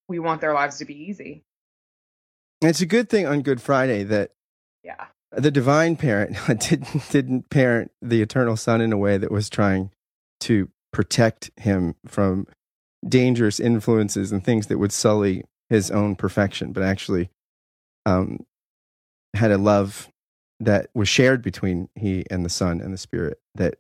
we 0.09 0.19
want 0.19 0.41
their 0.41 0.55
lives 0.55 0.79
to 0.79 0.85
be 0.85 0.95
easy. 0.95 1.43
It's 2.61 2.81
a 2.81 2.87
good 2.87 3.09
thing 3.09 3.27
on 3.27 3.43
Good 3.43 3.61
Friday 3.63 4.03
that 4.05 4.33
Yeah. 4.83 5.07
the 5.33 5.51
divine 5.51 5.97
parent 5.97 6.37
didn't 6.61 7.11
didn't 7.11 7.51
parent 7.51 7.91
the 8.03 8.23
eternal 8.23 8.57
son 8.57 8.81
in 8.81 8.93
a 8.93 8.97
way 8.99 9.19
that 9.19 9.31
was 9.31 9.49
trying 9.49 9.91
to 10.41 10.69
protect 10.93 11.51
him 11.57 11.95
from 12.07 12.47
dangerous 13.07 13.61
influences 13.61 14.33
and 14.33 14.45
things 14.45 14.67
that 14.69 14.79
would 14.79 14.93
sully 14.93 15.45
his 15.69 15.91
own 15.91 16.17
perfection, 16.17 16.73
but 16.73 16.83
actually 16.83 17.29
um, 18.07 18.45
had 19.35 19.51
a 19.51 19.59
love 19.59 20.09
that 20.61 20.89
was 20.95 21.09
shared 21.09 21.43
between 21.43 21.89
he 21.95 22.25
and 22.31 22.45
the 22.45 22.49
son 22.51 22.81
and 22.81 22.93
the 22.93 22.99
spirit 22.99 23.39
that 23.55 23.77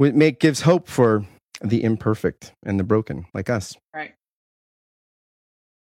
would 0.00 0.16
make 0.16 0.40
gives 0.40 0.62
hope 0.62 0.88
for 0.88 1.26
the 1.60 1.84
imperfect 1.84 2.54
and 2.64 2.80
the 2.80 2.84
broken 2.84 3.26
like 3.34 3.50
us. 3.50 3.76
Right. 3.94 4.14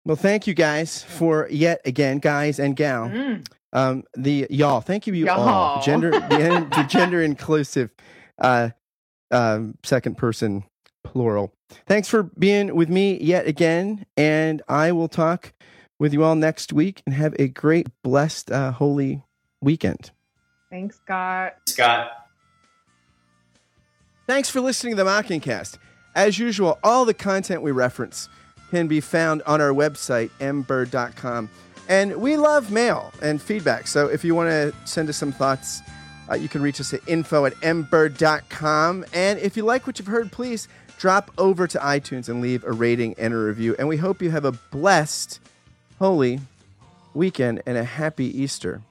Well, 0.05 0.15
thank 0.15 0.47
you 0.47 0.53
guys 0.53 1.03
for 1.03 1.49
yet 1.51 1.81
again, 1.83 2.19
guys 2.19 2.57
and 2.57 2.73
gal. 2.73 3.09
Mm. 3.09 3.45
Um, 3.73 4.03
the 4.15 4.47
y'all, 4.49 4.79
thank 4.79 5.07
you, 5.07 5.13
you 5.13 5.29
all. 5.29 5.45
Y'all. 5.45 5.81
Gender, 5.81 6.11
the, 6.29 6.67
the 6.73 6.83
gender 6.83 7.21
inclusive, 7.21 7.89
uh, 8.39 8.69
um, 9.29 9.77
second 9.83 10.17
person 10.17 10.63
plural. 11.03 11.53
Thanks 11.85 12.07
for 12.07 12.23
being 12.23 12.73
with 12.73 12.87
me 12.87 13.19
yet 13.19 13.45
again, 13.45 14.05
and 14.15 14.61
I 14.69 14.93
will 14.93 15.09
talk 15.09 15.51
with 15.99 16.13
you 16.13 16.23
all 16.23 16.35
next 16.35 16.71
week. 16.71 17.03
And 17.05 17.13
have 17.13 17.35
a 17.37 17.49
great, 17.49 17.87
blessed, 18.03 18.51
uh, 18.51 18.71
holy 18.71 19.21
weekend. 19.59 20.11
Thanks, 20.69 20.95
Scott. 20.95 21.55
Scott, 21.67 22.26
Thanks 24.27 24.49
for 24.49 24.59
listening 24.59 24.97
to 24.97 25.03
the 25.05 25.09
Mockingcast. 25.09 25.77
As 26.13 26.37
usual, 26.37 26.79
all 26.83 27.05
the 27.05 27.13
content 27.13 27.61
we 27.61 27.71
reference 27.71 28.27
can 28.71 28.89
be 28.89 28.99
found 28.99 29.41
on 29.43 29.61
our 29.61 29.69
website, 29.69 30.31
mbird.com. 30.41 31.49
And 31.87 32.17
we 32.17 32.35
love 32.35 32.69
mail 32.69 33.13
and 33.21 33.41
feedback. 33.41 33.87
So 33.87 34.07
if 34.07 34.25
you 34.25 34.35
want 34.35 34.49
to 34.49 34.73
send 34.83 35.07
us 35.07 35.15
some 35.15 35.31
thoughts, 35.31 35.79
uh, 36.29 36.35
you 36.35 36.49
can 36.49 36.61
reach 36.61 36.81
us 36.81 36.93
at 36.93 37.07
info 37.07 37.45
at 37.45 37.53
mbird.com. 37.61 39.05
And 39.13 39.39
if 39.39 39.55
you 39.55 39.63
like 39.63 39.87
what 39.87 39.97
you've 39.97 40.09
heard, 40.09 40.29
please 40.29 40.67
drop 40.99 41.31
over 41.37 41.65
to 41.65 41.77
iTunes 41.79 42.27
and 42.27 42.41
leave 42.41 42.65
a 42.65 42.73
rating 42.73 43.15
and 43.17 43.33
a 43.33 43.37
review. 43.37 43.77
And 43.79 43.87
we 43.87 43.95
hope 43.95 44.21
you 44.21 44.31
have 44.31 44.43
a 44.43 44.51
blessed, 44.51 45.39
holy 45.99 46.41
weekend 47.13 47.61
and 47.65 47.77
a 47.77 47.85
happy 47.85 48.25
Easter. 48.25 48.81